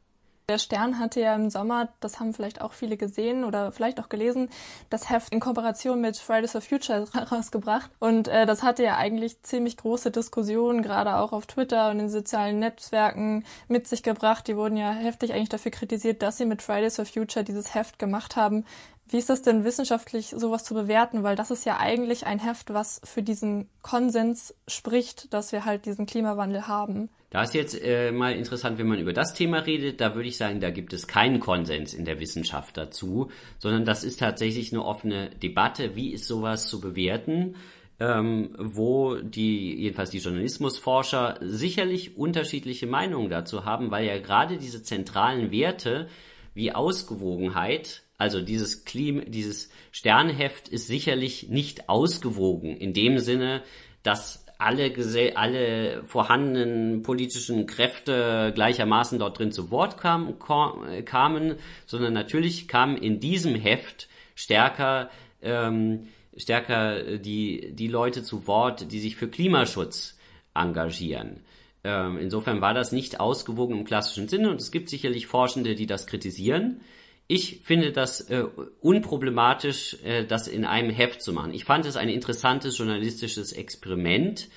Der 0.50 0.58
Stern 0.58 1.00
hatte 1.00 1.22
ja 1.22 1.36
im 1.36 1.50
Sommer, 1.50 1.88
das 2.02 2.20
haben 2.20 2.34
vielleicht 2.34 2.60
auch 2.60 2.74
viele 2.74 2.98
gesehen 2.98 3.46
oder 3.46 3.72
vielleicht 3.72 4.00
auch 4.02 4.10
gelesen, 4.10 4.50
das 4.89 5.10
Heft 5.10 5.32
in 5.32 5.39
Kooperation 5.39 6.02
mit 6.02 6.18
Fridays 6.18 6.52
for 6.52 6.60
Future 6.60 7.08
rausgebracht. 7.32 7.89
Und 8.00 8.28
äh, 8.28 8.46
das 8.46 8.62
hatte 8.62 8.84
ja 8.84 8.98
eigentlich 8.98 9.41
ziemlich 9.44 9.78
große 9.78 10.12
Diskussionen, 10.12 10.82
gerade 10.82 11.16
auch 11.16 11.32
auf 11.32 11.46
Twitter 11.46 11.91
und 11.91 12.00
in 12.02 12.10
sozialen 12.10 12.60
Netzwerken 12.60 13.46
mit 13.70 13.88
sich 13.88 14.04
gebracht. 14.04 14.48
Die 14.48 14.58
wurden 14.58 14.76
ja 14.76 14.91
heftig 14.91 15.34
eigentlich 15.34 15.50
dafür 15.50 15.72
kritisiert, 15.72 16.22
dass 16.22 16.38
sie 16.38 16.46
mit 16.46 16.62
Fridays 16.62 16.98
for 16.98 17.06
Future 17.06 17.46
dieses 17.46 17.74
Heft 17.74 17.98
gemacht 17.98 18.36
haben. 18.36 18.66
Wie 19.08 19.18
ist 19.18 19.30
das 19.30 19.44
denn 19.44 19.64
wissenschaftlich, 19.64 20.34
sowas 20.36 20.64
zu 20.64 20.74
bewerten? 20.74 21.24
Weil 21.24 21.36
das 21.36 21.52
ist 21.52 21.66
ja 21.66 21.78
eigentlich 21.78 22.26
ein 22.26 22.39
Heft, 22.39 22.74
was 22.74 23.00
für 23.04 23.22
diesen 23.22 23.70
Konsens 23.82 24.56
spricht, 24.68 25.34
dass 25.34 25.52
wir 25.52 25.66
halt 25.66 25.86
diesen 25.86 26.06
Klimawandel 26.06 26.68
haben. 26.68 27.10
Da 27.34 27.42
ist 27.42 27.56
jetzt 27.56 27.84
äh, 27.84 28.12
mal 28.12 28.34
interessant, 28.36 28.78
wenn 28.78 28.86
man 28.86 29.00
über 29.00 29.12
das 29.12 29.34
Thema 29.34 29.58
redet, 29.58 30.00
da 30.00 30.14
würde 30.14 30.30
ich 30.30 30.38
sagen, 30.38 30.60
da 30.60 30.70
gibt 30.70 30.94
es 30.94 31.08
keinen 31.08 31.40
Konsens 31.40 31.96
in 31.96 32.06
der 32.06 32.20
Wissenschaft 32.20 32.78
dazu, 32.78 33.32
sondern 33.58 33.86
das 33.86 34.04
ist 34.04 34.20
tatsächlich 34.20 34.72
eine 34.72 34.86
offene 34.86 35.32
Debatte, 35.42 35.96
wie 35.96 36.14
ist 36.14 36.28
sowas 36.28 36.70
zu 36.70 36.80
bewerten, 36.80 37.56
ähm, 38.00 38.56
wo 38.60 39.16
die, 39.16 39.82
jedenfalls 39.82 40.12
die 40.12 40.20
Journalismusforscher 40.20 41.40
sicherlich 41.42 42.18
unterschiedliche 42.18 42.86
Meinungen 42.86 43.32
dazu 43.32 43.66
haben, 43.66 43.90
weil 43.90 44.06
ja 44.06 44.20
gerade 44.20 44.58
diese 44.58 44.84
zentralen 44.84 45.50
Werte 45.50 46.10
wie 46.54 46.72
Ausgewogenheit, 46.72 48.04
also 48.20 48.42
dieses 48.42 48.86
Klima, 48.86 49.24
dieses 49.26 49.72
Sternheft 49.92 50.68
ist 50.70 50.86
sicherlich 50.86 51.50
nicht 51.50 51.90
ausgewogen 51.90 52.78
in 52.78 52.94
dem 52.94 53.18
Sinne, 53.18 53.64
dass 54.04 54.43
alle, 54.64 54.93
alle 55.36 56.03
vorhandenen 56.05 57.03
politischen 57.03 57.66
Kräfte 57.68 58.51
gleichermaßen 58.55 59.20
dort 59.20 59.39
drin 59.39 59.51
zu 59.51 59.72
Wort 59.72 59.97
kam, 59.97 60.39
kamen, 60.39 61.55
sondern 61.86 62.14
natürlich 62.14 62.68
kamen 62.68 62.97
in 62.97 63.20
diesem 63.20 63.55
Heft 63.55 64.07
stärker, 64.36 65.09
ähm, 65.41 66.07
stärker 66.38 67.18
die, 67.18 67.74
die 67.74 67.88
Leute 67.88 68.24
zu 68.24 68.47
Wort, 68.47 68.91
die 68.91 68.99
sich 68.99 69.16
für 69.16 69.28
Klimaschutz 69.28 70.18
engagieren. 70.53 71.41
Ähm, 71.84 72.18
insofern 72.18 72.61
war 72.61 72.74
das 72.74 72.91
nicht 72.91 73.20
ausgewogen 73.20 73.80
im 73.80 73.86
klassischen 73.86 74.30
Sinne 74.30 74.49
und 74.49 74.61
es 74.61 74.72
gibt 74.72 74.89
sicherlich 74.89 75.28
Forschende, 75.28 75.76
die 75.76 75.86
das 75.86 76.07
kritisieren. 76.07 76.82
Ich 77.28 77.62
finde 77.64 77.92
das 77.92 78.22
äh, 78.30 78.44
unproblematisch, 78.82 79.98
äh, 80.04 80.26
das 80.26 80.48
in 80.48 80.66
einem 80.66 80.90
Heft 80.90 81.22
zu 81.22 81.32
machen. 81.34 81.54
Ich 81.54 81.64
fand 81.64 81.86
es 81.86 81.96
ein 81.96 82.10
interessantes 82.10 82.78
journalistisches 82.78 83.54
Experiment, 83.54 84.50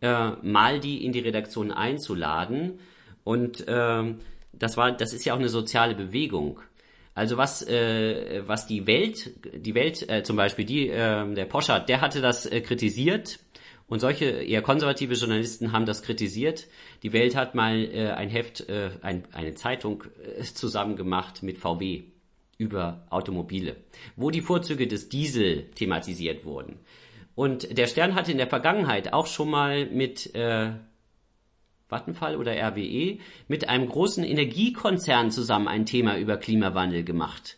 äh, 0.00 0.30
mal 0.42 0.80
die 0.80 1.04
in 1.04 1.12
die 1.12 1.20
Redaktion 1.20 1.72
einzuladen. 1.72 2.78
Und 3.24 3.66
äh, 3.66 4.14
das 4.52 4.76
war, 4.76 4.92
das 4.92 5.12
ist 5.12 5.24
ja 5.24 5.34
auch 5.34 5.38
eine 5.38 5.48
soziale 5.48 5.94
Bewegung. 5.94 6.60
Also 7.14 7.36
was, 7.36 7.66
äh, 7.66 8.42
was 8.46 8.66
die 8.66 8.86
Welt, 8.86 9.30
die 9.54 9.74
Welt 9.74 10.08
äh, 10.08 10.22
zum 10.22 10.36
Beispiel, 10.36 10.64
die, 10.64 10.88
äh, 10.88 11.34
der 11.34 11.44
Poschardt, 11.46 11.88
der 11.88 12.00
hatte 12.00 12.20
das 12.20 12.46
äh, 12.46 12.60
kritisiert 12.60 13.40
und 13.88 13.98
solche 13.98 14.26
eher 14.26 14.62
konservative 14.62 15.14
Journalisten 15.14 15.72
haben 15.72 15.84
das 15.84 16.02
kritisiert. 16.02 16.68
Die 17.02 17.12
Welt 17.12 17.34
hat 17.34 17.56
mal 17.56 17.84
äh, 17.84 18.10
ein 18.10 18.30
Heft, 18.30 18.68
äh, 18.68 18.90
ein, 19.02 19.24
eine 19.32 19.54
Zeitung 19.54 20.04
äh, 20.38 20.42
zusammen 20.44 20.94
gemacht 20.94 21.42
mit 21.42 21.58
VW 21.58 22.04
über 22.60 23.06
Automobile, 23.08 23.76
wo 24.16 24.30
die 24.30 24.42
Vorzüge 24.42 24.86
des 24.86 25.08
Diesel 25.08 25.70
thematisiert 25.74 26.44
wurden. 26.44 26.78
Und 27.34 27.78
der 27.78 27.86
Stern 27.86 28.14
hatte 28.14 28.32
in 28.32 28.36
der 28.38 28.46
Vergangenheit 28.46 29.14
auch 29.14 29.26
schon 29.26 29.48
mal 29.48 29.86
mit 29.86 30.34
äh, 30.34 30.72
Vattenfall 31.88 32.36
oder 32.36 32.52
RWE 32.52 33.18
mit 33.48 33.68
einem 33.68 33.88
großen 33.88 34.22
Energiekonzern 34.24 35.30
zusammen 35.30 35.68
ein 35.68 35.86
Thema 35.86 36.18
über 36.18 36.36
Klimawandel 36.36 37.02
gemacht. 37.02 37.56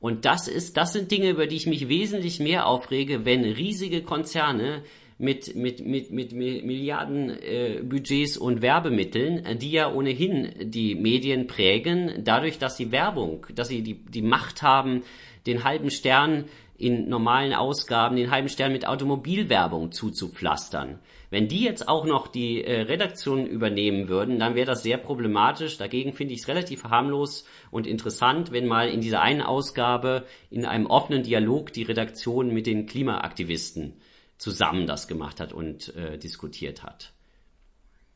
Und 0.00 0.24
das 0.24 0.48
ist, 0.48 0.78
das 0.78 0.94
sind 0.94 1.10
Dinge, 1.10 1.28
über 1.28 1.46
die 1.46 1.56
ich 1.56 1.66
mich 1.66 1.90
wesentlich 1.90 2.40
mehr 2.40 2.66
aufrege, 2.66 3.26
wenn 3.26 3.44
riesige 3.44 4.02
Konzerne 4.02 4.82
mit, 5.20 5.54
mit, 5.54 5.84
mit, 5.84 6.10
mit 6.10 6.32
Milliarden 6.32 7.28
äh, 7.30 7.82
Budgets 7.84 8.38
und 8.38 8.62
Werbemitteln, 8.62 9.44
äh, 9.44 9.54
die 9.54 9.70
ja 9.70 9.92
ohnehin 9.92 10.52
die 10.58 10.94
Medien 10.94 11.46
prägen, 11.46 12.24
dadurch, 12.24 12.58
dass 12.58 12.78
sie 12.78 12.90
Werbung, 12.90 13.46
dass 13.54 13.68
sie 13.68 13.82
die, 13.82 14.02
die 14.02 14.22
Macht 14.22 14.62
haben, 14.62 15.02
den 15.46 15.62
halben 15.62 15.90
Stern 15.90 16.46
in 16.78 17.10
normalen 17.10 17.52
Ausgaben, 17.52 18.16
den 18.16 18.30
halben 18.30 18.48
Stern 18.48 18.72
mit 18.72 18.88
Automobilwerbung 18.88 19.92
zuzupflastern. 19.92 20.98
Wenn 21.28 21.48
die 21.48 21.64
jetzt 21.64 21.86
auch 21.86 22.06
noch 22.06 22.26
die 22.26 22.64
äh, 22.64 22.80
Redaktion 22.80 23.46
übernehmen 23.46 24.08
würden, 24.08 24.38
dann 24.38 24.54
wäre 24.54 24.66
das 24.66 24.82
sehr 24.82 24.96
problematisch. 24.96 25.76
Dagegen 25.76 26.14
finde 26.14 26.32
ich 26.32 26.40
es 26.40 26.48
relativ 26.48 26.84
harmlos 26.84 27.44
und 27.70 27.86
interessant, 27.86 28.52
wenn 28.52 28.66
mal 28.66 28.88
in 28.88 29.02
dieser 29.02 29.20
einen 29.20 29.42
Ausgabe 29.42 30.24
in 30.50 30.64
einem 30.64 30.86
offenen 30.86 31.22
Dialog 31.22 31.74
die 31.74 31.82
Redaktion 31.82 32.54
mit 32.54 32.66
den 32.66 32.86
Klimaaktivisten 32.86 34.00
zusammen 34.40 34.86
das 34.86 35.06
gemacht 35.06 35.38
hat 35.38 35.52
und 35.52 35.94
äh, 35.94 36.18
diskutiert 36.18 36.82
hat. 36.82 37.12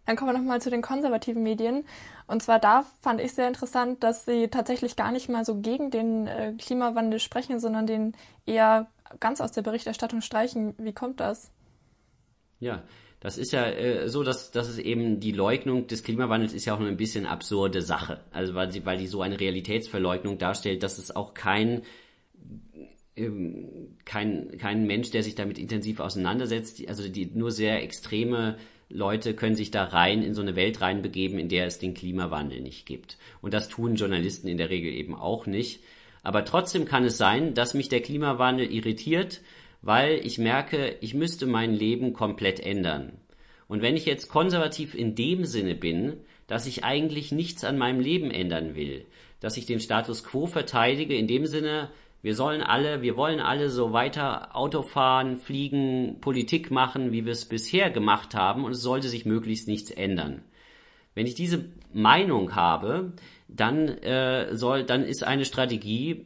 Dann 0.06 0.16
kommen 0.16 0.32
wir 0.32 0.38
nochmal 0.38 0.60
zu 0.60 0.70
den 0.70 0.82
konservativen 0.82 1.42
Medien. 1.42 1.84
Und 2.26 2.42
zwar 2.42 2.58
da 2.58 2.84
fand 3.00 3.20
ich 3.20 3.32
sehr 3.32 3.46
interessant, 3.46 4.02
dass 4.02 4.24
sie 4.24 4.48
tatsächlich 4.48 4.96
gar 4.96 5.12
nicht 5.12 5.28
mal 5.28 5.44
so 5.44 5.60
gegen 5.60 5.90
den 5.90 6.26
äh, 6.26 6.54
Klimawandel 6.58 7.20
sprechen, 7.20 7.60
sondern 7.60 7.86
den 7.86 8.16
eher 8.46 8.88
ganz 9.20 9.40
aus 9.40 9.52
der 9.52 9.62
Berichterstattung 9.62 10.22
streichen. 10.22 10.74
Wie 10.78 10.92
kommt 10.92 11.20
das? 11.20 11.50
Ja, 12.58 12.82
das 13.20 13.38
ist 13.38 13.52
ja 13.52 13.66
äh, 13.66 14.08
so, 14.08 14.22
dass, 14.22 14.50
dass 14.50 14.68
es 14.68 14.78
eben 14.78 15.20
die 15.20 15.32
Leugnung 15.32 15.86
des 15.86 16.02
Klimawandels 16.02 16.52
ist 16.52 16.64
ja 16.64 16.74
auch 16.74 16.78
nur 16.78 16.88
ein 16.88 16.96
bisschen 16.96 17.26
absurde 17.26 17.82
Sache. 17.82 18.20
Also 18.32 18.54
weil 18.54 18.72
sie, 18.72 18.84
weil 18.86 18.98
die 18.98 19.06
so 19.06 19.22
eine 19.22 19.40
Realitätsverleugnung 19.40 20.38
darstellt, 20.38 20.82
dass 20.82 20.98
es 20.98 21.14
auch 21.14 21.34
kein 21.34 21.82
kein, 23.16 24.58
kein 24.58 24.86
Mensch, 24.86 25.10
der 25.10 25.22
sich 25.22 25.34
damit 25.34 25.58
intensiv 25.58 26.00
auseinandersetzt, 26.00 26.86
also 26.88 27.08
die 27.08 27.26
nur 27.26 27.52
sehr 27.52 27.82
extreme 27.82 28.56
Leute 28.88 29.34
können 29.34 29.56
sich 29.56 29.70
da 29.70 29.84
rein 29.84 30.22
in 30.22 30.34
so 30.34 30.42
eine 30.42 30.56
Welt 30.56 30.80
reinbegeben, 30.80 31.38
in 31.38 31.48
der 31.48 31.66
es 31.66 31.78
den 31.78 31.94
Klimawandel 31.94 32.60
nicht 32.60 32.86
gibt. 32.86 33.18
Und 33.40 33.54
das 33.54 33.68
tun 33.68 33.94
Journalisten 33.94 34.48
in 34.48 34.58
der 34.58 34.70
Regel 34.70 34.92
eben 34.92 35.14
auch 35.14 35.46
nicht. 35.46 35.80
Aber 36.22 36.44
trotzdem 36.44 36.84
kann 36.84 37.04
es 37.04 37.16
sein, 37.16 37.54
dass 37.54 37.74
mich 37.74 37.88
der 37.88 38.00
Klimawandel 38.00 38.70
irritiert, 38.72 39.42
weil 39.82 40.20
ich 40.24 40.38
merke, 40.38 40.96
ich 41.00 41.14
müsste 41.14 41.46
mein 41.46 41.72
Leben 41.74 42.12
komplett 42.14 42.60
ändern. 42.60 43.12
Und 43.68 43.82
wenn 43.82 43.96
ich 43.96 44.06
jetzt 44.06 44.28
konservativ 44.28 44.94
in 44.94 45.14
dem 45.14 45.44
Sinne 45.44 45.74
bin, 45.74 46.14
dass 46.46 46.66
ich 46.66 46.84
eigentlich 46.84 47.32
nichts 47.32 47.64
an 47.64 47.78
meinem 47.78 48.00
Leben 48.00 48.30
ändern 48.30 48.74
will, 48.74 49.06
dass 49.40 49.56
ich 49.56 49.66
den 49.66 49.80
Status 49.80 50.24
quo 50.24 50.46
verteidige, 50.46 51.14
in 51.14 51.26
dem 51.26 51.46
Sinne, 51.46 51.90
wir 52.24 52.34
sollen 52.34 52.62
alle, 52.62 53.02
wir 53.02 53.18
wollen 53.18 53.38
alle 53.38 53.68
so 53.68 53.92
weiter 53.92 54.56
Auto 54.56 54.80
fahren, 54.80 55.36
fliegen, 55.36 56.22
Politik 56.22 56.70
machen, 56.70 57.12
wie 57.12 57.26
wir 57.26 57.32
es 57.32 57.44
bisher 57.44 57.90
gemacht 57.90 58.34
haben 58.34 58.64
und 58.64 58.72
es 58.72 58.80
sollte 58.80 59.10
sich 59.10 59.26
möglichst 59.26 59.68
nichts 59.68 59.90
ändern. 59.90 60.40
Wenn 61.14 61.26
ich 61.26 61.34
diese 61.34 61.66
Meinung 61.92 62.54
habe, 62.54 63.12
dann 63.46 63.88
äh, 63.88 64.56
soll, 64.56 64.84
dann 64.84 65.04
ist 65.04 65.22
eine 65.22 65.44
Strategie, 65.44 66.24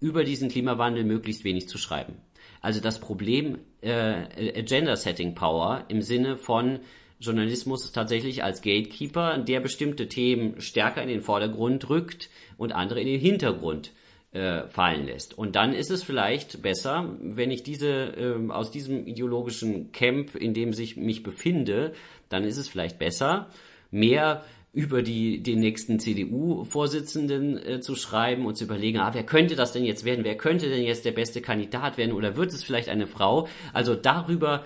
über 0.00 0.24
diesen 0.24 0.48
Klimawandel 0.48 1.04
möglichst 1.04 1.44
wenig 1.44 1.68
zu 1.68 1.78
schreiben. 1.78 2.14
Also 2.60 2.80
das 2.80 2.98
Problem 2.98 3.58
äh, 3.82 4.58
Agenda 4.58 4.96
Setting 4.96 5.36
Power 5.36 5.84
im 5.86 6.02
Sinne 6.02 6.38
von 6.38 6.80
Journalismus 7.20 7.92
tatsächlich 7.92 8.42
als 8.42 8.62
Gatekeeper, 8.62 9.38
der 9.38 9.60
bestimmte 9.60 10.08
Themen 10.08 10.60
stärker 10.60 11.02
in 11.02 11.08
den 11.08 11.22
Vordergrund 11.22 11.88
rückt 11.88 12.30
und 12.56 12.72
andere 12.72 13.00
in 13.00 13.06
den 13.06 13.20
Hintergrund 13.20 13.92
äh, 14.32 14.68
fallen 14.68 15.06
lässt. 15.06 15.36
Und 15.36 15.56
dann 15.56 15.72
ist 15.72 15.90
es 15.90 16.02
vielleicht 16.02 16.62
besser, 16.62 17.16
wenn 17.20 17.50
ich 17.50 17.62
diese 17.62 17.88
äh, 17.88 18.50
aus 18.50 18.70
diesem 18.70 19.06
ideologischen 19.06 19.92
Camp, 19.92 20.34
in 20.34 20.54
dem 20.54 20.70
ich 20.70 20.96
mich 20.96 21.22
befinde, 21.22 21.92
dann 22.28 22.44
ist 22.44 22.58
es 22.58 22.68
vielleicht 22.68 22.98
besser, 22.98 23.48
mehr 23.90 24.44
über 24.72 25.02
die, 25.02 25.42
den 25.42 25.60
nächsten 25.60 25.98
CDU-Vorsitzenden 25.98 27.56
äh, 27.56 27.80
zu 27.80 27.94
schreiben 27.94 28.44
und 28.44 28.58
zu 28.58 28.64
überlegen, 28.64 28.98
ah, 28.98 29.14
wer 29.14 29.24
könnte 29.24 29.56
das 29.56 29.72
denn 29.72 29.84
jetzt 29.84 30.04
werden? 30.04 30.22
Wer 30.22 30.36
könnte 30.36 30.68
denn 30.68 30.82
jetzt 30.82 31.06
der 31.06 31.12
beste 31.12 31.40
Kandidat 31.40 31.96
werden? 31.96 32.12
Oder 32.12 32.36
wird 32.36 32.52
es 32.52 32.62
vielleicht 32.62 32.90
eine 32.90 33.06
Frau? 33.06 33.48
Also 33.72 33.94
darüber 33.94 34.64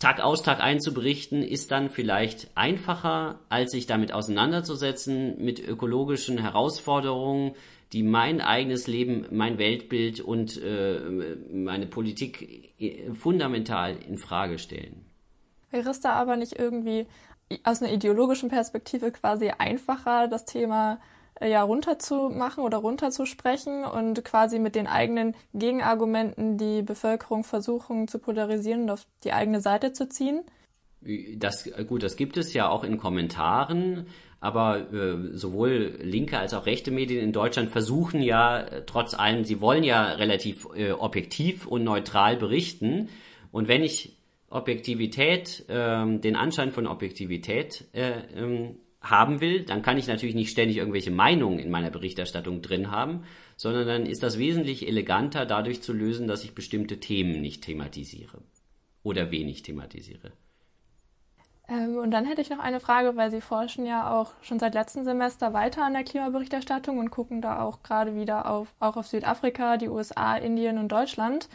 Tag 0.00 0.20
aus, 0.20 0.42
Tag 0.42 0.60
ein 0.60 0.80
zu 0.80 0.92
berichten, 0.92 1.42
ist 1.42 1.70
dann 1.70 1.88
vielleicht 1.88 2.50
einfacher, 2.56 3.40
als 3.48 3.70
sich 3.70 3.86
damit 3.86 4.12
auseinanderzusetzen 4.12 5.36
mit 5.38 5.60
ökologischen 5.60 6.38
Herausforderungen, 6.38 7.54
die 7.92 8.02
mein 8.02 8.40
eigenes 8.40 8.86
Leben, 8.86 9.26
mein 9.30 9.58
Weltbild 9.58 10.20
und 10.20 10.60
äh, 10.62 11.00
meine 11.52 11.86
Politik 11.86 12.72
äh, 12.78 13.12
fundamental 13.14 13.96
in 13.96 14.18
Frage 14.18 14.58
stellen. 14.58 15.04
Wäre 15.70 15.90
es 15.90 16.00
da 16.00 16.12
aber 16.12 16.36
nicht 16.36 16.58
irgendwie 16.58 17.06
aus 17.64 17.82
einer 17.82 17.92
ideologischen 17.92 18.50
Perspektive 18.50 19.10
quasi 19.10 19.52
einfacher, 19.56 20.28
das 20.28 20.44
Thema 20.44 21.00
äh, 21.40 21.50
ja 21.50 21.62
runterzumachen 21.62 22.62
oder 22.62 22.78
runterzusprechen 22.78 23.84
und 23.84 24.22
quasi 24.24 24.58
mit 24.58 24.74
den 24.74 24.86
eigenen 24.86 25.34
Gegenargumenten 25.54 26.58
die 26.58 26.82
Bevölkerung 26.82 27.44
versuchen 27.44 28.06
zu 28.06 28.18
polarisieren 28.18 28.82
und 28.82 28.90
auf 28.90 29.06
die 29.24 29.32
eigene 29.32 29.60
Seite 29.60 29.92
zu 29.92 30.08
ziehen? 30.08 30.42
Das, 31.36 31.70
gut, 31.86 32.02
das 32.02 32.16
gibt 32.16 32.36
es 32.36 32.52
ja 32.52 32.68
auch 32.68 32.82
in 32.82 32.98
Kommentaren, 32.98 34.08
aber 34.40 34.92
äh, 34.92 35.36
sowohl 35.36 35.98
linke 36.00 36.38
als 36.38 36.54
auch 36.54 36.66
rechte 36.66 36.90
Medien 36.90 37.22
in 37.22 37.32
Deutschland 37.32 37.70
versuchen 37.70 38.22
ja 38.22 38.60
äh, 38.60 38.82
trotz 38.86 39.14
allem, 39.14 39.44
sie 39.44 39.60
wollen 39.60 39.82
ja 39.82 40.12
relativ 40.12 40.68
äh, 40.76 40.92
objektiv 40.92 41.66
und 41.66 41.82
neutral 41.82 42.36
berichten. 42.36 43.08
Und 43.50 43.66
wenn 43.66 43.82
ich 43.82 44.16
Objektivität, 44.50 45.64
ähm, 45.68 46.20
den 46.20 46.36
Anschein 46.36 46.70
von 46.70 46.86
Objektivität 46.86 47.84
äh, 47.92 48.12
ähm, 48.34 48.76
haben 49.00 49.40
will, 49.40 49.64
dann 49.64 49.82
kann 49.82 49.98
ich 49.98 50.06
natürlich 50.06 50.34
nicht 50.34 50.50
ständig 50.50 50.78
irgendwelche 50.78 51.10
Meinungen 51.10 51.58
in 51.58 51.70
meiner 51.70 51.90
Berichterstattung 51.90 52.62
drin 52.62 52.90
haben, 52.90 53.24
sondern 53.56 53.86
dann 53.86 54.06
ist 54.06 54.22
das 54.22 54.38
wesentlich 54.38 54.86
eleganter 54.86 55.46
dadurch 55.46 55.82
zu 55.82 55.92
lösen, 55.92 56.28
dass 56.28 56.44
ich 56.44 56.54
bestimmte 56.54 56.98
Themen 56.98 57.40
nicht 57.40 57.62
thematisiere 57.62 58.40
oder 59.02 59.30
wenig 59.30 59.62
thematisiere. 59.62 60.32
Ähm, 61.68 61.96
und 61.98 62.10
dann 62.10 62.24
hätte 62.24 62.40
ich 62.40 62.50
noch 62.50 62.58
eine 62.58 62.80
Frage, 62.80 63.16
weil 63.16 63.30
Sie 63.30 63.40
forschen 63.40 63.84
ja 63.84 64.10
auch 64.10 64.32
schon 64.40 64.58
seit 64.58 64.74
letztem 64.74 65.04
Semester 65.04 65.52
weiter 65.52 65.84
an 65.84 65.92
der 65.92 66.04
Klimaberichterstattung 66.04 66.98
und 66.98 67.10
gucken 67.10 67.42
da 67.42 67.60
auch 67.60 67.82
gerade 67.82 68.14
wieder 68.14 68.50
auf, 68.50 68.68
auch 68.80 68.96
auf 68.96 69.06
Südafrika, 69.06 69.76
die 69.76 69.88
USA, 69.88 70.36
Indien 70.36 70.78
und 70.78 70.88
Deutschland 70.88 71.48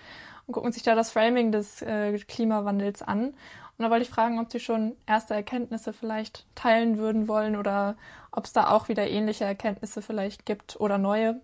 und 0.46 0.54
gucken 0.54 0.72
sich 0.72 0.84
da 0.84 0.94
das 0.96 1.12
Framing 1.12 1.52
des 1.52 1.82
äh, 1.82 2.18
Klimawandels 2.20 3.02
an. 3.02 3.34
Und 3.78 3.86
da 3.86 3.90
wollte 3.90 4.04
ich 4.04 4.10
fragen, 4.10 4.40
ob 4.40 4.52
Sie 4.52 4.60
schon 4.60 4.96
erste 5.08 5.34
Erkenntnisse 5.34 5.94
vielleicht 5.94 6.46
teilen 6.54 7.00
würden 7.00 7.28
wollen 7.28 7.56
oder 7.56 7.96
ob 8.32 8.46
es 8.46 8.54
da 8.54 8.70
auch 8.70 8.88
wieder 8.90 9.10
ähnliche 9.10 9.46
Erkenntnisse 9.46 10.04
vielleicht 10.04 10.46
gibt 10.46 10.80
oder 10.80 11.00
neue. 11.00 11.42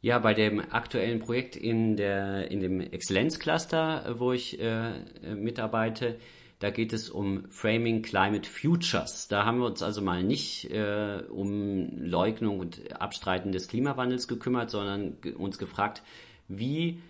Ja, 0.00 0.18
bei 0.18 0.34
dem 0.34 0.60
aktuellen 0.72 1.20
Projekt 1.20 1.56
in, 1.56 1.96
der, 1.96 2.50
in 2.50 2.60
dem 2.60 2.80
Exzellenzcluster, 2.80 4.16
wo 4.18 4.32
ich 4.32 4.60
äh, 4.60 4.92
mitarbeite, 5.34 6.18
da 6.58 6.70
geht 6.70 6.92
es 6.92 7.08
um 7.08 7.44
Framing 7.50 8.02
Climate 8.02 8.48
Futures. 8.48 9.28
Da 9.28 9.44
haben 9.44 9.60
wir 9.60 9.66
uns 9.66 9.82
also 9.82 10.02
mal 10.02 10.24
nicht 10.24 10.70
äh, 10.70 11.22
um 11.30 12.04
Leugnung 12.04 12.58
und 12.58 13.00
Abstreiten 13.00 13.52
des 13.52 13.68
Klimawandels 13.68 14.26
gekümmert, 14.26 14.70
sondern 14.70 15.16
uns 15.36 15.58
gefragt, 15.58 16.02
wie 16.48 17.00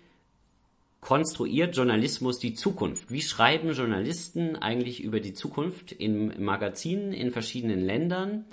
konstruiert 1.01 1.75
Journalismus 1.75 2.37
die 2.37 2.53
Zukunft? 2.53 3.09
Wie 3.09 3.21
schreiben 3.21 3.71
Journalisten 3.71 4.55
eigentlich 4.55 5.01
über 5.03 5.19
die 5.19 5.33
Zukunft 5.33 5.93
in 5.93 6.43
Magazinen 6.43 7.13
in 7.13 7.31
verschiedenen 7.31 7.79
Ländern? 7.81 8.45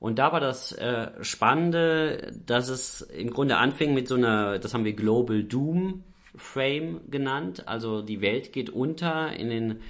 Und 0.00 0.18
da 0.18 0.32
war 0.32 0.40
das 0.40 0.72
äh, 0.72 1.12
Spannende, 1.22 2.32
dass 2.44 2.68
es 2.68 3.00
im 3.00 3.30
Grunde 3.30 3.56
anfing 3.56 3.94
mit 3.94 4.08
so 4.08 4.16
einer, 4.16 4.58
das 4.58 4.74
haben 4.74 4.84
wir 4.84 4.92
Global 4.92 5.42
Doom 5.42 6.04
Frame 6.34 7.00
genannt. 7.10 7.66
Also 7.66 8.02
die 8.02 8.20
Welt 8.20 8.52
geht 8.52 8.68
unter 8.68 9.32
in 9.32 9.48
den 9.48 9.80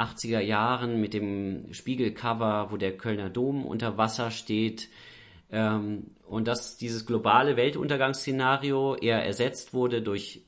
80er 0.00 0.40
Jahren 0.40 1.00
mit 1.00 1.14
dem 1.14 1.72
Spiegelcover, 1.72 2.68
wo 2.70 2.76
der 2.76 2.96
Kölner 2.96 3.30
Dom 3.30 3.64
unter 3.64 3.98
Wasser 3.98 4.30
steht. 4.30 4.88
Ähm, 5.52 6.12
und 6.26 6.46
dass 6.46 6.76
dieses 6.76 7.06
globale 7.06 7.56
Weltuntergangsszenario 7.56 8.96
eher 8.96 9.24
ersetzt 9.24 9.74
wurde 9.74 10.02
durch 10.02 10.42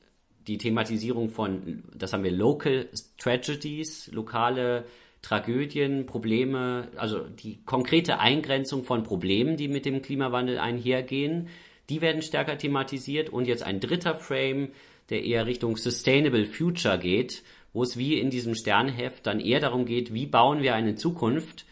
die 0.46 0.58
Thematisierung 0.58 1.28
von, 1.28 1.84
das 1.94 2.12
haben 2.12 2.24
wir 2.24 2.32
Local 2.32 2.88
Tragedies, 3.18 4.10
lokale 4.12 4.84
Tragödien, 5.22 6.06
Probleme, 6.06 6.88
also 6.96 7.20
die 7.20 7.62
konkrete 7.64 8.18
Eingrenzung 8.18 8.82
von 8.82 9.04
Problemen, 9.04 9.56
die 9.56 9.68
mit 9.68 9.84
dem 9.84 10.02
Klimawandel 10.02 10.58
einhergehen, 10.58 11.48
die 11.88 12.00
werden 12.00 12.22
stärker 12.22 12.58
thematisiert 12.58 13.30
und 13.30 13.46
jetzt 13.46 13.62
ein 13.62 13.80
dritter 13.80 14.16
Frame, 14.16 14.70
der 15.10 15.24
eher 15.24 15.46
Richtung 15.46 15.76
Sustainable 15.76 16.46
Future 16.46 16.98
geht, 16.98 17.42
wo 17.72 17.82
es 17.82 17.96
wie 17.96 18.18
in 18.18 18.30
diesem 18.30 18.54
Sternheft 18.54 19.26
dann 19.26 19.40
eher 19.40 19.60
darum 19.60 19.84
geht, 19.84 20.12
wie 20.12 20.26
bauen 20.26 20.62
wir 20.62 20.74
eine 20.74 20.94
Zukunft, 20.94 21.66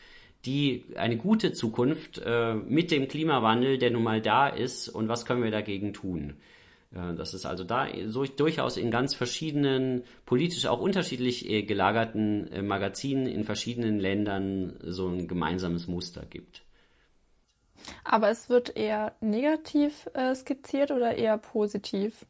die 0.44 0.84
eine 0.96 1.16
gute 1.16 1.52
Zukunft 1.52 2.22
äh, 2.24 2.54
mit 2.54 2.90
dem 2.90 3.08
Klimawandel, 3.08 3.78
der 3.78 3.90
nun 3.90 4.02
mal 4.02 4.22
da 4.22 4.48
ist 4.48 4.88
und 4.88 5.08
was 5.08 5.26
können 5.26 5.42
wir 5.42 5.50
dagegen 5.50 5.92
tun. 5.92 6.34
Äh, 6.94 7.14
das 7.14 7.34
ist 7.34 7.46
also 7.46 7.64
da 7.64 7.88
so, 8.06 8.24
durchaus 8.24 8.76
in 8.76 8.90
ganz 8.90 9.14
verschiedenen, 9.14 10.04
politisch 10.24 10.66
auch 10.66 10.80
unterschiedlich 10.80 11.48
äh, 11.48 11.62
gelagerten 11.62 12.50
äh, 12.52 12.62
Magazinen 12.62 13.26
in 13.26 13.44
verschiedenen 13.44 13.98
Ländern 13.98 14.78
so 14.82 15.08
ein 15.08 15.28
gemeinsames 15.28 15.86
Muster 15.88 16.24
gibt. 16.24 16.62
Aber 18.04 18.30
es 18.30 18.48
wird 18.48 18.76
eher 18.76 19.14
negativ 19.20 20.08
äh, 20.14 20.34
skizziert 20.34 20.90
oder 20.90 21.16
eher 21.16 21.38
positiv? 21.38 22.26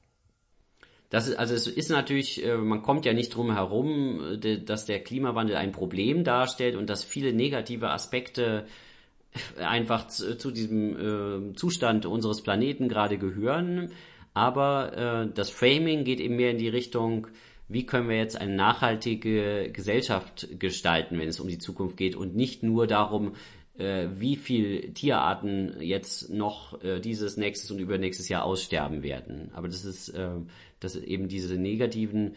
Das 1.11 1.27
ist, 1.27 1.37
also 1.37 1.55
es 1.55 1.67
ist 1.67 1.91
natürlich, 1.91 2.45
äh, 2.45 2.57
man 2.57 2.83
kommt 2.83 3.05
ja 3.05 3.13
nicht 3.13 3.35
drum 3.35 3.53
herum, 3.53 4.39
dass 4.65 4.87
der 4.87 5.01
Klimawandel 5.01 5.57
ein 5.57 5.73
Problem 5.73 6.25
darstellt 6.25 6.77
und 6.77 6.89
dass 6.89 7.05
viele 7.05 7.33
negative 7.33 7.91
Aspekte 7.91 8.67
einfach 9.59 10.07
zu, 10.07 10.39
zu 10.39 10.53
diesem 10.53 11.51
äh, 11.51 11.55
Zustand 11.55 12.07
unseres 12.07 12.43
Planeten 12.43 12.89
gerade 12.89 13.19
gehören. 13.19 13.91
Aber 14.35 15.27
äh, 15.27 15.35
das 15.35 15.51
Framing 15.51 16.05
geht 16.05 16.21
eben 16.21 16.37
mehr 16.37 16.53
in 16.53 16.59
die 16.59 16.69
Richtung, 16.69 17.27
wie 17.69 17.87
können 17.87 18.09
wir 18.09 18.17
jetzt 18.17 18.41
eine 18.41 18.55
nachhaltige 18.55 19.71
Gesellschaft 19.73 20.49
gestalten, 20.59 21.19
wenn 21.19 21.29
es 21.29 21.41
um 21.41 21.49
die 21.49 21.59
Zukunft 21.59 21.97
geht 21.97 22.17
und 22.17 22.35
nicht 22.35 22.63
nur 22.63 22.87
darum, 22.87 23.35
äh, 23.79 24.09
wie 24.17 24.37
viel 24.37 24.93
Tierarten 24.93 25.81
jetzt 25.81 26.31
noch 26.31 26.83
äh, 26.83 27.01
dieses 27.01 27.37
nächstes 27.37 27.71
und 27.71 27.79
übernächstes 27.79 28.29
Jahr 28.29 28.45
aussterben 28.45 29.03
werden. 29.03 29.51
Aber 29.55 29.69
das 29.69 29.85
ist, 29.85 30.13
das 30.81 30.97
ist 30.97 31.05
eben 31.05 31.29
diese 31.29 31.57
negativen 31.57 32.35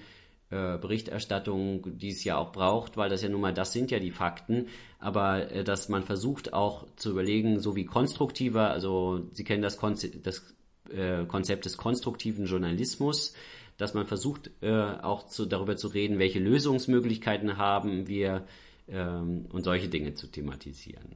äh, 0.50 0.78
Berichterstattung, 0.78 1.98
die 1.98 2.10
es 2.10 2.24
ja 2.24 2.38
auch 2.38 2.52
braucht, 2.52 2.96
weil 2.96 3.10
das 3.10 3.24
ja 3.24 3.30
nun 3.30 3.42
mal, 3.42 3.54
das 3.54 3.74
sind 3.74 3.90
ja 3.90 4.00
die 4.00 4.12
Fakten, 4.12 4.68
aber 5.00 5.52
äh, 5.52 5.64
dass 5.64 5.90
man 5.90 6.04
versucht 6.04 6.54
auch 6.54 6.86
zu 6.96 7.10
überlegen, 7.10 7.60
so 7.60 7.76
wie 7.76 7.86
konstruktiver, 7.86 8.70
also 8.70 9.26
Sie 9.32 9.44
kennen 9.44 9.64
das, 9.64 9.78
Konzept, 9.78 10.28
das 10.28 10.54
äh, 10.92 11.26
Konzept 11.26 11.66
des 11.66 11.78
konstruktiven 11.78 12.46
Journalismus, 12.46 13.34
dass 13.78 13.96
man 13.96 14.06
versucht 14.06 14.52
äh, 14.62 14.72
auch 14.72 15.26
zu, 15.26 15.46
darüber 15.46 15.76
zu 15.76 15.88
reden, 15.88 16.20
welche 16.20 16.40
Lösungsmöglichkeiten 16.40 17.58
haben 17.58 18.08
wir 18.08 18.46
ähm, 18.88 19.48
und 19.52 19.64
solche 19.64 19.90
Dinge 19.90 20.14
zu 20.14 20.28
thematisieren. 20.28 21.16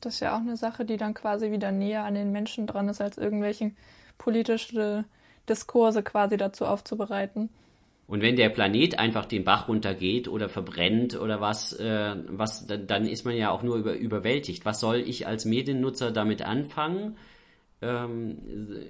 Das 0.00 0.14
ist 0.14 0.20
ja 0.20 0.34
auch 0.34 0.40
eine 0.40 0.56
Sache, 0.56 0.86
die 0.86 0.96
dann 0.96 1.12
quasi 1.12 1.50
wieder 1.50 1.72
näher 1.72 2.04
an 2.04 2.14
den 2.14 2.32
Menschen 2.32 2.66
dran 2.66 2.88
ist, 2.88 3.02
als 3.02 3.18
irgendwelche 3.18 3.72
politische 4.16 5.04
Diskurse 5.50 6.02
quasi 6.02 6.36
dazu 6.36 6.64
aufzubereiten. 6.64 7.50
Und 8.06 8.22
wenn 8.22 8.36
der 8.36 8.48
Planet 8.48 8.98
einfach 8.98 9.26
den 9.26 9.44
Bach 9.44 9.68
runtergeht 9.68 10.26
oder 10.26 10.48
verbrennt 10.48 11.20
oder 11.20 11.40
was, 11.40 11.72
äh, 11.74 12.16
was 12.28 12.66
dann, 12.66 13.06
ist 13.06 13.24
man 13.24 13.36
ja 13.36 13.50
auch 13.50 13.62
nur 13.62 13.76
über, 13.76 13.94
überwältigt. 13.94 14.64
Was 14.64 14.80
soll 14.80 14.96
ich 14.96 15.26
als 15.26 15.44
Mediennutzer 15.44 16.10
damit 16.10 16.42
anfangen? 16.42 17.16
ähm, 17.82 18.38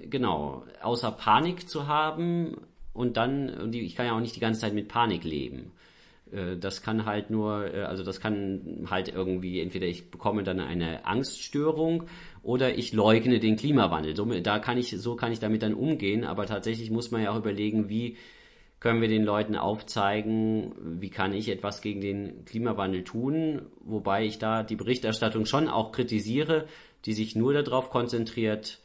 genau, 0.09 0.65
außer 0.81 1.11
Panik 1.11 1.69
zu 1.69 1.87
haben 1.87 2.57
und 2.93 3.17
dann, 3.17 3.73
ich 3.73 3.95
kann 3.95 4.05
ja 4.05 4.15
auch 4.15 4.19
nicht 4.19 4.35
die 4.35 4.41
ganze 4.41 4.61
Zeit 4.61 4.73
mit 4.73 4.87
Panik 4.87 5.23
leben. 5.23 5.71
Äh, 6.31 6.57
das 6.57 6.81
kann 6.81 7.05
halt 7.05 7.29
nur, 7.29 7.73
äh, 7.73 7.81
also 7.81 8.03
das 8.03 8.19
kann 8.19 8.85
halt 8.89 9.09
irgendwie, 9.09 9.59
entweder 9.59 9.87
ich 9.87 10.09
bekomme 10.09 10.43
dann 10.43 10.59
eine 10.59 11.05
Angststörung 11.05 12.03
oder 12.43 12.77
ich 12.77 12.93
leugne 12.93 13.39
den 13.39 13.55
Klimawandel. 13.55 14.15
So, 14.15 14.25
da 14.25 14.59
kann 14.59 14.77
ich, 14.77 14.91
so 14.99 15.15
kann 15.15 15.31
ich 15.31 15.39
damit 15.39 15.63
dann 15.63 15.73
umgehen, 15.73 16.23
aber 16.23 16.45
tatsächlich 16.45 16.91
muss 16.91 17.11
man 17.11 17.23
ja 17.23 17.31
auch 17.31 17.37
überlegen, 17.37 17.89
wie 17.89 18.17
können 18.79 19.01
wir 19.01 19.09
den 19.09 19.23
Leuten 19.23 19.55
aufzeigen, 19.55 20.73
wie 20.99 21.11
kann 21.11 21.33
ich 21.33 21.49
etwas 21.49 21.81
gegen 21.81 22.01
den 22.01 22.45
Klimawandel 22.45 23.03
tun, 23.03 23.67
wobei 23.85 24.25
ich 24.25 24.39
da 24.39 24.63
die 24.63 24.75
Berichterstattung 24.75 25.45
schon 25.45 25.67
auch 25.67 25.91
kritisiere, 25.91 26.65
die 27.05 27.13
sich 27.13 27.35
nur 27.35 27.53
darauf 27.53 27.91
konzentriert, 27.91 28.79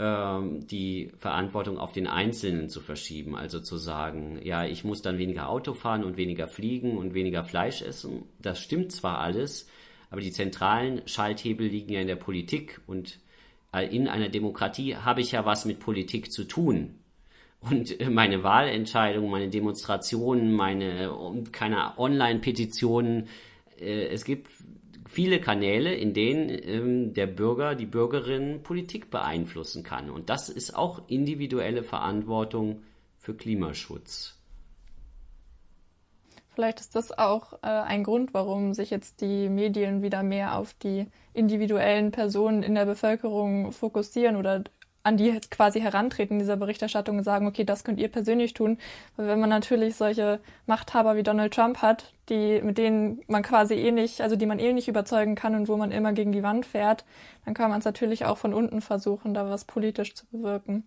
die 0.00 1.10
Verantwortung 1.18 1.78
auf 1.78 1.92
den 1.92 2.06
Einzelnen 2.06 2.68
zu 2.68 2.80
verschieben. 2.80 3.36
Also 3.36 3.60
zu 3.60 3.76
sagen, 3.76 4.40
ja, 4.42 4.64
ich 4.64 4.84
muss 4.84 5.02
dann 5.02 5.18
weniger 5.18 5.48
Auto 5.48 5.74
fahren 5.74 6.04
und 6.04 6.16
weniger 6.16 6.48
fliegen 6.48 6.96
und 6.96 7.14
weniger 7.14 7.44
Fleisch 7.44 7.82
essen. 7.82 8.24
Das 8.38 8.60
stimmt 8.60 8.92
zwar 8.92 9.18
alles, 9.18 9.68
aber 10.10 10.20
die 10.20 10.32
zentralen 10.32 11.02
Schalthebel 11.06 11.68
liegen 11.68 11.92
ja 11.92 12.00
in 12.00 12.06
der 12.06 12.16
Politik 12.16 12.80
und 12.86 13.18
in 13.90 14.08
einer 14.08 14.28
Demokratie 14.28 14.96
habe 14.96 15.20
ich 15.20 15.32
ja 15.32 15.44
was 15.44 15.64
mit 15.64 15.78
Politik 15.78 16.32
zu 16.32 16.44
tun. 16.44 16.96
Und 17.60 17.96
meine 18.10 18.42
Wahlentscheidungen, 18.42 19.30
meine 19.30 19.48
Demonstrationen, 19.48 20.52
meine 20.52 21.10
keine 21.52 21.98
Online-Petitionen, 21.98 23.28
äh, 23.78 24.06
es 24.06 24.24
gibt 24.24 24.48
viele 25.10 25.40
Kanäle, 25.40 25.94
in 25.94 26.14
denen 26.14 26.48
ähm, 26.48 27.14
der 27.14 27.26
Bürger, 27.26 27.74
die 27.74 27.86
Bürgerin 27.86 28.62
Politik 28.62 29.10
beeinflussen 29.10 29.82
kann. 29.82 30.08
Und 30.08 30.30
das 30.30 30.48
ist 30.48 30.76
auch 30.76 31.02
individuelle 31.08 31.82
Verantwortung 31.82 32.82
für 33.18 33.34
Klimaschutz. 33.34 34.36
Vielleicht 36.54 36.80
ist 36.80 36.94
das 36.94 37.16
auch 37.16 37.54
äh, 37.54 37.66
ein 37.66 38.04
Grund, 38.04 38.34
warum 38.34 38.72
sich 38.74 38.90
jetzt 38.90 39.20
die 39.20 39.48
Medien 39.48 40.02
wieder 40.02 40.22
mehr 40.22 40.56
auf 40.56 40.74
die 40.74 41.06
individuellen 41.32 42.12
Personen 42.12 42.62
in 42.62 42.74
der 42.74 42.86
Bevölkerung 42.86 43.72
fokussieren 43.72 44.36
oder 44.36 44.62
an 45.02 45.16
die 45.16 45.38
quasi 45.50 45.80
herantreten 45.80 46.34
in 46.34 46.38
dieser 46.40 46.56
Berichterstattung 46.56 47.18
und 47.18 47.24
sagen, 47.24 47.46
okay, 47.46 47.64
das 47.64 47.84
könnt 47.84 47.98
ihr 47.98 48.08
persönlich 48.08 48.54
tun. 48.54 48.78
Weil 49.16 49.28
wenn 49.28 49.40
man 49.40 49.48
natürlich 49.48 49.96
solche 49.96 50.40
Machthaber 50.66 51.16
wie 51.16 51.22
Donald 51.22 51.54
Trump 51.54 51.82
hat, 51.82 52.12
die, 52.28 52.60
mit 52.62 52.78
denen 52.78 53.22
man 53.26 53.42
quasi 53.42 53.74
eh 53.74 53.92
nicht, 53.92 54.20
also 54.20 54.36
die 54.36 54.46
man 54.46 54.58
eh 54.58 54.72
nicht 54.72 54.88
überzeugen 54.88 55.34
kann 55.34 55.54
und 55.54 55.68
wo 55.68 55.76
man 55.76 55.90
immer 55.90 56.12
gegen 56.12 56.32
die 56.32 56.42
Wand 56.42 56.66
fährt, 56.66 57.04
dann 57.44 57.54
kann 57.54 57.70
man 57.70 57.78
es 57.78 57.84
natürlich 57.84 58.24
auch 58.24 58.38
von 58.38 58.54
unten 58.54 58.80
versuchen, 58.80 59.34
da 59.34 59.48
was 59.48 59.64
politisch 59.64 60.14
zu 60.14 60.26
bewirken. 60.26 60.84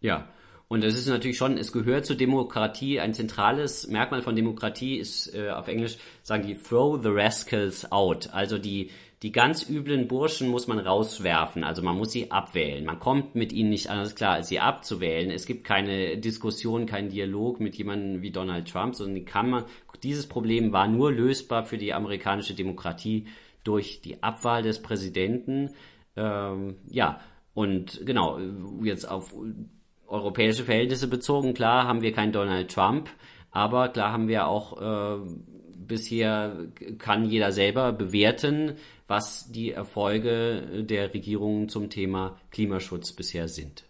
Ja, 0.00 0.26
und 0.68 0.82
es 0.82 0.98
ist 0.98 1.06
natürlich 1.06 1.36
schon, 1.36 1.58
es 1.58 1.70
gehört 1.70 2.06
zur 2.06 2.16
Demokratie, 2.16 2.98
ein 2.98 3.14
zentrales 3.14 3.86
Merkmal 3.86 4.22
von 4.22 4.34
Demokratie 4.34 4.96
ist 4.96 5.32
äh, 5.32 5.50
auf 5.50 5.68
Englisch, 5.68 5.96
sagen 6.22 6.44
die, 6.44 6.56
throw 6.56 7.00
the 7.00 7.10
rascals 7.10 7.90
out. 7.92 8.30
Also 8.32 8.58
die, 8.58 8.90
die 9.22 9.32
ganz 9.32 9.68
üblen 9.68 10.08
Burschen 10.08 10.48
muss 10.48 10.66
man 10.66 10.78
rauswerfen, 10.78 11.64
also 11.64 11.82
man 11.82 11.96
muss 11.96 12.12
sie 12.12 12.30
abwählen. 12.30 12.84
Man 12.84 12.98
kommt 12.98 13.34
mit 13.34 13.52
ihnen 13.52 13.70
nicht 13.70 13.88
anders 13.88 14.14
klar, 14.14 14.34
als 14.34 14.48
sie 14.48 14.60
abzuwählen. 14.60 15.30
Es 15.30 15.46
gibt 15.46 15.64
keine 15.64 16.18
Diskussion, 16.18 16.84
keinen 16.84 17.08
Dialog 17.08 17.58
mit 17.58 17.76
jemandem 17.76 18.20
wie 18.20 18.30
Donald 18.30 18.70
Trump, 18.70 18.94
sondern 18.94 19.24
kann 19.24 19.48
man, 19.48 19.64
dieses 20.02 20.26
Problem 20.26 20.72
war 20.72 20.86
nur 20.86 21.10
lösbar 21.10 21.64
für 21.64 21.78
die 21.78 21.94
amerikanische 21.94 22.54
Demokratie 22.54 23.26
durch 23.64 24.02
die 24.02 24.22
Abwahl 24.22 24.62
des 24.62 24.82
Präsidenten. 24.82 25.70
Ähm, 26.14 26.76
ja, 26.90 27.20
und 27.54 28.04
genau, 28.04 28.38
jetzt 28.82 29.06
auf 29.06 29.34
europäische 30.06 30.64
Verhältnisse 30.64 31.08
bezogen, 31.08 31.54
klar 31.54 31.86
haben 31.88 32.02
wir 32.02 32.12
keinen 32.12 32.32
Donald 32.32 32.70
Trump, 32.70 33.08
aber 33.50 33.88
klar 33.88 34.12
haben 34.12 34.28
wir 34.28 34.46
auch 34.46 34.80
äh, 34.80 35.20
bisher 35.86 36.66
kann 36.98 37.24
jeder 37.24 37.52
selber 37.52 37.92
bewerten, 37.92 38.74
was 39.06 39.50
die 39.50 39.72
Erfolge 39.72 40.84
der 40.84 41.14
Regierungen 41.14 41.68
zum 41.68 41.90
Thema 41.90 42.38
Klimaschutz 42.50 43.12
bisher 43.12 43.48
sind. 43.48 43.84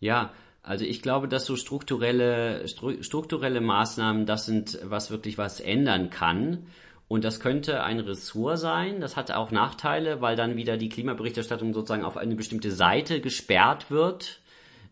Ja, 0.00 0.32
also 0.62 0.84
ich 0.84 1.02
glaube, 1.02 1.28
dass 1.28 1.46
so 1.46 1.56
strukturelle, 1.56 2.66
strukturelle 2.68 3.60
Maßnahmen 3.60 4.26
das 4.26 4.46
sind, 4.46 4.78
was 4.82 5.10
wirklich 5.10 5.38
was 5.38 5.60
ändern 5.60 6.10
kann. 6.10 6.66
Und 7.08 7.24
das 7.24 7.40
könnte 7.40 7.82
ein 7.82 7.98
Ressort 7.98 8.58
sein. 8.58 9.00
Das 9.00 9.16
hat 9.16 9.32
auch 9.32 9.50
Nachteile, 9.50 10.20
weil 10.20 10.36
dann 10.36 10.56
wieder 10.56 10.76
die 10.76 10.88
Klimaberichterstattung 10.88 11.74
sozusagen 11.74 12.04
auf 12.04 12.16
eine 12.16 12.36
bestimmte 12.36 12.70
Seite 12.70 13.20
gesperrt 13.20 13.90
wird 13.90 14.40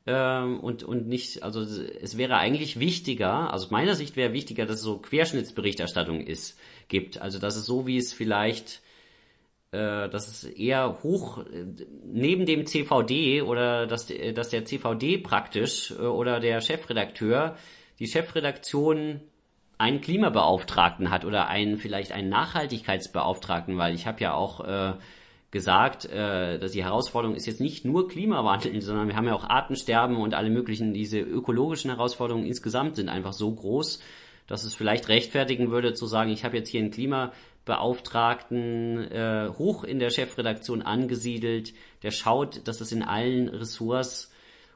ähm, 0.08 0.60
und, 0.60 0.84
und 0.84 1.06
nicht, 1.06 1.42
also 1.42 1.60
es 1.60 2.16
wäre 2.16 2.38
eigentlich 2.38 2.80
wichtiger, 2.80 3.52
also 3.52 3.66
aus 3.66 3.70
meiner 3.70 3.94
Sicht 3.94 4.16
wäre 4.16 4.32
wichtiger, 4.32 4.64
dass 4.64 4.76
es 4.76 4.82
so 4.82 4.96
Querschnittsberichterstattung 4.96 6.22
ist, 6.22 6.58
gibt. 6.88 7.20
Also 7.20 7.38
dass 7.38 7.56
es 7.56 7.66
so 7.66 7.86
wie 7.86 7.98
es 7.98 8.14
vielleicht, 8.14 8.80
äh, 9.70 10.08
dass 10.08 10.28
es 10.28 10.44
eher 10.44 11.02
hoch 11.02 11.44
neben 12.06 12.46
dem 12.46 12.64
CVD 12.64 13.42
oder 13.42 13.86
dass, 13.86 14.10
dass 14.34 14.48
der 14.48 14.64
CVD 14.64 15.18
praktisch 15.18 15.90
äh, 15.90 15.96
oder 15.96 16.40
der 16.40 16.62
Chefredakteur 16.62 17.56
die 17.98 18.06
Chefredaktion 18.06 19.20
einen 19.76 20.00
Klimabeauftragten 20.00 21.10
hat 21.10 21.26
oder 21.26 21.48
einen 21.48 21.76
vielleicht 21.76 22.12
einen 22.12 22.30
Nachhaltigkeitsbeauftragten, 22.30 23.76
weil 23.76 23.94
ich 23.94 24.06
habe 24.06 24.22
ja 24.22 24.32
auch 24.32 24.60
äh, 24.60 24.94
gesagt, 25.50 26.04
äh, 26.04 26.58
dass 26.58 26.72
die 26.72 26.84
Herausforderung 26.84 27.34
ist 27.34 27.46
jetzt 27.46 27.60
nicht 27.60 27.84
nur 27.84 28.08
Klimawandel, 28.08 28.80
sondern 28.82 29.08
wir 29.08 29.16
haben 29.16 29.26
ja 29.26 29.34
auch 29.34 29.48
Artensterben 29.48 30.16
und 30.16 30.34
alle 30.34 30.50
möglichen, 30.50 30.92
diese 30.92 31.20
ökologischen 31.20 31.90
Herausforderungen 31.90 32.46
insgesamt 32.46 32.96
sind 32.96 33.08
einfach 33.08 33.32
so 33.32 33.54
groß, 33.54 34.00
dass 34.46 34.64
es 34.64 34.74
vielleicht 34.74 35.08
rechtfertigen 35.08 35.70
würde 35.70 35.94
zu 35.94 36.06
sagen, 36.06 36.30
ich 36.30 36.44
habe 36.44 36.56
jetzt 36.56 36.68
hier 36.68 36.80
einen 36.80 36.90
Klimabeauftragten 36.90 39.10
äh, 39.10 39.50
hoch 39.56 39.84
in 39.84 39.98
der 39.98 40.10
Chefredaktion 40.10 40.82
angesiedelt, 40.82 41.72
der 42.02 42.10
schaut, 42.10 42.66
dass 42.68 42.80
es 42.80 42.92
in 42.92 43.02
allen 43.02 43.48
Ressorts 43.48 44.32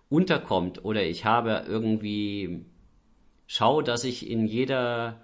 unterkommt. 0.08 0.84
Oder 0.84 1.04
ich 1.04 1.24
habe 1.24 1.64
irgendwie 1.66 2.64
schau, 3.46 3.82
dass 3.82 4.04
ich 4.04 4.30
in 4.30 4.46
jeder 4.46 5.20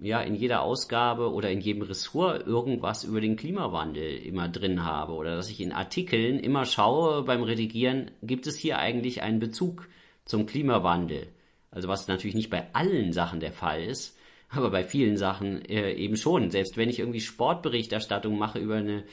ja 0.00 0.20
in 0.20 0.34
jeder 0.34 0.62
Ausgabe 0.62 1.32
oder 1.32 1.50
in 1.50 1.60
jedem 1.60 1.82
Ressort 1.82 2.46
irgendwas 2.46 3.04
über 3.04 3.20
den 3.20 3.36
Klimawandel 3.36 4.16
immer 4.18 4.48
drin 4.48 4.84
habe 4.84 5.12
oder 5.12 5.36
dass 5.36 5.50
ich 5.50 5.60
in 5.60 5.72
Artikeln 5.72 6.38
immer 6.38 6.64
schaue 6.64 7.22
beim 7.22 7.42
Redigieren, 7.42 8.10
gibt 8.22 8.46
es 8.46 8.56
hier 8.56 8.78
eigentlich 8.78 9.22
einen 9.22 9.40
Bezug 9.40 9.88
zum 10.24 10.46
Klimawandel? 10.46 11.28
Also 11.70 11.88
was 11.88 12.08
natürlich 12.08 12.34
nicht 12.34 12.50
bei 12.50 12.72
allen 12.74 13.12
Sachen 13.12 13.40
der 13.40 13.52
Fall 13.52 13.82
ist, 13.84 14.18
aber 14.48 14.70
bei 14.70 14.82
vielen 14.82 15.16
Sachen 15.16 15.64
äh, 15.66 15.92
eben 15.92 16.16
schon. 16.16 16.50
Selbst 16.50 16.76
wenn 16.76 16.88
ich 16.88 16.98
irgendwie 16.98 17.20
Sportberichterstattung 17.20 18.36
mache 18.36 18.58
über 18.58 18.76
eine 18.76 19.04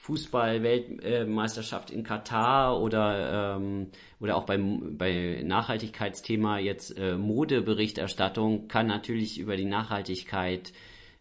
Fußball-Weltmeisterschaft 0.00 1.90
in 1.90 2.04
Katar 2.04 2.80
oder 2.80 3.56
ähm, 3.56 3.88
oder 4.18 4.36
auch 4.36 4.46
beim 4.46 4.96
bei 4.96 5.42
Nachhaltigkeitsthema 5.44 6.58
jetzt 6.58 6.96
äh, 6.98 7.18
Modeberichterstattung 7.18 8.66
kann 8.66 8.86
natürlich 8.86 9.38
über 9.38 9.56
die 9.56 9.66
Nachhaltigkeit 9.66 10.72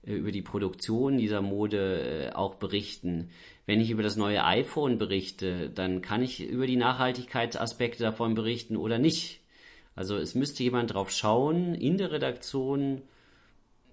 äh, 0.07 0.13
über 0.13 0.31
die 0.31 0.41
Produktion 0.41 1.17
dieser 1.17 1.41
Mode 1.41 2.29
äh, 2.29 2.33
auch 2.33 2.55
berichten. 2.55 3.31
Wenn 3.65 3.81
ich 3.81 3.91
über 3.91 4.01
das 4.01 4.15
neue 4.15 4.45
iPhone 4.45 4.97
berichte, 4.97 5.69
dann 5.69 6.01
kann 6.01 6.23
ich 6.23 6.41
über 6.41 6.65
die 6.65 6.77
Nachhaltigkeitsaspekte 6.77 8.01
davon 8.01 8.33
berichten 8.33 8.77
oder 8.77 8.97
nicht. 8.97 9.41
Also 9.93 10.15
es 10.15 10.35
müsste 10.35 10.63
jemand 10.63 10.93
drauf 10.93 11.11
schauen 11.11 11.75
in 11.75 11.97
der 11.97 12.11
Redaktion 12.13 13.01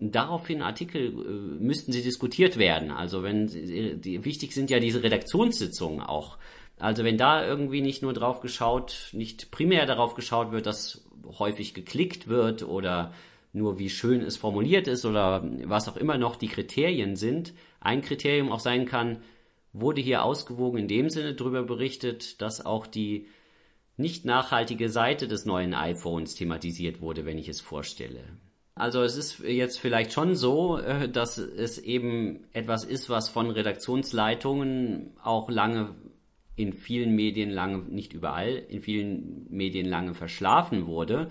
daraufhin 0.00 0.62
Artikel 0.62 1.06
äh, 1.06 1.62
müssten 1.62 1.92
sie 1.92 2.02
diskutiert 2.02 2.58
werden. 2.58 2.90
Also 2.90 3.22
wenn 3.22 3.46
die, 3.46 4.24
wichtig 4.24 4.52
sind 4.52 4.70
ja 4.70 4.78
diese 4.78 5.02
Redaktionssitzungen 5.02 6.00
auch. 6.00 6.38
Also 6.78 7.04
wenn 7.04 7.16
da 7.16 7.46
irgendwie 7.46 7.80
nicht 7.80 8.02
nur 8.02 8.12
drauf 8.12 8.40
geschaut, 8.40 9.08
nicht 9.12 9.50
primär 9.50 9.86
darauf 9.86 10.14
geschaut 10.14 10.52
wird, 10.52 10.66
dass 10.66 11.06
häufig 11.38 11.74
geklickt 11.74 12.28
wird 12.28 12.62
oder 12.62 13.12
nur 13.52 13.78
wie 13.78 13.88
schön 13.88 14.20
es 14.20 14.36
formuliert 14.36 14.86
ist 14.86 15.06
oder 15.06 15.42
was 15.64 15.88
auch 15.88 15.96
immer 15.96 16.18
noch 16.18 16.36
die 16.36 16.48
Kriterien 16.48 17.16
sind. 17.16 17.54
Ein 17.80 18.02
Kriterium 18.02 18.52
auch 18.52 18.60
sein 18.60 18.84
kann, 18.84 19.22
wurde 19.72 20.02
hier 20.02 20.22
ausgewogen 20.22 20.80
in 20.80 20.88
dem 20.88 21.08
Sinne 21.08 21.34
darüber 21.34 21.62
berichtet, 21.62 22.40
dass 22.42 22.64
auch 22.64 22.86
die 22.86 23.26
nicht 23.96 24.26
nachhaltige 24.26 24.90
Seite 24.90 25.26
des 25.26 25.46
neuen 25.46 25.72
iPhones 25.72 26.34
thematisiert 26.34 27.00
wurde, 27.00 27.24
wenn 27.24 27.38
ich 27.38 27.48
es 27.48 27.62
vorstelle. 27.62 28.24
Also 28.78 29.02
es 29.02 29.16
ist 29.16 29.38
jetzt 29.40 29.80
vielleicht 29.80 30.12
schon 30.12 30.34
so, 30.34 30.76
äh, 30.76 31.08
dass 31.08 31.38
es 31.38 31.78
eben 31.78 32.44
etwas 32.52 32.84
ist, 32.84 33.08
was 33.08 33.30
von 33.30 33.50
Redaktionsleitungen 33.50 35.16
auch 35.22 35.48
lange 35.48 35.94
in 36.56 36.74
vielen 36.74 37.14
Medien 37.14 37.50
lange, 37.50 37.78
nicht 37.78 38.12
überall, 38.12 38.50
in 38.68 38.82
vielen 38.82 39.46
Medien 39.48 39.86
lange 39.86 40.12
verschlafen 40.12 40.86
wurde. 40.86 41.30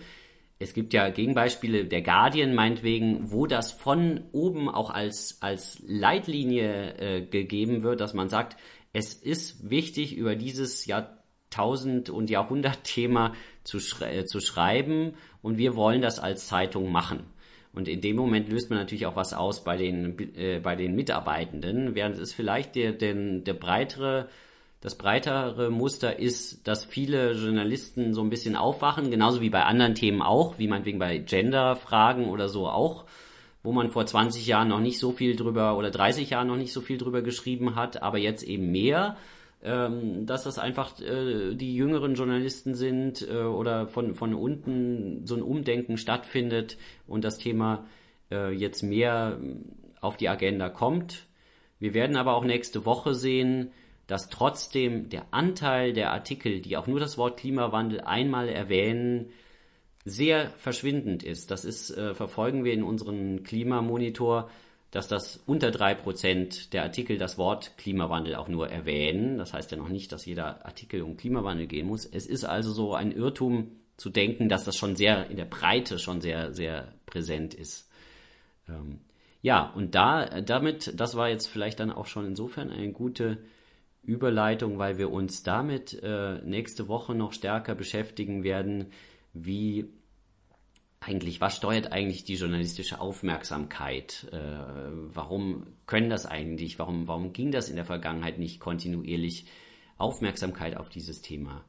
Es 0.57 0.73
gibt 0.73 0.93
ja 0.93 1.09
Gegenbeispiele 1.09 1.85
der 1.85 2.01
Guardian 2.01 2.55
meinetwegen, 2.55 3.31
wo 3.31 3.45
das 3.45 3.71
von 3.71 4.23
oben 4.31 4.67
auch 4.67 4.89
als, 4.89 5.37
als 5.41 5.83
Leitlinie 5.85 6.97
äh, 6.97 7.21
gegeben 7.21 7.83
wird, 7.83 8.01
dass 8.01 8.15
man 8.15 8.29
sagt, 8.29 8.57
es 8.91 9.13
ist 9.13 9.69
wichtig, 9.69 10.15
über 10.15 10.35
dieses 10.35 10.87
Jahrtausend- 10.87 12.09
und 12.09 12.31
Jahrhundertthema 12.31 13.33
zu, 13.63 13.79
schrei 13.79 14.19
äh, 14.19 14.25
zu 14.25 14.39
schreiben 14.39 15.13
und 15.43 15.59
wir 15.59 15.75
wollen 15.75 16.01
das 16.01 16.19
als 16.19 16.47
Zeitung 16.47 16.91
machen. 16.91 17.34
Und 17.75 17.87
in 17.87 18.01
dem 18.01 18.15
Moment 18.15 18.49
löst 18.49 18.69
man 18.69 18.79
natürlich 18.79 19.05
auch 19.05 19.15
was 19.15 19.33
aus 19.33 19.63
bei 19.63 19.75
den, 19.75 20.17
äh, 20.35 20.59
bei 20.59 20.75
den 20.75 20.95
Mitarbeitenden, 20.95 21.93
während 21.93 22.17
es 22.17 22.33
vielleicht 22.33 22.75
der, 22.75 22.93
der, 22.93 23.13
der 23.13 23.53
breitere, 23.53 24.29
das 24.81 24.95
breitere 24.97 25.69
Muster 25.69 26.17
ist, 26.17 26.67
dass 26.67 26.85
viele 26.85 27.33
Journalisten 27.33 28.13
so 28.13 28.21
ein 28.21 28.29
bisschen 28.29 28.55
aufwachen, 28.55 29.11
genauso 29.11 29.41
wie 29.41 29.49
bei 29.49 29.63
anderen 29.63 29.95
Themen 29.95 30.21
auch, 30.21 30.57
wie 30.57 30.67
meinetwegen 30.67 30.99
bei 30.99 31.17
Gender-Fragen 31.17 32.29
oder 32.29 32.47
so 32.47 32.67
auch, 32.67 33.05
wo 33.61 33.71
man 33.71 33.89
vor 33.89 34.05
20 34.05 34.45
Jahren 34.47 34.69
noch 34.69 34.79
nicht 34.79 34.99
so 34.99 35.11
viel 35.11 35.35
drüber 35.35 35.77
oder 35.77 35.91
30 35.91 36.29
Jahren 36.29 36.47
noch 36.47 36.57
nicht 36.57 36.71
so 36.71 36.81
viel 36.81 36.97
drüber 36.97 37.21
geschrieben 37.21 37.75
hat, 37.75 38.01
aber 38.01 38.19
jetzt 38.19 38.43
eben 38.43 38.71
mehr 38.71 39.17
ähm, 39.65 40.25
dass 40.27 40.43
das 40.43 40.59
einfach 40.59 40.99
äh, 41.01 41.55
die 41.55 41.75
jüngeren 41.75 42.13
Journalisten 42.13 42.75
sind 42.75 43.27
äh, 43.27 43.41
oder 43.41 43.87
von, 43.87 44.13
von 44.13 44.35
unten 44.35 45.25
so 45.25 45.35
ein 45.35 45.41
Umdenken 45.41 45.97
stattfindet 45.97 46.77
und 47.07 47.23
das 47.23 47.39
Thema 47.39 47.85
äh, 48.31 48.53
jetzt 48.53 48.83
mehr 48.83 49.39
auf 50.01 50.17
die 50.17 50.29
Agenda 50.29 50.69
kommt. 50.69 51.25
Wir 51.79 51.95
werden 51.95 52.15
aber 52.15 52.35
auch 52.35 52.45
nächste 52.45 52.85
Woche 52.85 53.15
sehen, 53.15 53.71
dass 54.05 54.29
trotzdem 54.29 55.09
der 55.09 55.25
Anteil 55.31 55.93
der 55.93 56.11
Artikel, 56.11 56.61
die 56.61 56.77
auch 56.77 56.85
nur 56.85 56.99
das 56.99 57.17
Wort 57.17 57.37
Klimawandel 57.39 58.01
einmal 58.01 58.49
erwähnen, 58.49 59.31
sehr 60.03 60.51
verschwindend 60.51 61.23
ist. 61.23 61.49
Das 61.49 61.65
ist, 61.65 61.89
äh, 61.89 62.13
verfolgen 62.13 62.63
wir 62.63 62.73
in 62.73 62.83
unserem 62.83 63.41
Klimamonitor 63.41 64.49
dass 64.95 65.09
das 65.09 65.43
unter 65.45 65.71
drei 65.71 65.93
Prozent 65.93 66.71
der 66.71 66.83
Artikel 66.83 67.17
das 67.17 67.37
Wort 67.37 67.77
Klimawandel 67.77 68.35
auch 68.35 68.47
nur 68.47 68.69
erwähnen. 68.69 69.37
Das 69.37 69.53
heißt 69.53 69.69
ja 69.71 69.77
noch 69.77 69.89
nicht, 69.89 70.13
dass 70.13 70.25
jeder 70.25 70.65
Artikel 70.65 71.01
um 71.01 71.17
Klimawandel 71.17 71.67
gehen 71.67 71.85
muss. 71.85 72.05
Es 72.05 72.25
ist 72.25 72.45
also 72.45 72.71
so 72.71 72.93
ein 72.95 73.11
Irrtum 73.11 73.71
zu 73.97 74.09
denken, 74.09 74.47
dass 74.47 74.63
das 74.63 74.77
schon 74.77 74.95
sehr 74.95 75.29
in 75.29 75.35
der 75.35 75.43
Breite 75.43 75.99
schon 75.99 76.21
sehr, 76.21 76.53
sehr 76.53 76.93
präsent 77.07 77.53
ist. 77.53 77.89
Ähm, 78.69 79.01
ja, 79.41 79.69
und 79.75 79.95
da, 79.95 80.39
damit, 80.39 80.97
das 80.97 81.17
war 81.17 81.27
jetzt 81.27 81.47
vielleicht 81.47 81.81
dann 81.81 81.91
auch 81.91 82.05
schon 82.05 82.25
insofern 82.25 82.71
eine 82.71 82.93
gute 82.93 83.39
Überleitung, 84.01 84.79
weil 84.79 84.97
wir 84.97 85.11
uns 85.11 85.43
damit 85.43 86.01
äh, 86.03 86.39
nächste 86.45 86.87
Woche 86.87 87.13
noch 87.15 87.33
stärker 87.33 87.75
beschäftigen 87.75 88.45
werden, 88.45 88.93
wie 89.33 89.89
eigentlich, 91.05 91.39
was 91.39 91.57
steuert 91.57 91.91
eigentlich 91.91 92.23
die 92.23 92.35
journalistische 92.35 92.99
Aufmerksamkeit? 92.99 94.27
Äh, 94.31 94.39
warum 95.13 95.67
können 95.85 96.09
das 96.09 96.25
eigentlich, 96.25 96.79
warum, 96.79 97.07
warum 97.07 97.31
ging 97.31 97.51
das 97.51 97.69
in 97.69 97.75
der 97.75 97.85
Vergangenheit 97.85 98.39
nicht 98.39 98.59
kontinuierlich, 98.59 99.45
Aufmerksamkeit 99.97 100.75
auf 100.75 100.89
dieses 100.89 101.21
Thema 101.21 101.63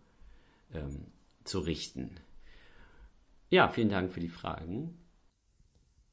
ähm, 0.72 1.06
zu 1.44 1.60
richten? 1.60 2.16
Ja, 3.50 3.68
vielen 3.68 3.90
Dank 3.90 4.10
für 4.10 4.20
die 4.20 4.28
Fragen. 4.28 4.98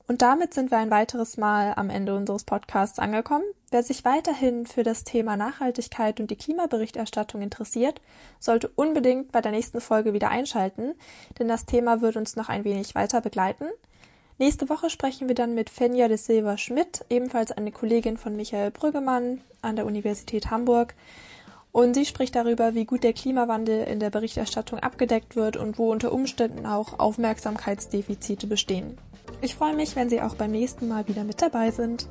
Und 0.06 0.22
damit 0.22 0.54
sind 0.54 0.70
wir 0.70 0.80
ein 0.80 0.92
weiteres 0.92 1.38
Mal 1.38 1.74
am 1.78 1.90
Ende 1.90 2.14
unseres 2.14 2.44
Podcasts 2.44 3.00
angekommen. 3.00 3.46
Wer 3.72 3.84
sich 3.84 4.04
weiterhin 4.04 4.66
für 4.66 4.84
das 4.84 5.06
Thema 5.06 5.38
Nachhaltigkeit 5.38 6.20
und 6.20 6.30
die 6.30 6.36
Klimaberichterstattung 6.36 7.42
interessiert, 7.42 8.02
sollte 8.38 8.70
unbedingt 8.76 9.32
bei 9.32 9.40
der 9.40 9.54
nächsten 9.54 9.80
Folge 9.80 10.14
wieder 10.14 10.30
einschalten, 10.30 10.94
denn 11.40 11.48
das 11.48 11.66
Thema 11.66 12.02
wird 12.02 12.18
uns 12.18 12.36
noch 12.36 12.50
ein 12.50 12.66
wenig 12.66 12.96
weiter 12.96 13.22
begleiten. 13.22 13.66
Nächste 14.40 14.68
Woche 14.68 14.90
sprechen 14.90 15.30
wir 15.30 15.36
dann 15.36 15.54
mit 15.54 15.70
Fenja 15.70 16.10
de 16.10 16.18
Silva 16.18 16.58
Schmidt, 16.58 17.06
ebenfalls 17.10 17.54
eine 17.54 17.72
Kollegin 17.72 18.18
von 18.18 18.36
Michael 18.36 18.72
Brüggemann 18.72 19.40
an 19.62 19.78
der 19.78 19.86
Universität 19.86 20.52
Hamburg. 20.52 20.96
Und 21.72 21.94
sie 21.94 22.06
spricht 22.06 22.36
darüber, 22.36 22.76
wie 22.76 22.86
gut 22.86 23.04
der 23.04 23.14
Klimawandel 23.14 23.86
in 23.86 24.00
der 24.00 24.10
Berichterstattung 24.10 24.80
abgedeckt 24.80 25.36
wird 25.38 25.56
und 25.56 25.78
wo 25.80 25.92
unter 25.92 26.12
Umständen 26.12 26.66
auch 26.66 27.00
Aufmerksamkeitsdefizite 27.00 28.48
bestehen. 28.48 28.98
Ich 29.42 29.56
freue 29.56 29.76
mich, 29.76 29.96
wenn 29.96 30.10
Sie 30.10 30.22
auch 30.22 30.36
beim 30.36 30.52
nächsten 30.52 30.88
Mal 30.88 31.08
wieder 31.08 31.24
mit 31.24 31.42
dabei 31.42 31.72
sind. 31.72 32.08